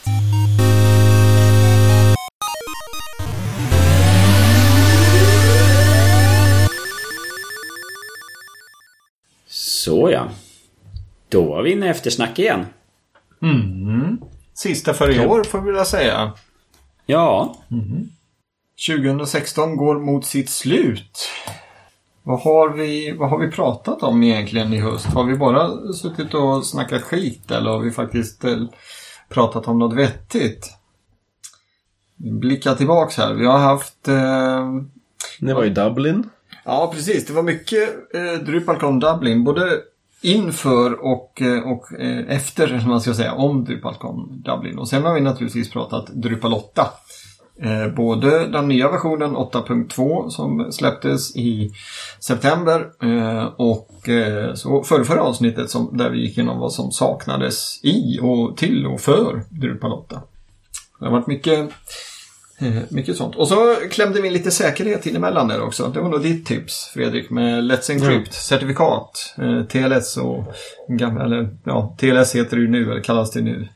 Så 9.46 10.10
ja. 10.10 10.28
Då 11.28 11.42
var 11.42 11.62
vi 11.62 11.72
inne 11.72 11.86
i 11.86 11.88
eftersnack 11.88 12.38
igen. 12.38 12.66
Sista 14.54 14.94
för 14.94 15.10
i 15.10 15.26
år 15.26 15.44
får 15.44 15.60
vi 15.60 15.66
vilja 15.66 15.84
säga. 15.84 16.32
Ja. 17.06 17.56
2016 18.88 19.76
går 19.76 19.98
mot 19.98 20.26
sitt 20.26 20.50
slut. 20.50 21.28
Vad 22.28 22.40
har, 22.40 22.68
vi, 22.68 23.12
vad 23.12 23.30
har 23.30 23.38
vi 23.38 23.50
pratat 23.50 24.02
om 24.02 24.22
egentligen 24.22 24.72
i 24.72 24.80
höst? 24.80 25.06
Har 25.06 25.24
vi 25.24 25.34
bara 25.36 25.92
suttit 25.92 26.34
och 26.34 26.66
snackat 26.66 27.02
skit 27.02 27.50
eller 27.50 27.70
har 27.70 27.78
vi 27.78 27.90
faktiskt 27.90 28.44
eh, 28.44 28.56
pratat 29.28 29.68
om 29.68 29.78
något 29.78 29.94
vettigt? 29.94 30.70
Blicka 32.16 32.74
tillbaks 32.74 33.16
här. 33.16 33.34
Vi 33.34 33.46
har 33.46 33.58
haft... 33.58 34.08
Eh, 34.08 34.66
Det 35.40 35.54
var 35.54 35.64
i 35.64 35.70
Dublin. 35.70 36.30
ja, 36.64 36.90
precis. 36.94 37.26
Det 37.26 37.32
var 37.32 37.42
mycket 37.42 37.88
eh, 38.14 38.44
DrupalCon 38.46 38.98
Dublin. 38.98 39.44
Både 39.44 39.80
inför 40.22 41.04
och, 41.04 41.42
eh, 41.42 41.62
och 41.72 42.00
eh, 42.00 42.24
efter, 42.36 42.78
som 42.80 42.90
man 42.90 43.00
ska 43.00 43.14
säga, 43.14 43.32
om 43.32 43.64
DrupalCon 43.64 44.42
Dublin. 44.44 44.78
Och 44.78 44.88
sen 44.88 45.04
har 45.04 45.14
vi 45.14 45.20
naturligtvis 45.20 45.70
pratat 45.70 46.06
Drupal 46.06 46.52
8. 46.52 46.86
Eh, 47.62 47.88
både 47.88 48.46
den 48.46 48.68
nya 48.68 48.90
versionen 48.90 49.36
8.2 49.36 50.28
som 50.28 50.72
släpptes 50.72 51.36
i 51.36 51.70
september 52.20 52.86
eh, 53.02 53.44
och 53.56 54.08
eh, 54.08 54.54
så 54.54 54.82
för 54.82 55.04
förra 55.04 55.22
avsnittet 55.22 55.70
som, 55.70 55.96
där 55.96 56.10
vi 56.10 56.20
gick 56.20 56.38
igenom 56.38 56.58
vad 56.58 56.72
som 56.72 56.92
saknades 56.92 57.84
i 57.84 58.18
och 58.22 58.56
till 58.56 58.86
och 58.86 59.00
för 59.00 59.42
Drupal 59.48 59.92
8. 59.92 60.22
Det 60.98 61.04
har 61.04 61.12
varit 61.12 61.26
mycket, 61.26 61.70
mycket 62.88 63.16
sånt. 63.16 63.36
Och 63.36 63.48
så 63.48 63.76
klämde 63.90 64.20
vi 64.20 64.30
lite 64.30 64.50
säkerhet 64.50 65.06
in 65.06 65.16
emellan 65.16 65.48
där 65.48 65.60
också. 65.60 65.88
Det 65.94 66.00
var 66.00 66.08
nog 66.08 66.22
ditt 66.22 66.46
tips 66.46 66.90
Fredrik 66.94 67.30
med 67.30 67.64
Let's 67.64 67.90
Encrypt, 67.90 68.34
certifikat, 68.34 69.34
eh, 69.38 69.62
TLS 69.62 70.16
och 70.16 70.44
gamla, 70.88 71.24
eller 71.24 71.56
ja, 71.64 71.96
TLS 71.98 72.34
heter 72.34 72.56
det 72.56 72.62
ju 72.62 72.68
nu, 72.68 72.90
eller 72.90 73.02
kallas 73.02 73.30
det 73.30 73.40
nu. 73.40 73.68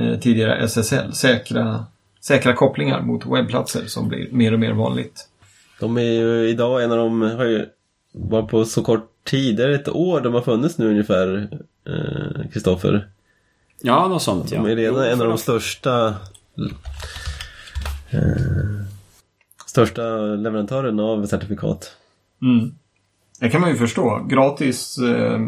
Eh, 0.00 0.20
tidigare 0.20 0.64
SSL, 0.64 1.12
säkra 1.12 1.84
säkra 2.24 2.52
kopplingar 2.52 3.02
mot 3.02 3.26
webbplatser 3.26 3.86
som 3.86 4.08
blir 4.08 4.28
mer 4.30 4.52
och 4.52 4.60
mer 4.60 4.72
vanligt. 4.72 5.28
De 5.80 5.96
är 5.96 6.02
ju 6.02 6.48
idag 6.48 6.84
en 6.84 6.92
av 6.92 6.98
de, 6.98 7.22
har 7.22 7.44
ju 7.44 7.66
varit 8.12 8.50
på 8.50 8.64
så 8.64 8.82
kort 8.82 9.24
tid, 9.24 9.60
är 9.60 9.68
det 9.68 9.74
ett 9.74 9.88
år 9.88 10.20
de 10.20 10.34
har 10.34 10.42
funnits 10.42 10.78
nu 10.78 10.88
ungefär, 10.88 11.48
eh, 11.86 12.50
Kristoffer? 12.52 13.08
Ja, 13.82 14.08
något 14.08 14.22
sånt 14.22 14.52
ja. 14.52 14.62
De 14.62 14.70
är 14.70 14.76
redan 14.76 15.04
en 15.04 15.20
av 15.20 15.28
de 15.28 15.38
största 15.38 16.14
eh, 18.10 18.86
största 19.66 20.02
leverantörerna 20.16 21.02
av 21.02 21.26
certifikat. 21.26 21.96
Mm. 22.42 22.74
Det 23.42 23.48
kan 23.50 23.60
man 23.60 23.70
ju 23.70 23.76
förstå. 23.76 24.26
Gratis 24.30 24.98
eh, 24.98 25.40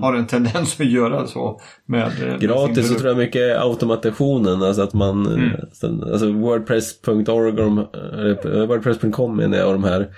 har 0.00 0.14
en 0.14 0.26
tendens 0.26 0.80
att 0.80 0.86
göra 0.86 1.26
så. 1.26 1.60
Med, 1.86 2.02
eh, 2.02 2.08
med 2.08 2.40
sin 2.40 2.48
Gratis 2.48 2.88
så 2.88 2.94
tror 2.94 3.08
jag 3.08 3.16
mycket 3.18 3.58
automationen, 3.58 4.62
alltså 4.62 4.82
att 4.82 4.94
man, 4.94 5.26
Mm. 5.26 5.44
eh, 5.44 6.12
alltså 6.12 6.32
Wordpress.org, 6.32 7.48
eller 7.52 8.66
Wordpress.com 8.66 9.36
menar 9.36 9.58
jag, 9.58 9.66
och 9.66 9.72
de 9.72 9.84
här 9.84 10.08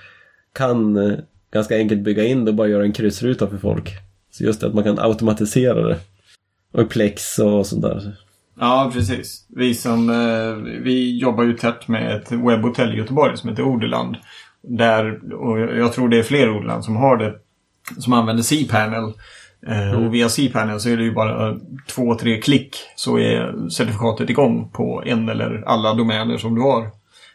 kan 0.55 0.97
eh, 0.97 1.13
ganska 1.53 1.75
enkelt 1.77 2.01
bygga 2.01 2.23
in 2.25 2.45
det 2.45 2.51
och 2.51 2.55
bara 2.55 2.67
göra 2.67 2.83
en 2.83 2.93
kryssruta 2.93 3.47
för 3.47 3.57
folk. 3.57 3.89
Så 4.31 4.43
just 4.43 4.61
det 4.61 4.67
att 4.67 4.73
man 4.73 4.83
kan 4.83 4.99
automatisera 4.99 5.87
det. 5.87 5.97
Och 6.73 6.89
Plex 6.89 7.39
och 7.39 7.67
sånt 7.67 7.81
där. 7.81 8.15
Ja, 8.59 8.91
precis. 8.93 9.45
Vi 9.49 9.73
som 9.75 10.09
eh, 10.09 10.81
vi 10.83 11.19
jobbar 11.19 11.43
ju 11.43 11.53
tätt 11.53 11.87
med 11.87 12.15
ett 12.15 12.31
webbhotell 12.31 12.93
i 12.93 12.97
Göteborg 12.97 13.37
som 13.37 13.49
heter 13.49 13.63
Ordeland. 13.63 14.15
Där, 14.63 15.33
och 15.33 15.59
jag 15.59 15.93
tror 15.93 16.09
det 16.09 16.17
är 16.19 16.23
fler 16.23 16.49
Ordeland 16.57 16.83
som 16.85 16.95
har 16.95 17.17
det, 17.17 17.33
som 17.97 18.13
använder 18.13 18.43
cPanel. 18.43 19.13
Eh, 19.67 19.91
Och 20.03 20.13
via 20.13 20.29
cPanel 20.29 20.79
så 20.79 20.89
är 20.89 20.97
det 20.97 21.03
ju 21.03 21.13
bara 21.13 21.57
två, 21.89 22.15
tre 22.15 22.41
klick 22.41 22.75
så 22.95 23.17
är 23.17 23.69
certifikatet 23.69 24.29
igång 24.29 24.69
på 24.73 25.03
en 25.05 25.29
eller 25.29 25.63
alla 25.65 25.93
domäner 25.93 26.37
som 26.37 26.55
du 26.55 26.61
har. 26.61 26.89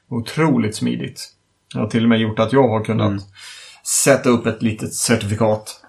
Otroligt 0.08 0.76
smidigt. 0.76 1.28
Det 1.74 1.78
har 1.80 1.86
till 1.88 2.02
och 2.02 2.08
med 2.08 2.20
gjort 2.20 2.38
att 2.38 2.52
jag 2.52 2.68
har 2.68 2.84
kunnat 2.84 3.22
sätta 4.04 4.28
upp 4.30 4.46
ett 4.46 4.62
litet 4.62 4.94
certifikat. 4.94 5.80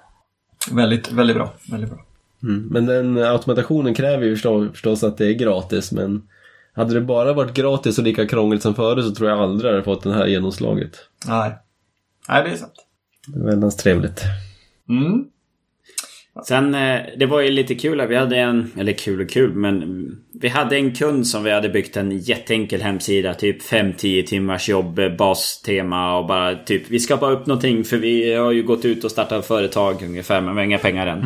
Väldigt, 0.72 1.12
väldigt 1.12 1.36
bra. 1.36 1.54
Väldigt 1.72 1.90
bra. 1.90 2.00
Mm. 2.44 2.68
Men 2.72 2.86
den 2.86 3.18
automatationen 3.18 3.94
kräver 3.94 4.26
ju 4.26 4.36
förstå- 4.36 4.72
förstås 4.72 5.04
att 5.04 5.18
det 5.18 5.26
är 5.28 5.34
gratis 5.34 5.92
men 5.92 6.22
hade 6.78 6.94
det 6.94 7.02
bara 7.02 7.34
varit 7.34 7.54
gratis 7.54 7.98
och 7.98 8.04
lika 8.04 8.28
krångligt 8.28 8.62
som 8.62 8.76
förut 8.76 9.06
så 9.06 9.16
tror 9.16 9.30
jag 9.30 9.40
aldrig 9.40 9.72
det 9.72 9.76
hade 9.76 9.84
fått 9.84 10.04
det 10.04 10.14
här 10.14 10.28
genomslaget. 10.28 10.98
Nej. 11.28 11.58
Nej, 12.30 12.44
det 12.44 12.50
är 12.50 12.56
sant. 12.56 12.86
Det 13.28 13.40
är 13.40 13.44
väldigt 13.44 13.78
trevligt. 13.78 14.24
Mm. 14.90 15.26
Sen, 16.46 16.76
eh, 16.76 17.00
det 17.18 17.26
var 17.26 17.42
ju 17.42 17.50
lite 17.52 17.76
kul 17.76 18.02
att 18.02 18.10
vi 18.10 18.16
hade 18.16 18.38
en, 18.38 18.72
eller 18.80 18.92
kul 18.94 19.22
och 19.22 19.30
kul, 19.30 19.54
men 19.54 19.84
mm, 19.84 20.16
vi 20.42 20.48
hade 20.48 20.76
en 20.76 20.96
kund 20.96 21.28
som 21.28 21.44
vi 21.44 21.52
hade 21.52 21.70
byggt 21.70 21.98
en 21.98 22.18
jätteenkel 22.20 22.82
hemsida. 22.82 23.34
Typ 23.34 23.62
5-10 23.62 24.26
timmars 24.26 24.70
jobb, 24.70 25.00
eh, 25.00 25.10
bastema 25.10 26.18
och 26.18 26.28
bara 26.28 26.56
typ 26.56 26.84
vi 26.90 27.00
ska 27.00 27.18
bara 27.18 27.32
upp 27.32 27.46
någonting 27.46 27.84
för 27.84 27.98
vi 27.98 28.34
har 28.34 28.52
ju 28.52 28.64
gått 28.64 28.86
ut 28.86 29.04
och 29.04 29.12
startat 29.12 29.46
företag 29.48 29.96
ungefär 30.04 30.42
men 30.42 30.56
vi 30.56 30.62
har 30.62 30.66
inga 30.66 30.78
pengar 30.78 31.08
än. 31.08 31.20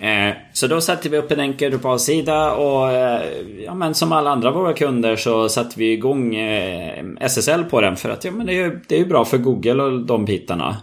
Eh, 0.00 0.34
så 0.52 0.66
då 0.66 0.80
satte 0.80 1.08
vi 1.08 1.16
upp 1.18 1.30
en 1.32 1.40
enkel 1.40 1.70
Drupal-sida 1.70 2.52
och 2.52 2.90
eh, 2.92 3.22
ja, 3.64 3.74
men 3.74 3.94
som 3.94 4.12
alla 4.12 4.30
andra 4.30 4.50
våra 4.50 4.72
kunder 4.72 5.16
så 5.16 5.48
satte 5.48 5.74
vi 5.78 5.92
igång 5.92 6.34
eh, 6.34 7.04
SSL 7.20 7.64
på 7.64 7.80
den 7.80 7.96
för 7.96 8.10
att 8.10 8.24
ja, 8.24 8.30
men 8.30 8.46
det, 8.46 8.52
är, 8.52 8.64
ju- 8.64 8.80
det 8.88 8.94
är 8.94 8.98
ju 8.98 9.06
bra 9.06 9.24
för 9.24 9.38
Google 9.38 9.82
och 9.82 10.06
de 10.06 10.24
bitarna. 10.24 10.76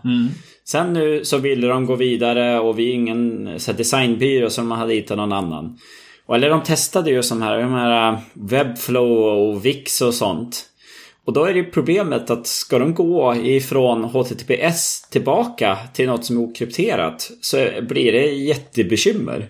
Sen 0.72 0.94
nu 0.94 1.26
så 1.26 1.38
ville 1.38 1.68
de 1.68 1.86
gå 1.86 1.96
vidare 1.96 2.60
och 2.60 2.80
vi 2.80 2.90
är 2.90 2.94
ingen 2.94 3.54
så 3.60 3.72
här, 3.72 3.78
designbyrå 3.78 4.50
som 4.50 4.72
hade 4.72 4.94
hittat 4.94 5.18
någon 5.18 5.34
annan. 5.34 5.78
Och, 6.26 6.36
eller 6.36 6.50
de 6.50 6.64
testade 6.64 7.10
ju 7.10 7.24
som 7.24 7.42
här, 7.42 7.58
de 7.58 7.74
här 7.74 8.18
Webflow 8.34 9.12
och 9.12 9.66
Wix 9.66 10.02
och 10.02 10.14
sånt. 10.14 10.66
Och 11.26 11.34
då 11.34 11.46
är 11.46 11.54
det 11.54 11.64
problemet 11.64 12.30
att 12.30 12.48
ska 12.48 12.80
de 12.80 12.94
gå 12.94 13.36
ifrån 13.36 14.04
HTTPS 14.04 15.10
tillbaka 15.10 15.78
till 15.94 16.08
något 16.08 16.26
som 16.26 16.38
är 16.38 16.44
okrypterat 16.44 17.32
så 17.42 17.70
blir 17.82 18.12
det 18.12 18.26
jättebekymmer. 18.26 19.50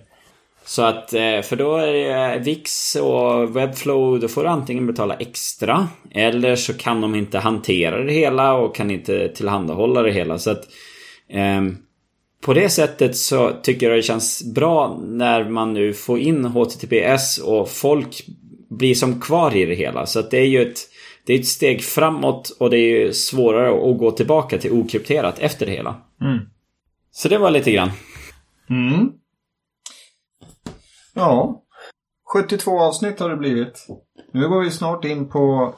Så 0.66 0.82
att, 0.82 1.14
eh, 1.14 1.42
för 1.42 1.56
då 1.56 1.78
är 1.78 1.94
det 1.94 2.34
eh, 2.36 2.42
Wix 2.42 2.96
och 2.96 3.56
Webflow, 3.56 4.20
då 4.20 4.28
får 4.28 4.44
du 4.44 4.50
antingen 4.50 4.88
betala 4.88 5.16
extra 5.16 5.88
eller 6.12 6.56
så 6.56 6.74
kan 6.74 7.02
de 7.02 7.16
inte 7.16 7.40
hantera 7.40 8.04
det 8.04 8.14
hela 8.14 8.54
och 8.54 8.76
kan 8.76 8.92
inte 8.92 9.30
tillhandahålla 9.30 10.02
det 10.02 10.12
hela. 10.12 10.40
Så 10.40 10.52
att 10.52 10.64
på 12.42 12.54
det 12.54 12.70
sättet 12.70 13.18
så 13.18 13.52
tycker 13.64 13.90
jag 13.90 13.98
det 13.98 14.02
känns 14.02 14.54
bra 14.54 15.00
när 15.08 15.50
man 15.50 15.74
nu 15.74 15.94
får 15.94 16.20
in 16.20 16.46
HTTPS 16.46 17.38
och 17.38 17.70
folk 17.70 18.26
blir 18.70 18.96
som 18.96 19.22
kvar 19.22 19.56
i 19.56 19.66
det 19.66 19.76
hela. 19.76 20.06
Så 20.06 20.20
att 20.20 20.32
det 20.32 20.38
är 20.38 20.46
ju 20.46 20.62
ett, 20.62 20.80
det 21.26 21.34
är 21.34 21.40
ett 21.40 21.48
steg 21.48 21.84
framåt 21.84 22.50
och 22.60 22.70
det 22.70 22.78
är 22.78 23.00
ju 23.00 23.14
svårare 23.14 23.92
att 23.92 23.98
gå 23.98 24.12
tillbaka 24.12 24.58
till 24.58 24.72
okrypterat 24.72 25.40
efter 25.40 25.66
det 25.66 25.72
hela. 25.72 26.02
Mm. 26.22 26.40
Så 27.12 27.30
det 27.30 27.38
var 27.38 27.52
lite 27.52 27.72
grann. 27.72 27.92
Mm. 28.70 29.12
Ja. 31.14 31.64
72 32.34 32.80
avsnitt 32.80 33.20
har 33.20 33.30
det 33.30 33.38
blivit. 33.38 33.88
Nu 34.32 34.50
går 34.50 34.64
vi 34.64 34.72
snart 34.72 35.06
in 35.06 35.30
på, 35.30 35.74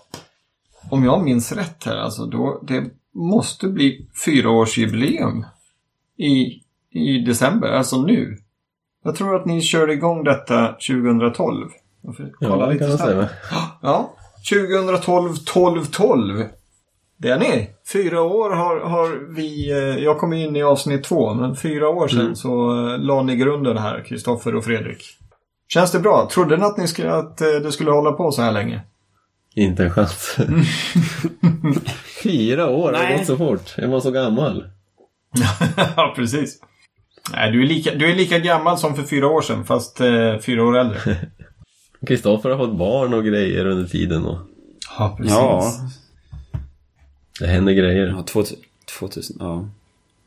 om 0.89 1.05
jag 1.05 1.23
minns 1.23 1.51
rätt 1.51 1.83
här, 1.83 1.97
alltså 1.97 2.25
då, 2.25 2.63
det 2.67 2.89
måste 3.13 3.67
bli 3.67 4.07
fyraårsjubileum 4.25 5.45
i, 6.17 6.61
i 6.91 7.19
december, 7.25 7.67
alltså 7.67 8.01
nu. 8.01 8.37
Jag 9.03 9.15
tror 9.15 9.35
att 9.35 9.45
ni 9.45 9.61
körde 9.61 9.93
igång 9.93 10.23
detta 10.23 10.67
2012. 10.89 11.69
Jag 12.01 12.17
får 12.17 12.25
Ja, 12.39 12.49
kolla 12.49 12.67
det 12.67 12.77
kan 12.77 12.97
snabbt. 12.97 13.31
Ja, 13.81 14.13
2012, 14.49 15.33
12, 15.45 15.85
12. 15.85 16.43
Det 17.17 17.29
är 17.29 17.39
ni. 17.39 17.69
Fyra 17.93 18.21
år 18.21 18.49
har, 18.49 18.79
har 18.79 19.33
vi... 19.35 19.71
eh, 19.71 19.77
Jag 20.03 20.17
kom 20.19 20.33
in 20.33 20.55
i 20.55 20.63
avsnitt 20.63 21.03
två, 21.03 21.33
men 21.33 21.55
fyra 21.55 21.89
år 21.89 22.07
sedan 22.07 22.35
så 22.35 22.69
eh, 22.89 22.97
la 22.99 23.23
ni 23.23 23.35
grunden 23.35 23.77
här, 23.77 24.03
Kristoffer 24.07 24.55
och 24.55 24.63
Fredrik. 24.63 25.03
Känns 25.67 25.91
det 25.91 25.99
bra? 25.99 26.29
Trodde 26.31 26.57
ni 26.57 26.63
att, 26.63 26.77
ni 26.77 26.87
skulle, 26.87 27.13
att 27.13 27.41
eh, 27.41 27.47
det 27.47 27.71
skulle 27.71 27.91
hålla 27.91 28.11
på 28.11 28.31
så 28.31 28.41
här 28.41 28.51
länge? 28.51 28.81
Inte 29.55 29.83
en 29.83 29.91
chans. 29.91 30.37
Fyra 32.23 32.69
år, 32.69 32.91
det 32.91 32.97
har 32.97 33.05
Nej. 33.05 33.17
gått 33.17 33.27
så 33.27 33.37
fort. 33.37 33.73
Jag 33.77 33.87
var 33.87 33.99
så 33.99 34.11
gammal. 34.11 34.69
ja, 35.95 36.13
precis. 36.15 36.59
Nej, 37.33 37.51
du 37.51 37.63
är, 37.63 37.67
lika, 37.67 37.95
du 37.95 38.11
är 38.11 38.15
lika 38.15 38.39
gammal 38.39 38.77
som 38.77 38.95
för 38.95 39.03
fyra 39.03 39.27
år 39.27 39.41
sedan, 39.41 39.65
fast 39.65 40.01
eh, 40.01 40.37
fyra 40.37 40.65
år 40.65 40.77
äldre. 40.77 41.17
Kristoffer 42.07 42.49
har 42.49 42.57
fått 42.57 42.77
barn 42.77 43.13
och 43.13 43.25
grejer 43.25 43.65
under 43.65 43.89
tiden 43.89 44.25
och 44.25 44.37
Ja, 44.97 45.15
precis. 45.17 45.33
Ja, 45.33 45.71
det 47.39 47.47
händer 47.47 47.73
grejer. 47.73 48.07
Ja, 48.07 48.23
2000, 48.23 48.57
2000 48.99 49.37
ja. 49.39 49.69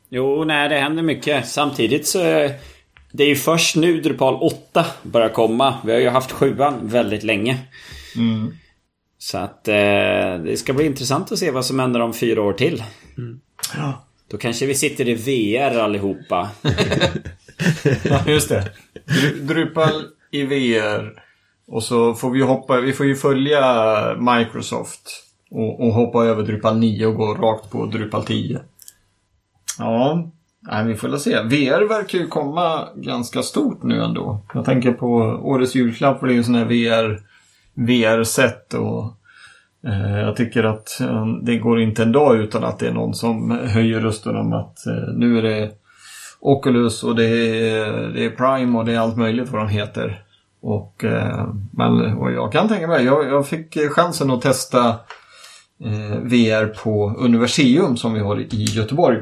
Jo, 0.09 0.43
nej, 0.43 0.69
det 0.69 0.77
händer 0.77 1.03
mycket. 1.03 1.47
Samtidigt 1.47 2.07
så... 2.07 2.19
det 3.11 3.23
är 3.23 3.27
ju 3.27 3.35
först 3.35 3.75
nu 3.75 4.01
Drupal 4.01 4.35
8 4.35 4.85
börjar 5.03 5.29
komma. 5.29 5.75
Vi 5.85 5.91
har 5.91 5.99
ju 5.99 6.09
haft 6.09 6.31
sjuan 6.31 6.87
väldigt 6.87 7.23
länge. 7.23 7.57
Mm. 8.15 8.53
Så 9.17 9.37
att 9.37 9.67
eh, 9.67 9.73
det 10.43 10.59
ska 10.59 10.73
bli 10.73 10.85
intressant 10.85 11.31
att 11.31 11.39
se 11.39 11.51
vad 11.51 11.65
som 11.65 11.79
händer 11.79 11.99
om 11.99 12.13
fyra 12.13 12.41
år 12.41 12.53
till. 12.53 12.83
Ja. 13.77 14.05
Då 14.31 14.37
kanske 14.37 14.65
vi 14.65 14.75
sitter 14.75 15.09
i 15.09 15.13
VR 15.15 15.79
allihopa. 15.79 16.49
Ja, 18.03 18.19
just 18.27 18.49
det. 18.49 18.71
Dru- 19.05 19.39
Drupal 19.39 19.91
i 20.31 20.43
VR. 20.45 21.23
Och 21.67 21.83
så 21.83 22.13
får 22.13 22.31
vi 22.31 22.41
hoppa, 22.41 22.79
vi 22.81 22.93
får 22.93 23.05
ju 23.05 23.15
följa 23.15 23.61
Microsoft. 24.19 25.21
Och, 25.51 25.85
och 25.87 25.93
hoppa 25.93 26.25
över 26.25 26.43
Drupal 26.43 26.77
9 26.77 27.05
och 27.05 27.15
gå 27.15 27.33
rakt 27.33 27.69
på 27.71 27.85
Drupal 27.85 28.25
10. 28.25 28.59
Ja, 29.79 30.31
nej, 30.59 30.85
vi 30.85 30.95
får 30.95 31.07
väl 31.07 31.19
se. 31.19 31.41
VR 31.41 31.87
verkar 31.87 32.19
ju 32.19 32.27
komma 32.27 32.87
ganska 32.95 33.41
stort 33.43 33.83
nu 33.83 34.01
ändå. 34.03 34.45
Jag 34.53 34.65
tänker 34.65 34.91
på 34.91 35.07
årets 35.43 35.75
julklapp, 35.75 36.21
det 36.21 36.27
är 36.27 36.31
ju 36.31 36.37
en 36.37 36.43
sån 36.43 36.55
här 36.55 36.65
VR, 36.65 37.19
VR-sätt 37.75 38.73
och 38.73 39.13
eh, 39.87 40.19
jag 40.19 40.35
tycker 40.35 40.63
att 40.63 41.01
eh, 41.01 41.25
det 41.41 41.57
går 41.57 41.81
inte 41.81 42.03
en 42.03 42.11
dag 42.11 42.37
utan 42.37 42.63
att 42.63 42.79
det 42.79 42.87
är 42.87 42.93
någon 42.93 43.13
som 43.13 43.51
höjer 43.51 43.99
rösten 43.99 44.35
om 44.35 44.53
att 44.53 44.87
eh, 44.87 45.13
nu 45.15 45.37
är 45.37 45.41
det 45.41 45.71
Oculus 46.39 47.03
och 47.03 47.15
det 47.15 47.27
är, 47.69 47.91
det 48.13 48.25
är 48.25 48.29
Prime 48.29 48.77
och 48.77 48.85
det 48.85 48.93
är 48.93 48.99
allt 48.99 49.17
möjligt 49.17 49.49
vad 49.49 49.61
de 49.61 49.69
heter. 49.69 50.21
Och, 50.61 51.03
eh, 51.03 51.53
men, 51.71 52.17
och 52.17 52.31
jag 52.31 52.51
kan 52.51 52.67
tänka 52.67 52.87
mig, 52.87 53.05
jag, 53.05 53.27
jag 53.27 53.47
fick 53.47 53.77
chansen 53.91 54.31
att 54.31 54.41
testa 54.41 54.87
eh, 55.83 56.19
VR 56.21 56.65
på 56.65 57.15
Universium 57.17 57.97
som 57.97 58.13
vi 58.13 58.19
har 58.19 58.39
i 58.39 58.63
Göteborg. 58.63 59.17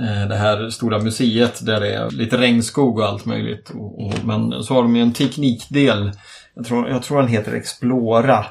Eh, 0.00 0.28
det 0.28 0.36
här 0.36 0.70
stora 0.70 0.98
museet 0.98 1.66
där 1.66 1.80
det 1.80 1.94
är 1.94 2.10
lite 2.10 2.36
regnskog 2.36 2.98
och 2.98 3.04
allt 3.04 3.24
möjligt. 3.24 3.70
Och, 3.70 4.06
och, 4.06 4.14
men 4.24 4.62
så 4.62 4.74
har 4.74 4.82
de 4.82 4.96
ju 4.96 5.02
en 5.02 5.12
teknikdel. 5.12 6.12
Jag 6.54 6.64
tror, 6.64 6.88
jag 6.88 7.02
tror 7.02 7.20
den 7.20 7.28
heter 7.30 7.52
Explora. 7.52 8.44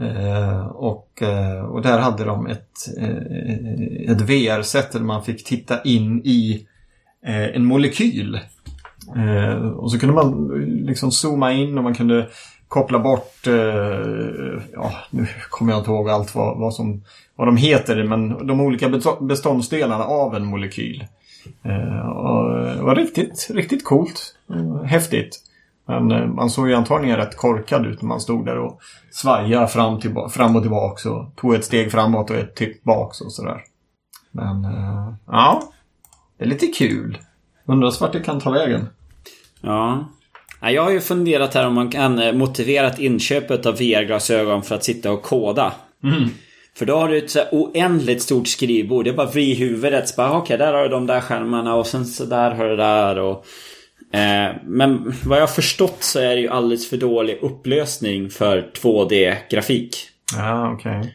Eh, 0.00 0.66
och, 0.66 1.22
eh, 1.22 1.64
och 1.64 1.82
där 1.82 1.98
hade 1.98 2.24
de 2.24 2.46
ett, 2.46 2.98
eh, 2.98 4.10
ett 4.12 4.20
VR-sätt 4.20 4.92
där 4.92 5.00
man 5.00 5.24
fick 5.24 5.44
titta 5.44 5.82
in 5.82 6.20
i 6.24 6.66
eh, 7.26 7.56
en 7.56 7.64
molekyl. 7.64 8.40
Eh, 9.16 9.66
och 9.66 9.92
så 9.92 9.98
kunde 9.98 10.14
man 10.14 10.48
liksom 10.86 11.12
zooma 11.12 11.52
in 11.52 11.78
och 11.78 11.84
man 11.84 11.94
kunde 11.94 12.28
koppla 12.68 12.98
bort, 12.98 13.46
eh, 13.46 14.62
ja 14.72 14.92
nu 15.10 15.26
kommer 15.50 15.72
jag 15.72 15.80
inte 15.80 15.90
ihåg 15.90 16.10
allt 16.10 16.34
vad, 16.34 16.58
vad, 16.58 16.74
som, 16.74 17.02
vad 17.36 17.48
de 17.48 17.56
heter, 17.56 18.04
men 18.04 18.46
de 18.46 18.60
olika 18.60 18.88
beståndsdelarna 19.20 20.04
av 20.04 20.36
en 20.36 20.46
molekyl. 20.46 21.04
Eh, 21.62 22.08
och 22.08 22.58
det 22.76 22.82
var 22.82 22.94
riktigt, 22.94 23.50
riktigt 23.50 23.84
coolt. 23.84 24.34
Eh, 24.50 24.82
häftigt. 24.82 25.49
Men 25.90 26.10
eh, 26.10 26.26
man 26.26 26.50
såg 26.50 26.68
ju 26.68 26.74
antagligen 26.74 27.16
rätt 27.16 27.36
korkad 27.36 27.86
ut 27.86 28.02
när 28.02 28.08
man 28.08 28.20
stod 28.20 28.46
där 28.46 28.58
och 28.58 28.80
svajade 29.10 29.68
fram, 29.68 30.00
tillba- 30.00 30.28
fram 30.28 30.56
och 30.56 30.62
tillbaks 30.62 31.06
och 31.06 31.36
tog 31.36 31.54
ett 31.54 31.64
steg 31.64 31.92
framåt 31.92 32.30
och 32.30 32.36
ett 32.36 32.54
tillbaks 32.56 33.20
och 33.20 33.32
sådär. 33.32 33.60
Men 34.32 34.64
eh, 34.64 35.14
ja, 35.26 35.62
det 36.38 36.44
är 36.44 36.48
lite 36.48 36.66
kul. 36.66 37.18
Undrar 37.66 38.00
vart 38.00 38.12
det 38.12 38.20
kan 38.20 38.40
ta 38.40 38.50
vägen. 38.50 38.86
Ja. 39.60 40.08
Ja, 40.60 40.70
Jag 40.70 40.82
har 40.82 40.90
ju 40.90 41.00
funderat 41.00 41.54
här 41.54 41.66
om 41.66 41.74
man 41.74 41.90
kan 41.90 42.18
eh, 42.18 42.32
motivera 42.32 42.86
ett 42.86 42.98
inköpet 42.98 43.66
av 43.66 43.74
VR-glasögon 43.76 44.62
för 44.62 44.74
att 44.74 44.84
sitta 44.84 45.12
och 45.12 45.22
koda. 45.22 45.72
För 46.78 46.86
då 46.86 46.96
har 46.96 47.08
du 47.08 47.18
ett 47.18 47.30
så 47.30 47.40
oändligt 47.52 48.22
stort 48.22 48.48
skrivbord. 48.48 49.04
Det 49.04 49.10
är 49.10 49.14
bara 49.14 49.30
vri 49.30 49.54
huvudet. 49.54 50.14
Okej, 50.18 50.58
där 50.58 50.72
har 50.72 50.82
du 50.82 50.88
de 50.88 51.06
där 51.06 51.20
skärmarna 51.20 51.74
och 51.74 51.86
sen 51.86 52.06
så 52.06 52.24
där 52.24 52.50
har 52.50 52.64
du 52.64 52.76
där. 52.76 53.18
Och, 53.18 53.44
men 54.64 55.12
vad 55.24 55.38
jag 55.38 55.42
har 55.42 55.46
förstått 55.54 55.96
så 56.02 56.18
är 56.18 56.34
det 56.34 56.40
ju 56.40 56.48
alldeles 56.48 56.90
för 56.90 56.96
dålig 56.96 57.38
upplösning 57.42 58.30
för 58.30 58.70
2D-grafik. 58.82 59.96
Ja, 60.36 60.72
okej. 60.72 61.14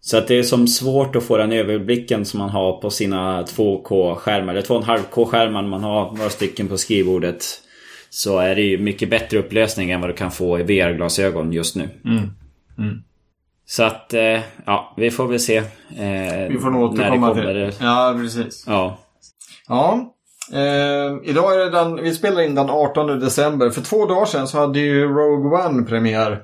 Så 0.00 0.16
att 0.18 0.28
det 0.28 0.34
är 0.34 0.42
som 0.42 0.68
svårt 0.68 1.16
att 1.16 1.22
få 1.22 1.36
den 1.36 1.52
överblicken 1.52 2.24
som 2.24 2.38
man 2.38 2.50
har 2.50 2.80
på 2.80 2.90
sina 2.90 3.42
2K-skärmar. 3.42 4.52
Eller 4.52 4.62
2,5K-skärmar 4.62 5.62
man 5.62 5.82
har 5.82 6.12
några 6.16 6.30
stycken 6.30 6.68
på 6.68 6.78
skrivbordet. 6.78 7.44
Så 8.10 8.38
är 8.38 8.54
det 8.54 8.62
ju 8.62 8.78
mycket 8.78 9.10
bättre 9.10 9.38
upplösning 9.38 9.90
än 9.90 10.00
vad 10.00 10.10
du 10.10 10.14
kan 10.14 10.30
få 10.30 10.60
i 10.60 10.62
VR-glasögon 10.62 11.52
just 11.52 11.76
nu. 11.76 11.88
Mm. 12.04 12.30
Så 13.66 13.82
att, 13.82 14.14
eh, 14.14 14.40
ja, 14.66 14.94
vi 14.96 15.10
får 15.10 15.26
väl 15.26 15.40
se. 15.40 15.56
Eh, 15.56 16.48
Vi 16.48 16.58
får 16.62 16.70
nog 16.70 16.92
återkomma 16.92 17.34
till 17.34 17.44
det. 17.44 17.72
Ja, 17.80 18.14
precis. 18.22 18.64
Ja. 18.66 18.98
Ja. 19.68 20.14
Eh, 20.52 21.30
idag 21.30 21.54
är 21.54 21.58
det 21.58 21.70
den, 21.70 21.96
vi 21.96 22.14
spelar 22.14 22.42
in 22.42 22.54
den 22.54 22.70
18 22.70 23.20
december. 23.20 23.70
För 23.70 23.80
två 23.80 24.06
dagar 24.06 24.26
sedan 24.26 24.48
så 24.48 24.58
hade 24.58 24.78
ju 24.78 25.08
Rogue 25.08 25.66
One 25.66 25.82
premiär. 25.82 26.42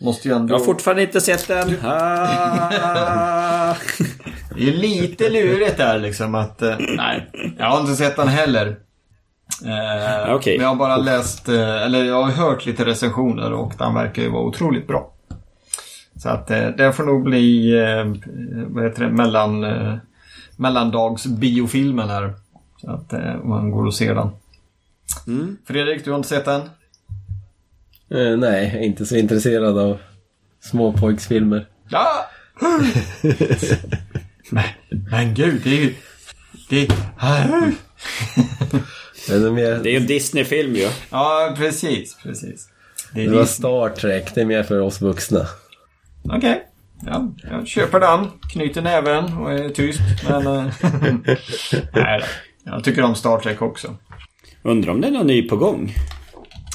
Måste 0.00 0.28
ju 0.28 0.34
ändå... 0.34 0.54
Jag 0.54 0.58
har 0.58 0.64
fortfarande 0.64 1.02
inte 1.02 1.20
sett 1.20 1.48
den. 1.48 1.74
Ah. 1.84 3.74
Det 4.56 4.68
är 4.68 4.72
lite 4.72 5.30
lurigt 5.30 5.76
där 5.76 5.98
liksom 5.98 6.34
att... 6.34 6.62
Eh, 6.62 6.74
nej, 6.78 7.30
jag 7.58 7.66
har 7.66 7.80
inte 7.80 7.94
sett 7.94 8.16
den 8.16 8.28
heller. 8.28 8.66
Eh, 9.64 10.34
Okej. 10.34 10.58
Men 10.58 10.64
jag 10.64 10.68
har 10.68 10.76
bara 10.76 10.96
läst, 10.96 11.48
eh, 11.48 11.82
eller 11.82 12.04
jag 12.04 12.22
har 12.22 12.30
hört 12.30 12.66
lite 12.66 12.84
recensioner 12.84 13.52
och 13.52 13.72
den 13.78 13.94
verkar 13.94 14.22
ju 14.22 14.30
vara 14.30 14.42
otroligt 14.42 14.86
bra. 14.86 15.12
Så 16.16 16.28
att 16.28 16.50
eh, 16.50 16.68
det 16.68 16.92
får 16.92 17.04
nog 17.04 17.24
bli, 17.24 17.78
eh, 17.78 18.04
vad 18.66 18.84
heter 18.84 19.04
det, 19.04 19.10
mellan, 19.10 19.64
eh, 19.64 19.96
mellandagsbiofilmen 20.56 22.08
här. 22.08 22.34
Så 22.80 22.90
att 22.90 23.12
eh, 23.12 23.36
man 23.44 23.70
går 23.70 23.86
och 23.86 23.94
ser 23.94 24.14
den. 24.14 24.30
Mm. 25.26 25.56
Fredrik, 25.64 26.04
du 26.04 26.10
har 26.10 26.16
inte 26.16 26.28
sett 26.28 26.44
den? 26.44 26.60
Eh, 28.10 28.36
nej, 28.38 28.64
jag 28.64 28.82
är 28.82 28.86
inte 28.86 29.06
så 29.06 29.16
intresserad 29.16 29.78
av 29.78 29.98
småpojksfilmer. 30.60 31.68
Ja! 31.88 32.30
men, 34.50 34.64
men 35.10 35.34
gud, 35.34 35.60
det 35.64 35.70
är 35.70 35.80
ju... 35.80 35.94
Det 36.68 36.82
är 36.82 36.88
Det 39.82 39.88
är 39.88 39.92
ju 39.92 39.96
en 39.96 40.06
Disney-film 40.06 40.74
ju. 40.74 40.88
Ja, 41.10 41.54
precis, 41.56 42.16
precis. 42.22 42.68
Det 43.14 43.20
är 43.20 43.24
det 43.24 43.34
var 43.34 43.40
Disney. 43.40 43.70
Star 43.70 43.88
Trek, 43.88 44.34
det 44.34 44.40
är 44.40 44.44
mer 44.44 44.62
för 44.62 44.80
oss 44.80 45.00
vuxna. 45.00 45.46
Okej. 46.22 46.66
Ja, 47.06 47.32
jag 47.50 47.66
köper 47.66 48.00
den, 48.00 48.30
knyter 48.52 48.82
näven 48.82 49.38
och 49.38 49.52
är 49.52 49.68
tyst. 49.68 50.00
Men... 50.28 50.46
eh, 50.46 50.72
Nej 51.94 52.20
då. 52.20 52.26
Jag 52.64 52.84
tycker 52.84 53.02
om 53.02 53.14
Star 53.14 53.38
Trek 53.40 53.62
också. 53.62 53.96
Undrar 54.62 54.92
om 54.92 55.00
det 55.00 55.06
är 55.06 55.12
någon 55.12 55.26
ny 55.26 55.48
på 55.48 55.56
gång? 55.56 55.94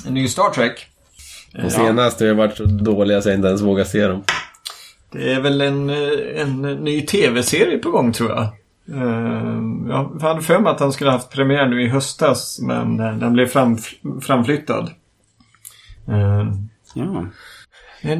En 0.07 0.13
ny 0.13 0.27
Star 0.27 0.49
Trek. 0.49 0.85
De 1.53 1.69
senaste 1.69 2.23
har 2.23 2.29
ju 2.29 2.33
varit 2.35 2.57
så 2.57 2.63
dåliga 2.65 3.21
så 3.21 3.29
jag 3.29 3.35
inte 3.35 3.47
ens 3.47 3.61
vågar 3.61 3.83
se 3.83 4.07
dem. 4.07 4.23
Det 5.11 5.31
är 5.33 5.41
väl 5.41 5.61
en, 5.61 5.89
en 6.35 6.61
ny 6.61 7.01
tv-serie 7.01 7.77
på 7.77 7.91
gång 7.91 8.13
tror 8.13 8.29
jag. 8.29 8.41
Eh, 9.01 9.59
Jag 9.89 10.19
hade 10.21 10.41
för 10.41 10.59
mig 10.59 10.71
att 10.71 10.77
den 10.77 10.91
skulle 10.93 11.11
haft 11.11 11.29
premiär 11.31 11.67
nu 11.67 11.83
i 11.83 11.87
höstas 11.87 12.59
men 12.61 12.99
eh, 12.99 13.17
den 13.17 13.33
blev 13.33 13.47
fram, 13.47 13.77
framflyttad. 14.21 14.91
Eh, 16.07 16.51
Ja. 16.93 17.25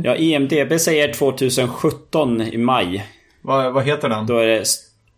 Ja, 0.04 0.16
IMDB 0.16 0.80
säger 0.80 1.14
2017 1.14 2.42
i 2.42 2.58
maj. 2.58 3.06
Vad, 3.42 3.74
vad 3.74 3.84
heter 3.84 4.10
den? 4.10 4.26
Då 4.26 4.38
är 4.38 4.46
det 4.48 4.64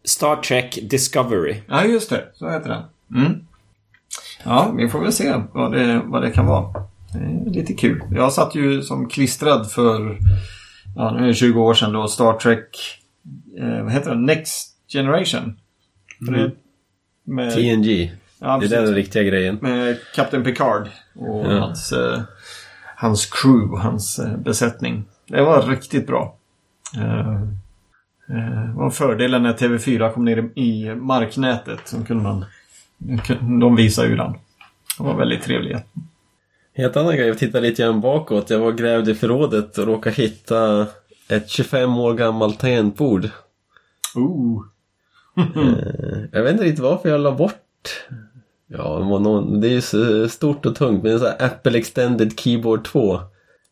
Star 0.08 0.36
Trek 0.36 0.80
Discovery. 0.90 1.56
Ja, 1.68 1.84
just 1.86 2.10
det. 2.10 2.24
Så 2.34 2.50
heter 2.50 2.70
den. 2.70 2.84
Mm. 3.26 3.40
Ja, 4.44 4.72
vi 4.78 4.90
får 4.90 5.00
väl 5.00 5.14
se 5.14 5.34
vad 5.54 5.72
det, 5.72 6.02
vad 6.06 6.22
det 6.22 6.32
kan 6.32 6.46
vara. 6.46 6.74
Det 7.14 7.50
är 7.50 7.54
lite 7.54 7.74
kul. 7.74 8.02
Jag 8.12 8.34
satt 8.34 8.56
ju 8.56 8.82
som 8.82 9.10
klistrad 9.10 9.72
för 9.72 10.18
ja, 10.96 11.12
nu 11.12 11.24
är 11.24 11.28
det 11.28 11.34
20 11.34 11.62
år 11.62 11.74
sedan 11.74 11.94
då 11.94 12.08
Star 12.08 12.34
Trek 12.34 13.00
eh, 13.60 13.84
vad 13.84 13.92
heter 13.94 14.10
den? 14.10 14.26
Next 14.26 14.74
Generation. 14.88 15.58
Det- 16.20 16.52
Med, 17.24 17.54
TNG. 17.54 18.12
ja, 18.40 18.58
Det 18.58 18.66
är 18.76 18.82
den 18.86 18.96
riktiga 18.96 19.24
grejen. 19.24 19.58
med 19.62 19.98
Captain 20.16 20.44
Picard 20.44 20.88
och 21.16 21.46
Ja. 21.54 21.60
hans, 21.60 21.92
eh, 21.92 22.22
hans 22.96 23.26
crew, 23.26 23.78
hans 23.84 24.20
eh, 24.20 24.38
besättning. 24.38 25.04
Det 25.28 25.42
var 25.42 25.62
riktigt 25.62 26.08
bra. 26.08 26.36
Eh, 28.30 28.64
eh, 28.64 28.76
vad 28.76 28.96
fördelen 28.96 29.44
när 29.44 29.54
TV4 29.54 30.14
kom 30.14 30.26
ner 30.26 30.50
i 30.56 30.96
marknätet. 30.96 31.80
Så 31.86 32.04
kunde 32.06 32.24
man, 32.24 32.46
de 33.60 33.76
visade 33.76 34.08
ju 34.08 34.16
den. 34.16 34.32
Det 34.98 35.04
var 35.04 35.16
väldigt 35.16 35.44
trevligt. 35.44 35.78
Helt 36.74 36.98
annan 36.98 37.16
grej, 37.16 37.28
jag 37.28 37.38
tittade 37.38 37.68
lite 37.70 37.82
grann 37.82 38.02
bakåt. 38.02 38.50
Jag 38.50 38.60
var 38.60 38.72
grävde 38.72 39.12
i 39.12 39.16
förrådet 39.16 39.78
och 39.78 39.86
råkade 39.88 40.16
hitta 40.16 40.88
ett 41.30 41.50
25 41.50 41.98
år 41.98 42.14
gammalt 42.14 42.60
tangentbord. 42.60 43.30
Ooh. 44.16 44.64
Eh, 45.38 46.20
Jag 46.32 46.44
vet 46.44 46.52
inte 46.52 46.64
riktigt 46.64 46.84
varför 46.84 47.10
jag 47.10 47.22
la 47.22 47.32
bort. 47.32 47.54
Ja, 48.68 49.00
det 49.00 49.06
var 49.06 49.20
någon- 49.20 49.62
det 49.62 49.68
är 49.68 49.72
ju 49.72 50.30
stort 50.30 50.66
och 50.66 50.76
tungt. 50.76 51.04
Men 51.04 51.12
det 51.12 51.16
är 51.16 51.20
så 51.20 51.26
här 51.26 51.46
Apple 51.46 51.78
Extended 51.78 52.40
Keyboard 52.40 52.84
2. 52.86 53.20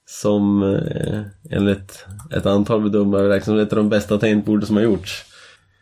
Som 0.08 0.64
eh, 0.64 1.22
enligt 1.50 2.06
ett 2.32 2.46
antal 2.46 2.82
bedömare 2.82 3.30
räknas 3.30 3.46
som 3.46 3.60
ett 3.60 3.74
av 3.74 3.78
de 3.78 3.90
bästa 3.90 4.18
tangentborden 4.18 4.68
som 4.68 4.76
har 4.76 4.84
gjorts. 4.84 5.26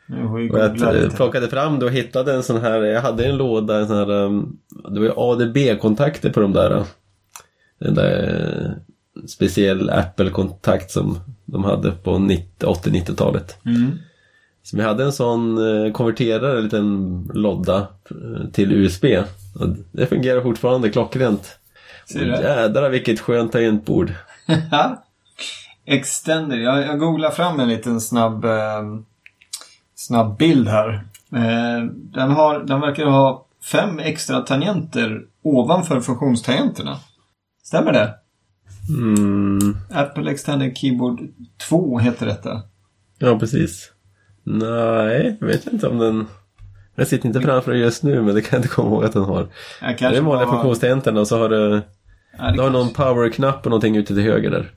Och 0.10 0.42
jag 0.42 0.50
googla 0.50 1.04
eh, 1.04 1.10
plockade 1.10 1.48
fram 1.48 1.80
det 1.80 1.86
och 1.86 1.92
hittade 1.92 2.34
en 2.34 2.44
sån 2.44 2.62
här, 2.62 2.82
jag 2.82 3.02
hade 3.02 3.26
en 3.26 3.38
låda, 3.38 3.80
en 3.80 3.88
sån 3.88 3.98
här, 3.98 4.12
um, 4.12 4.58
det 4.90 5.00
var 5.00 5.32
ADB-kontakter 5.32 6.30
på 6.30 6.40
de 6.40 6.54
där. 6.54 6.78
uh, 6.78 6.86
Den 7.80 7.96
där 7.96 8.40
eh, 8.66 8.72
speciell 9.28 9.90
Apple-kontakt 9.90 10.92
som 10.92 11.20
de 11.46 11.64
hade 11.64 11.92
på 11.92 12.20
90 12.20 12.68
80-90-talet. 12.68 13.66
Mm. 13.66 13.92
Så 14.64 14.78
vi 14.78 14.84
hade 14.84 15.04
en 15.04 15.12
sån 15.14 15.58
eh, 15.58 15.92
konverterare, 15.92 16.58
en 16.58 16.64
liten 16.64 17.24
lodda 17.34 17.88
eh, 18.10 18.50
till 18.52 18.72
USB. 18.72 19.06
Och 19.60 19.68
det 19.92 20.06
fungerar 20.06 20.42
fortfarande 20.42 20.90
klockrent. 20.90 21.60
Ser 22.06 22.32
Och 22.32 22.38
du? 22.38 22.44
jädrar 22.44 22.90
vilket 22.90 23.20
skönt 23.20 23.52
tangentbord. 23.52 24.14
Extender. 25.86 26.58
Jag, 26.58 26.82
jag 26.82 27.00
googlar 27.00 27.32
fram 27.32 27.60
en 27.60 27.68
liten 27.70 28.02
snabb, 28.02 28.46
eh, 28.46 28.84
snabb 29.96 30.38
bild 30.38 30.68
här. 30.68 30.94
Eh, 31.36 31.84
den, 31.94 32.32
har, 32.32 32.60
den 32.60 32.82
verkar 32.82 33.06
ha 33.06 33.48
fem 33.72 34.00
extra 34.00 34.42
tangenter 34.42 35.22
ovanför 35.44 36.02
funktionstangenterna. 36.02 36.98
Stämmer 37.64 37.94
det? 37.94 38.16
Mm, 38.90 39.78
Apple 39.94 40.32
Extended 40.32 40.78
Keyboard 40.78 41.20
2 41.70 42.00
heter 42.00 42.26
detta. 42.26 42.62
ja, 43.18 43.40
precis. 43.40 43.92
Nej, 44.44 45.38
jag 45.40 45.48
vet 45.48 45.68
inte 45.68 45.88
om 45.88 45.98
den... 46.00 46.28
Jag 46.96 47.08
sitter 47.08 47.28
inte 47.28 47.42
framför 47.42 47.72
den 47.72 47.82
just 47.82 48.04
nu, 48.04 48.22
men 48.22 48.36
det 48.36 48.42
kan 48.42 48.50
jag 48.52 48.60
inte 48.60 48.76
komma 48.76 48.90
ihåg 48.90 49.04
att 49.06 49.14
den 49.14 49.24
har. 49.24 49.48
Jag 49.82 49.98
Det 50.00 50.06
är 50.18 50.22
vanliga 50.22 50.46
var- 50.46 50.52
funktionstangenterna 50.54 51.20
och 51.20 51.28
så 51.28 51.38
har 51.40 51.50
du, 51.50 51.82
Ja, 52.38 52.52
du 52.52 52.62
har 52.62 52.70
någon 52.70 52.90
power-knapp 52.90 53.66
och 53.66 53.70
någonting 53.70 53.96
ute 53.96 54.14
till 54.14 54.24
höger 54.24 54.52
där. 54.52 54.72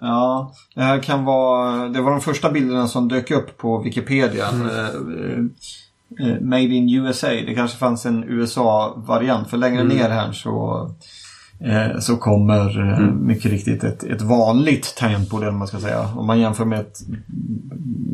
Ja, 0.00 0.52
det 0.74 0.82
här 0.82 0.98
kan 0.98 1.24
vara... 1.24 1.88
Det 1.88 2.00
var 2.00 2.10
de 2.10 2.20
första 2.20 2.50
bilderna 2.50 2.86
som 2.88 3.08
dök 3.08 3.30
upp 3.30 3.58
på 3.58 3.78
Wikipedia. 3.78 4.48
Mm. 4.48 4.66
Eh, 4.68 6.26
eh, 6.28 6.40
Made 6.40 6.62
in 6.62 6.90
USA. 6.94 7.28
Det 7.28 7.54
kanske 7.54 7.78
fanns 7.78 8.06
en 8.06 8.24
USA-variant. 8.28 9.50
För 9.50 9.56
längre 9.56 9.80
Mm. 9.80 9.96
ner 9.96 10.10
här 10.10 10.32
så, 10.32 10.90
eh, 11.60 11.98
så 12.00 12.16
kommer 12.16 12.80
Mm. 12.80 13.26
mycket 13.26 13.50
riktigt 13.50 13.84
ett, 13.84 14.02
ett 14.04 14.22
vanligt 14.22 14.94
tangentbord, 14.98 15.42
eller 15.42 15.52
man 15.52 15.68
ska 15.68 15.78
säga. 15.78 16.08
Om 16.16 16.26
man 16.26 16.40
jämför 16.40 16.64
med 16.64 16.80
ett... 16.80 16.98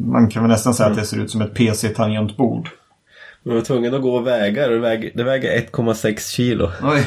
Man 0.04 0.28
kan 0.30 0.42
väl 0.42 0.50
nästan 0.50 0.74
säga 0.74 0.86
Mm. 0.86 0.98
att 0.98 1.02
det 1.04 1.08
ser 1.08 1.18
ut 1.20 1.30
som 1.30 1.40
ett 1.42 1.54
PC-tangentbord. 1.54 2.68
Vi 3.46 3.54
var 3.54 3.60
tvungen 3.60 3.94
att 3.94 4.02
gå 4.02 4.20
vägar 4.20 4.68
och 4.68 4.74
det 4.74 4.80
väger, 4.80 5.10
det 5.14 5.24
väger 5.24 5.60
1,6 5.60 6.32
kilo. 6.32 6.70
Oj. 6.82 7.06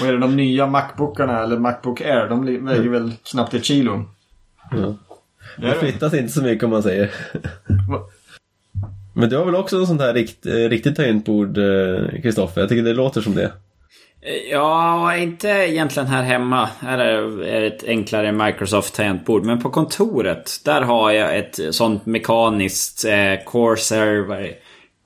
Och 0.00 0.06
är 0.06 0.12
det 0.12 0.18
de 0.18 0.36
nya 0.36 0.66
Macbookarna 0.66 1.42
eller 1.42 1.58
Macbook 1.58 2.00
Air? 2.00 2.28
De 2.28 2.64
väger 2.66 2.88
väl 2.88 3.12
knappt 3.30 3.54
ett 3.54 3.64
kilo. 3.64 4.04
Ja. 4.70 4.96
Det 5.56 5.74
flyttas 5.74 6.14
inte 6.14 6.32
så 6.32 6.42
mycket 6.42 6.64
om 6.64 6.70
man 6.70 6.82
säger. 6.82 7.10
Men 9.12 9.28
du 9.28 9.36
har 9.36 9.44
väl 9.44 9.54
också 9.54 9.76
en 9.76 9.86
sånt 9.86 10.00
här 10.00 10.14
rikt, 10.14 10.46
riktigt 10.46 10.96
tangentbord, 10.96 11.58
eh, 11.58 12.22
Kristoffer? 12.22 12.60
Jag 12.60 12.68
tycker 12.68 12.82
det 12.82 12.94
låter 12.94 13.20
som 13.20 13.34
det. 13.34 13.52
Ja, 14.50 15.16
inte 15.16 15.48
egentligen 15.48 16.06
här 16.06 16.22
hemma. 16.22 16.68
Här 16.80 16.98
är 16.98 17.60
det 17.60 17.66
ett 17.66 17.84
enklare 17.84 18.32
Microsoft 18.32 18.94
tangentbord. 18.94 19.44
Men 19.44 19.60
på 19.62 19.70
kontoret, 19.70 20.60
där 20.64 20.82
har 20.82 21.10
jag 21.10 21.38
ett 21.38 21.60
sånt 21.70 22.06
mekaniskt 22.06 23.04
eh, 23.04 23.44
Corsair 23.44 24.20
vad 24.28 24.38
är 24.38 24.42
det? 24.42 24.56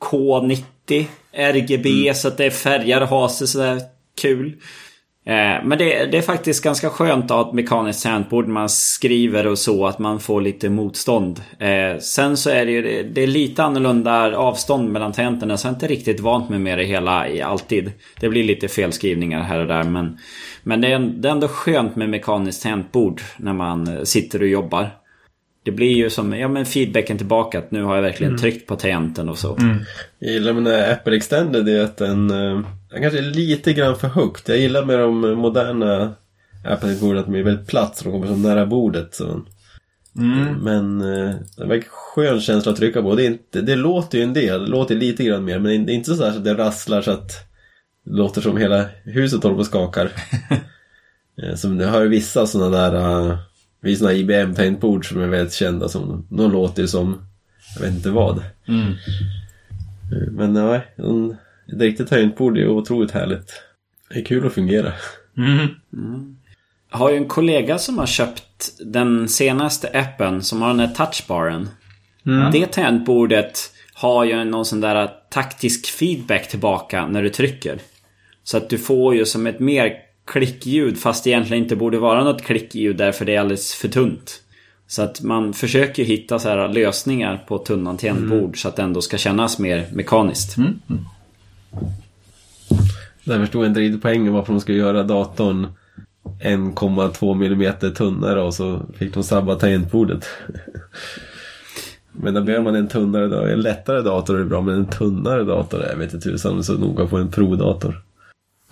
K90 0.00 1.06
RGB 1.32 2.14
så 2.14 2.28
att 2.28 2.36
det 2.36 2.50
färgar 2.50 3.00
och 3.00 3.08
har 3.08 3.28
sig 3.28 3.46
sådär 3.46 3.80
kul. 4.20 4.56
Eh, 5.28 5.64
men 5.64 5.78
det, 5.78 6.06
det 6.06 6.18
är 6.18 6.22
faktiskt 6.22 6.64
ganska 6.64 6.90
skönt 6.90 7.24
att 7.24 7.30
ha 7.30 7.48
ett 7.48 7.54
mekaniskt 7.54 8.02
tangentbord 8.02 8.48
man 8.48 8.68
skriver 8.68 9.46
och 9.46 9.58
så 9.58 9.86
att 9.86 9.98
man 9.98 10.20
får 10.20 10.40
lite 10.40 10.70
motstånd. 10.70 11.40
Eh, 11.58 11.98
sen 12.00 12.36
så 12.36 12.50
är 12.50 12.66
det 12.66 12.72
ju 12.72 13.10
det, 13.12 13.22
är 13.22 13.26
lite 13.26 13.62
annorlunda 13.62 14.36
avstånd 14.36 14.92
mellan 14.92 15.12
tangenterna 15.12 15.56
så 15.56 15.66
jag 15.66 15.72
är 15.72 15.74
inte 15.74 15.86
riktigt 15.86 16.20
vant 16.20 16.48
mig 16.48 16.58
med 16.58 16.78
det 16.78 16.84
hela 16.84 17.28
i 17.28 17.42
alltid. 17.42 17.92
Det 18.20 18.28
blir 18.28 18.44
lite 18.44 18.68
felskrivningar 18.68 19.42
här 19.42 19.58
och 19.58 19.66
där 19.66 19.82
men 19.82 20.18
Men 20.62 20.80
det 20.80 20.92
är, 20.92 20.98
det 20.98 21.28
är 21.28 21.32
ändå 21.32 21.48
skönt 21.48 21.96
med 21.96 22.08
mekaniskt 22.08 22.62
tangentbord 22.62 23.20
när 23.36 23.52
man 23.52 23.96
eh, 23.96 24.02
sitter 24.02 24.42
och 24.42 24.48
jobbar. 24.48 24.90
Det 25.64 25.72
blir 25.72 25.92
ju 25.92 26.10
som 26.10 26.32
ja, 26.32 26.48
men 26.48 26.66
feedbacken 26.66 27.18
tillbaka 27.18 27.58
att 27.58 27.70
nu 27.70 27.82
har 27.82 27.94
jag 27.94 28.02
verkligen 28.02 28.38
tryckt 28.38 28.66
på 28.66 28.76
tangenten 28.76 29.28
och 29.28 29.38
så. 29.38 29.58
Jag 30.18 30.32
gillar 30.32 30.52
med 30.52 30.92
Apple 30.92 31.16
Extended 31.16 31.68
är 31.68 31.84
att 31.84 31.96
den, 31.96 32.30
eh, 32.88 32.92
den 32.92 33.02
kanske 33.02 33.18
är 33.18 33.22
lite 33.22 33.72
grann 33.72 33.96
för 33.96 34.08
högt. 34.08 34.48
Jag 34.48 34.58
gillar 34.58 34.84
med 34.84 34.98
de 34.98 35.20
moderna 35.20 36.14
Apple-borden 36.64 37.18
att 37.18 37.26
de 37.26 37.34
är 37.34 37.42
väldigt 37.42 37.66
platt 37.66 37.96
så 37.96 38.04
de 38.04 38.12
kommer 38.12 38.26
så 38.26 38.36
nära 38.36 38.66
bordet. 38.66 39.14
Så. 39.14 39.40
Men 40.60 41.00
eh, 41.00 41.34
det 41.56 41.62
är 41.62 41.72
en 41.72 41.82
skön 41.88 42.40
känsla 42.40 42.72
att 42.72 42.78
trycka 42.78 43.02
på. 43.02 43.14
Det, 43.14 43.24
inte, 43.24 43.60
det 43.60 43.76
låter 43.76 44.18
ju 44.18 44.24
en 44.24 44.34
del, 44.34 44.64
det 44.64 44.70
låter 44.70 44.94
lite 44.94 45.24
grann 45.24 45.44
mer 45.44 45.58
men 45.58 45.86
det 45.86 45.92
är 45.92 45.94
inte 45.94 46.14
så 46.14 46.24
att 46.24 46.44
det 46.44 46.54
rasslar 46.54 47.02
så 47.02 47.10
att 47.10 47.30
det 48.04 48.16
låter 48.16 48.40
som 48.40 48.56
hela 48.56 48.84
huset 49.04 49.42
håller 49.42 49.54
på 49.54 49.60
och 49.60 49.66
skakar. 49.66 50.12
Eh, 51.42 51.54
Som 51.54 51.80
jag 51.80 51.88
har 51.88 52.02
ju 52.02 52.08
vissa 52.08 52.46
sådana 52.46 52.90
där 52.90 53.26
uh, 53.30 53.38
vi 53.80 53.96
sådana 53.96 54.14
IBM-tangentbord 54.14 55.08
som 55.08 55.22
är 55.22 55.26
väldigt 55.26 55.54
kända 55.54 55.88
som 55.88 56.26
de 56.30 56.52
låter 56.52 56.82
ju 56.82 56.88
som 56.88 57.26
jag 57.74 57.82
vet 57.82 57.94
inte 57.94 58.10
vad. 58.10 58.42
Mm. 58.68 58.92
Eh, 60.12 60.30
Men 60.30 60.52
nej, 60.52 60.86
en, 60.96 61.36
ett 61.72 61.80
riktigt 61.80 62.08
tangentbord 62.08 62.58
är 62.58 62.68
otroligt 62.68 63.10
härligt. 63.10 63.62
Det 64.10 64.18
är 64.18 64.24
kul 64.24 64.46
att 64.46 64.52
fungera. 64.52 64.92
Jag 66.90 66.98
har 66.98 67.10
ju 67.10 67.16
en 67.16 67.28
kollega 67.28 67.78
som 67.78 67.98
har 67.98 68.06
köpt 68.06 68.72
den 68.84 69.28
senaste 69.28 69.90
appen 69.94 70.42
som 70.42 70.62
har 70.62 70.68
den 70.68 70.80
här 70.80 70.94
touchbaren. 70.94 71.68
Det 72.52 72.66
tangentbordet 72.66 73.72
har 73.94 74.24
ju 74.24 74.44
någon 74.44 74.64
sån 74.64 74.80
där 74.80 75.10
taktisk 75.30 75.86
feedback 75.86 76.48
tillbaka 76.48 77.06
när 77.06 77.22
du 77.22 77.28
trycker. 77.30 77.78
Så 78.44 78.56
att 78.56 78.70
du 78.70 78.78
får 78.78 79.14
ju 79.14 79.24
som 79.24 79.46
ett 79.46 79.60
mer 79.60 79.92
klickljud 80.26 80.98
fast 80.98 81.24
det 81.24 81.30
egentligen 81.30 81.62
inte 81.62 81.76
borde 81.76 81.98
vara 81.98 82.24
något 82.24 82.42
klickljud 82.42 82.96
därför 82.96 83.24
det 83.24 83.34
är 83.34 83.40
alldeles 83.40 83.74
för 83.74 83.88
tunt. 83.88 84.42
Så 84.86 85.02
att 85.02 85.22
man 85.22 85.52
försöker 85.52 86.04
hitta 86.04 86.38
så 86.38 86.48
här 86.48 86.68
lösningar 86.68 87.44
på 87.48 87.58
tunna 87.58 87.96
tangentbord 87.96 88.62
så 88.62 88.68
att 88.68 88.76
det 88.76 88.82
ändå 88.82 89.00
ska 89.00 89.18
kännas 89.18 89.58
mer 89.58 89.86
mekaniskt. 89.92 90.56
Där 93.24 93.38
förstod 93.38 93.64
jag 93.64 93.70
inte 93.70 93.80
riktigt 93.80 94.02
poängen 94.02 94.32
varför 94.32 94.52
de 94.52 94.60
skulle 94.60 94.78
göra 94.78 95.02
datorn 95.02 95.66
1,2 96.42 97.44
mm 97.44 97.94
tunnare 97.94 98.42
och 98.42 98.54
så 98.54 98.80
fick 98.96 99.14
de 99.14 99.22
sabba 99.22 99.54
tangentbordet. 99.54 100.26
Men 102.12 102.34
då 102.34 102.40
behöver 102.40 102.64
man 102.64 102.74
en 102.74 102.88
tunnare, 102.88 103.52
en 103.52 103.60
lättare 103.60 104.02
dator 104.02 104.40
är 104.40 104.44
bra 104.44 104.60
men 104.60 104.74
en 104.74 104.86
tunnare 104.86 105.44
dator, 105.44 105.84
jag 105.90 105.96
vet 105.96 106.14
inte 106.14 106.30
tusan 106.30 106.58
är 106.58 106.62
så 106.62 106.72
noga 106.72 107.06
på 107.06 107.16
en 107.16 107.30
provdator. 107.30 108.02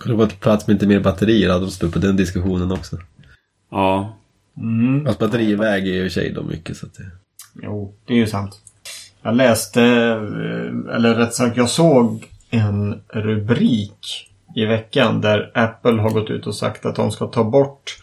Det 0.05 0.13
varit 0.13 0.39
plats 0.39 0.67
med 0.67 0.73
inte 0.73 0.87
mer 0.87 0.99
batterier 0.99 1.49
hade 1.49 1.65
de 1.65 1.71
sluppit 1.71 2.01
den 2.01 2.15
diskussionen 2.15 2.71
också. 2.71 2.97
Ja. 3.71 4.17
Fast 5.05 5.19
batterier 5.19 5.55
väger 5.55 5.91
ju 5.93 5.97
i 5.97 6.07
och 6.07 6.11
för 6.11 6.21
sig 6.21 6.33
då 6.33 6.43
mycket 6.43 6.77
så 6.77 6.85
att 6.85 6.93
det... 6.93 7.11
Jo, 7.63 7.93
det 8.05 8.13
är 8.13 8.17
ju 8.17 8.27
sant. 8.27 8.61
Jag 9.21 9.35
läste, 9.35 9.83
eh, 9.83 10.95
eller 10.95 11.15
rätt 11.15 11.33
sagt 11.33 11.57
jag 11.57 11.69
såg 11.69 12.27
en 12.49 13.01
rubrik 13.09 14.29
i 14.55 14.65
veckan 14.65 15.21
där 15.21 15.51
Apple 15.53 16.01
har 16.01 16.09
gått 16.09 16.29
ut 16.29 16.47
och 16.47 16.55
sagt 16.55 16.85
att 16.85 16.95
de 16.95 17.11
ska 17.11 17.27
ta 17.27 17.43
bort 17.43 17.97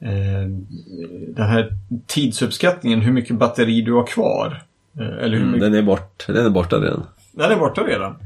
eh, 0.00 0.48
den 1.28 1.46
här 1.48 1.72
tidsuppskattningen, 2.06 3.00
hur 3.00 3.12
mycket 3.12 3.36
batteri 3.36 3.82
du 3.82 3.92
har 3.92 4.06
kvar. 4.06 4.62
Eh, 5.00 5.06
eller 5.06 5.28
hur 5.28 5.36
Mm, 5.36 5.46
mycket... 5.50 5.60
den 5.60 5.74
är 5.74 5.82
bort, 5.82 6.24
den 6.26 6.46
är 6.46 6.50
borta 6.50 6.76
redan. 6.76 7.06
Den 7.32 7.50
är 7.52 7.56
borta 7.56 7.80
redan. 7.80 8.16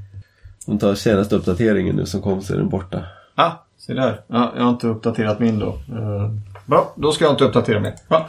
De 0.67 0.79
tar 0.79 0.95
senaste 0.95 1.37
uppdateringen 1.37 1.97
nu 1.97 2.07
som 2.07 2.23
kom 2.23 2.43
så 2.43 2.55
är 2.55 2.59
den 2.59 2.69
borta. 2.69 3.05
Ah, 3.35 3.51
se 3.79 3.95
där. 3.95 4.21
Ja, 4.27 4.53
jag 4.57 4.63
har 4.63 4.71
inte 4.71 4.87
uppdaterat 4.87 5.41
min 5.41 5.59
då. 5.59 5.67
Eh, 5.69 6.31
bra, 6.67 6.95
då 6.97 7.13
ska 7.13 7.25
jag 7.25 7.33
inte 7.33 7.45
uppdatera. 7.45 7.81
Bra. 8.09 8.09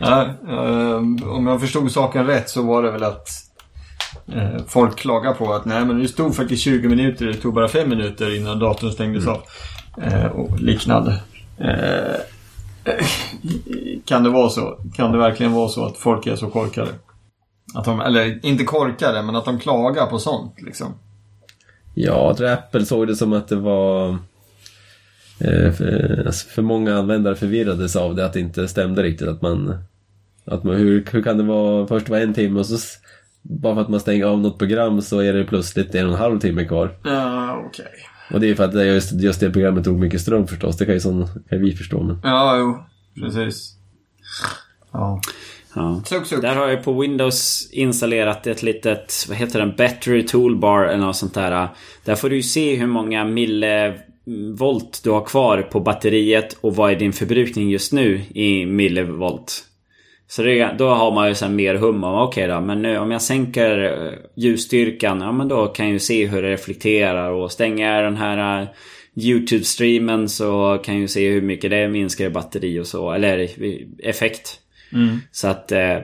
ja, 0.00 0.28
eh, 0.48 0.96
om 1.36 1.46
jag 1.46 1.60
förstod 1.60 1.92
saken 1.92 2.26
rätt 2.26 2.48
så 2.48 2.62
var 2.62 2.82
det 2.82 2.90
väl 2.90 3.02
att 3.04 3.28
folk 4.66 4.96
klagar 4.96 5.32
på 5.32 5.52
att 5.52 5.64
nej 5.64 5.84
men 5.84 6.02
det 6.02 6.08
stod 6.08 6.36
faktiskt 6.36 6.62
20 6.62 6.88
minuter, 6.88 7.26
det 7.26 7.34
tog 7.34 7.54
bara 7.54 7.68
5 7.68 7.88
minuter 7.88 8.36
innan 8.36 8.58
datorn 8.58 8.92
stängdes 8.92 9.26
av. 9.26 9.42
Eh, 10.02 10.26
och 10.26 10.60
liknande. 10.60 11.20
Eh, 11.58 12.20
kan 14.04 14.24
det 14.24 14.30
vara 14.30 14.48
så? 14.48 14.78
Kan 14.96 15.12
det 15.12 15.18
verkligen 15.18 15.52
vara 15.52 15.68
så 15.68 15.84
att 15.84 15.96
folk 15.96 16.26
är 16.26 16.36
så 16.36 16.50
korkade? 16.50 16.90
Att 17.74 17.84
de, 17.84 18.00
eller 18.00 18.46
inte 18.46 18.64
korkade, 18.64 19.22
men 19.22 19.36
att 19.36 19.44
de 19.44 19.58
klagar 19.58 20.06
på 20.06 20.18
sånt 20.18 20.54
liksom. 20.62 20.94
Ja, 21.94 22.36
Apple 22.52 22.86
såg 22.86 23.06
det 23.06 23.16
som 23.16 23.32
att 23.32 23.48
det 23.48 23.56
var 23.56 24.08
eh, 25.38 25.72
för, 25.72 26.22
alltså 26.26 26.48
för 26.48 26.62
många 26.62 26.98
användare 26.98 27.36
förvirrades 27.36 27.96
av 27.96 28.14
det, 28.14 28.26
att 28.26 28.32
det 28.32 28.40
inte 28.40 28.68
stämde 28.68 29.02
riktigt. 29.02 29.28
Att 29.28 29.42
man, 29.42 29.78
att 30.44 30.64
man 30.64 30.76
hur, 30.76 31.04
hur 31.10 31.22
kan 31.22 31.38
det 31.38 31.44
vara, 31.44 31.86
först 31.86 32.08
var 32.08 32.18
en 32.18 32.34
timme 32.34 32.60
och 32.60 32.66
så 32.66 32.78
bara 33.44 33.74
för 33.74 33.82
att 33.82 33.88
man 33.88 34.00
stänger 34.00 34.24
av 34.24 34.40
något 34.40 34.58
program 34.58 35.02
så 35.02 35.20
är 35.20 35.32
det 35.32 35.44
plötsligt 35.44 35.94
en 35.94 36.06
och 36.06 36.12
en 36.12 36.18
halv 36.18 36.38
timme 36.38 36.64
kvar. 36.64 36.96
Ja, 37.04 37.62
okej. 37.66 37.86
Och 38.32 38.40
det 38.40 38.50
är 38.50 38.54
för 38.54 38.64
att 38.64 38.72
det 38.72 38.86
just, 38.86 39.12
just 39.12 39.40
det 39.40 39.50
programmet 39.50 39.84
tog 39.84 39.98
mycket 39.98 40.20
ström 40.20 40.46
förstås, 40.46 40.76
det 40.76 40.84
kan 40.84 40.94
ju, 40.94 41.00
sån, 41.00 41.26
kan 41.48 41.60
vi 41.60 41.76
förstå. 41.76 42.02
Men... 42.02 42.20
Ja, 42.22 42.56
jo. 42.58 42.78
Precis. 43.22 43.74
Ja. 44.92 45.20
Ja. 45.74 46.02
Sug, 46.04 46.26
sug. 46.26 46.42
Där 46.42 46.56
har 46.56 46.68
jag 46.68 46.84
på 46.84 47.00
Windows 47.00 47.68
installerat 47.72 48.46
ett 48.46 48.62
litet, 48.62 49.26
vad 49.28 49.36
heter 49.36 49.58
den, 49.58 49.74
Battery 49.76 50.26
Toolbar 50.26 50.84
eller 50.84 51.06
något 51.06 51.16
sånt 51.16 51.34
där. 51.34 51.68
Där 52.04 52.14
får 52.14 52.30
du 52.30 52.36
ju 52.36 52.42
se 52.42 52.76
hur 52.76 52.86
många 52.86 53.24
millivolt 53.24 55.00
du 55.04 55.10
har 55.10 55.24
kvar 55.24 55.62
på 55.62 55.80
batteriet 55.80 56.56
och 56.60 56.76
vad 56.76 56.92
är 56.92 56.96
din 56.96 57.12
förbrukning 57.12 57.70
just 57.70 57.92
nu 57.92 58.20
i 58.34 58.66
millivolt. 58.66 59.64
Så 60.26 60.42
det, 60.42 60.74
då 60.78 60.88
har 60.88 61.12
man 61.12 61.28
ju 61.28 61.34
sen 61.34 61.56
mer 61.56 61.74
hum 61.74 62.04
om, 62.04 62.14
okej 62.14 62.46
då, 62.48 62.60
men 62.60 62.82
nu 62.82 62.98
om 62.98 63.10
jag 63.10 63.22
sänker 63.22 63.78
eh, 63.84 64.12
ljusstyrkan, 64.36 65.20
ja 65.20 65.32
men 65.32 65.48
då 65.48 65.66
kan 65.66 65.86
jag 65.86 65.92
ju 65.92 65.98
se 65.98 66.26
hur 66.26 66.42
det 66.42 66.52
reflekterar 66.52 67.30
och 67.30 67.52
stänger 67.52 67.94
jag 67.94 68.04
den 68.04 68.16
här 68.16 68.62
eh, 68.62 68.68
YouTube-streamen 69.14 70.26
så 70.26 70.78
kan 70.84 70.94
jag 70.94 71.00
ju 71.00 71.08
se 71.08 71.30
hur 71.30 71.42
mycket 71.42 71.70
det 71.70 71.88
minskar 71.88 72.24
i 72.24 72.30
batteri 72.30 72.80
och 72.80 72.86
så, 72.86 73.12
eller 73.12 73.48
effekt. 74.08 74.60
Så 75.30 75.48
att 75.48 75.72
eh, 75.72 75.98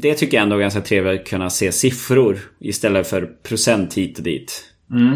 det, 0.00 0.14
tycker 0.14 0.36
jag 0.36 0.42
ändå 0.42 0.56
är 0.56 0.60
ganska 0.60 0.80
trevligt 0.80 1.20
att 1.20 1.28
kunna 1.28 1.50
se 1.50 1.72
siffror 1.72 2.38
istället 2.60 3.06
för 3.06 3.26
procent 3.42 3.94
hit 3.94 4.18
och 4.18 4.24
dit. 4.24 4.64
Mm. 4.90 5.14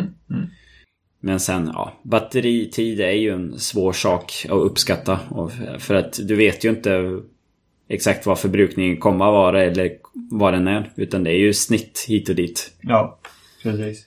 Men 1.23 1.41
sen, 1.41 1.71
ja, 1.75 2.01
batteritid 2.03 3.01
är 3.01 3.13
ju 3.13 3.31
en 3.31 3.59
svår 3.59 3.93
sak 3.93 4.33
att 4.45 4.51
uppskatta. 4.51 5.19
För 5.79 5.95
att 5.95 6.19
du 6.29 6.37
vet 6.37 6.65
ju 6.65 6.71
inte 6.71 7.21
exakt 7.91 8.27
vad 8.27 8.39
förbrukningen 8.39 8.97
kommer 8.97 9.25
att 9.25 9.33
vara 9.33 9.63
eller 9.63 9.91
vad 10.31 10.53
den 10.53 10.69
är. 10.69 10.93
Utan 10.97 11.25
det 11.25 11.31
är 11.31 11.39
ju 11.39 11.55
snitt 11.55 12.05
hit 12.09 12.29
och 12.29 12.35
dit. 12.35 12.73
Ja, 12.81 13.19
precis. 13.63 14.07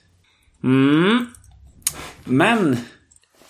Mm. 0.64 1.26
Men 2.24 2.76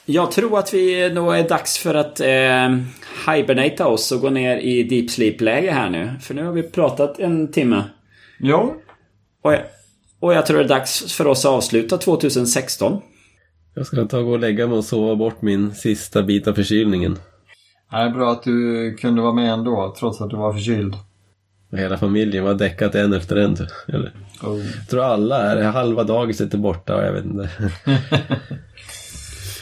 jag 0.07 0.33
tror 0.33 0.59
att 0.59 0.75
vi 0.75 1.09
då 1.09 1.31
är 1.31 1.49
dags 1.49 1.79
för 1.79 1.95
att 1.95 2.21
eh, 2.21 2.79
hibernata 3.35 3.87
oss 3.87 4.13
och 4.13 4.21
gå 4.21 4.31
ner 4.31 4.57
i 4.57 4.83
deep 4.83 5.11
sleep-läge 5.11 5.71
här 5.71 5.91
nu. 5.91 6.11
För 6.23 6.35
nu 6.35 6.45
har 6.45 6.53
vi 6.53 6.63
pratat 6.63 7.19
en 7.19 7.53
timme. 7.53 7.85
Ja, 8.39 8.75
Och 9.43 9.53
jag, 9.53 9.61
och 10.21 10.35
jag 10.35 10.47
tror 10.47 10.59
det 10.59 10.65
är 10.65 10.69
dags 10.69 11.13
för 11.13 11.27
oss 11.27 11.45
att 11.45 11.53
avsluta 11.53 11.99
2016. 11.99 13.01
Jag 13.75 13.87
ska 13.87 14.05
ta 14.05 14.19
och 14.19 14.25
gå 14.25 14.33
och 14.33 14.39
lägga 14.39 14.67
mig 14.67 14.79
och 14.79 14.85
sova 14.85 15.17
bort 15.17 15.43
min 15.43 15.75
sista 15.75 16.23
bit 16.23 16.49
av 16.49 16.55
förkylningen. 16.55 17.19
Det 17.99 18.09
är 18.09 18.11
bra 18.11 18.33
att 18.33 18.43
du 18.43 18.95
kunde 18.95 19.23
vara 19.23 19.33
med 19.33 19.53
ändå, 19.53 19.95
trots 19.99 20.21
att 20.21 20.31
du 20.31 20.37
var 20.37 20.53
förkyld. 20.53 20.95
Hela 21.73 21.99
familjen 21.99 22.45
var 22.45 22.55
däckat 22.55 22.95
en 22.95 23.13
efter 23.13 23.37
en. 23.37 23.57
Eller, 23.89 24.13
Oh. 24.43 24.59
jag 24.59 24.89
tror 24.89 25.03
alla 25.05 25.43
är, 25.43 25.63
halva 25.63 26.05
dagiset 26.05 26.55
är 26.55 26.59
borta 26.59 26.97
och 26.97 27.03
jag 27.05 27.13
vet 27.13 27.25
inte. 27.25 27.51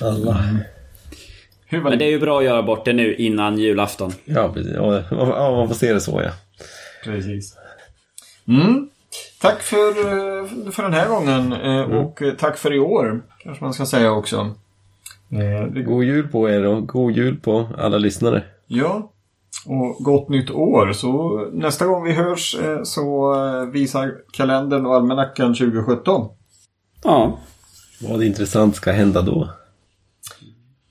alla. 0.00 0.44
Hur 1.66 1.80
var 1.80 1.90
Men 1.90 1.98
det 1.98 2.04
är 2.04 2.10
ju 2.10 2.20
bra 2.20 2.38
att 2.38 2.44
göra 2.44 2.62
bort 2.62 2.84
det 2.84 2.92
nu 2.92 3.14
innan 3.14 3.58
julafton. 3.58 4.12
Ja, 4.24 4.52
precis. 4.54 4.72
Ja, 4.74 5.02
man 5.56 5.68
får 5.68 5.74
se 5.74 5.92
det 5.92 6.00
så 6.00 6.22
ja. 6.24 6.30
Precis. 7.04 7.56
Mm. 8.48 8.88
Tack 9.40 9.62
för, 9.62 9.92
för 10.72 10.82
den 10.82 10.92
här 10.92 11.08
gången 11.08 11.52
eh, 11.52 11.80
och 11.80 12.22
eh, 12.22 12.34
tack 12.34 12.58
för 12.58 12.72
i 12.72 12.78
år, 12.78 13.22
kanske 13.42 13.64
man 13.64 13.74
ska 13.74 13.86
säga 13.86 14.12
också. 14.12 14.54
Eh, 15.32 15.66
det- 15.72 15.82
God 15.82 16.04
jul 16.04 16.28
på 16.28 16.50
er 16.50 16.66
och 16.66 16.88
god 16.88 17.12
jul 17.16 17.36
på 17.40 17.68
alla 17.78 17.98
lyssnare. 17.98 18.44
Ja, 18.66 19.12
och 19.66 19.96
gott 20.04 20.28
nytt 20.28 20.50
år. 20.50 20.92
Så 20.92 21.38
nästa 21.52 21.86
gång 21.86 22.04
vi 22.04 22.12
hörs 22.12 22.54
eh, 22.62 22.82
så 22.82 23.34
eh, 23.34 23.66
visar 23.70 24.14
kalendern 24.32 24.86
och 24.86 24.94
almanackan 24.94 25.54
2017. 25.54 26.28
Ja. 27.04 27.38
Vad 28.00 28.22
intressant 28.22 28.76
ska 28.76 28.92
hända 28.92 29.22
då? 29.22 29.48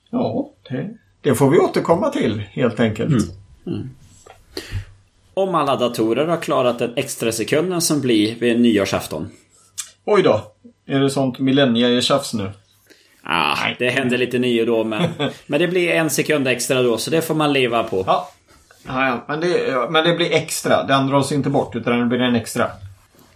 Ja, 0.09 0.49
det, 0.69 0.89
det 1.21 1.35
får 1.35 1.49
vi 1.49 1.57
återkomma 1.59 2.09
till 2.09 2.39
helt 2.39 2.79
enkelt. 2.79 3.31
Om 5.33 5.55
alla 5.55 5.75
datorer 5.75 6.27
har 6.27 6.37
klarat 6.37 6.79
den 6.79 6.93
extra 6.95 7.31
sekunden 7.31 7.81
som 7.81 8.01
blir 8.01 8.35
vid 8.39 8.61
nyårsafton. 8.61 9.29
Oj 10.05 10.21
då, 10.23 10.41
är 10.85 10.99
det 10.99 11.09
sånt 11.09 11.39
millennietjafs 11.39 12.33
nu? 12.33 12.51
Ah, 13.33 13.57
det 13.79 13.89
händer 13.89 14.17
lite 14.17 14.61
och 14.61 14.67
då 14.67 14.83
men... 14.83 15.09
men 15.47 15.59
det 15.59 15.67
blir 15.67 15.91
en 15.91 16.09
sekund 16.09 16.47
extra 16.47 16.81
då 16.81 16.97
så 16.97 17.11
det 17.11 17.21
får 17.21 17.35
man 17.35 17.53
leva 17.53 17.83
på. 17.83 18.03
Ja. 18.07 18.31
Ja. 18.87 19.25
Men, 19.27 19.39
det, 19.39 19.87
men 19.89 20.03
det 20.03 20.15
blir 20.15 20.31
extra. 20.31 20.83
Den 20.83 21.07
dras 21.07 21.31
inte 21.31 21.49
bort 21.49 21.75
utan 21.75 21.99
det 21.99 22.05
blir 22.05 22.21
en 22.21 22.35
extra. 22.35 22.67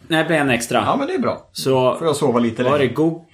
Nej, 0.08 0.24
det 0.24 0.28
blir 0.28 0.38
en 0.38 0.50
extra. 0.50 0.84
Ja, 0.86 0.96
men 0.96 1.08
det 1.08 1.14
är 1.14 1.20
bra. 1.20 1.50
Så 1.52 1.96
Får 1.98 2.08
jag 2.08 2.16
sova 2.16 2.40
lite 2.40 2.64
var 2.64 2.72
det 2.72 2.78
längre. 2.78 2.94
Go 2.94 3.26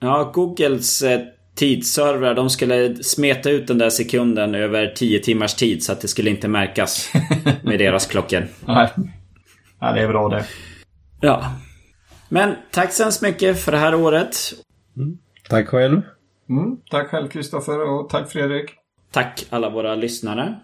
ja, 0.00 0.30
Googles 0.34 1.02
eh, 1.02 1.20
tidsservrar, 1.54 2.34
de 2.34 2.50
skulle 2.50 3.04
smeta 3.04 3.50
ut 3.50 3.66
den 3.66 3.78
där 3.78 3.90
sekunden 3.90 4.54
över 4.54 4.92
10 4.96 5.18
timmars 5.18 5.54
tid 5.54 5.84
så 5.84 5.92
att 5.92 6.00
det 6.00 6.08
skulle 6.08 6.30
inte 6.30 6.48
märkas 6.48 7.12
med 7.62 7.78
deras 7.78 8.06
klockor. 8.06 8.46
Nej. 8.66 8.88
Ja, 9.80 9.92
det 9.92 10.00
är 10.00 10.08
bra 10.08 10.28
det. 10.28 10.44
Ja. 11.20 11.44
Men 12.28 12.54
tack 12.70 12.92
så 12.92 13.02
hemskt 13.02 13.22
mycket 13.22 13.64
för 13.64 13.72
det 13.72 13.78
här 13.78 13.94
året. 13.94 14.36
Tack 15.48 15.68
själv. 15.68 16.00
Mm. 16.48 16.76
Tack 16.90 17.08
själv 17.08 17.28
Kristoffer 17.28 17.80
och 17.80 18.08
tack 18.08 18.30
Fredrik. 18.30 18.70
Tack 19.10 19.46
alla 19.50 19.70
våra 19.70 19.94
lyssnare. 19.94 20.60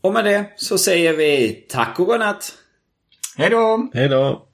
Och 0.00 0.12
med 0.12 0.24
det 0.24 0.52
så 0.56 0.78
säger 0.78 1.16
vi 1.16 1.52
tack 1.68 2.00
och 2.00 2.06
godnatt. 2.06 2.54
Hej 3.36 3.50
då! 3.50 3.90
Hej 3.94 4.08
då. 4.08 4.47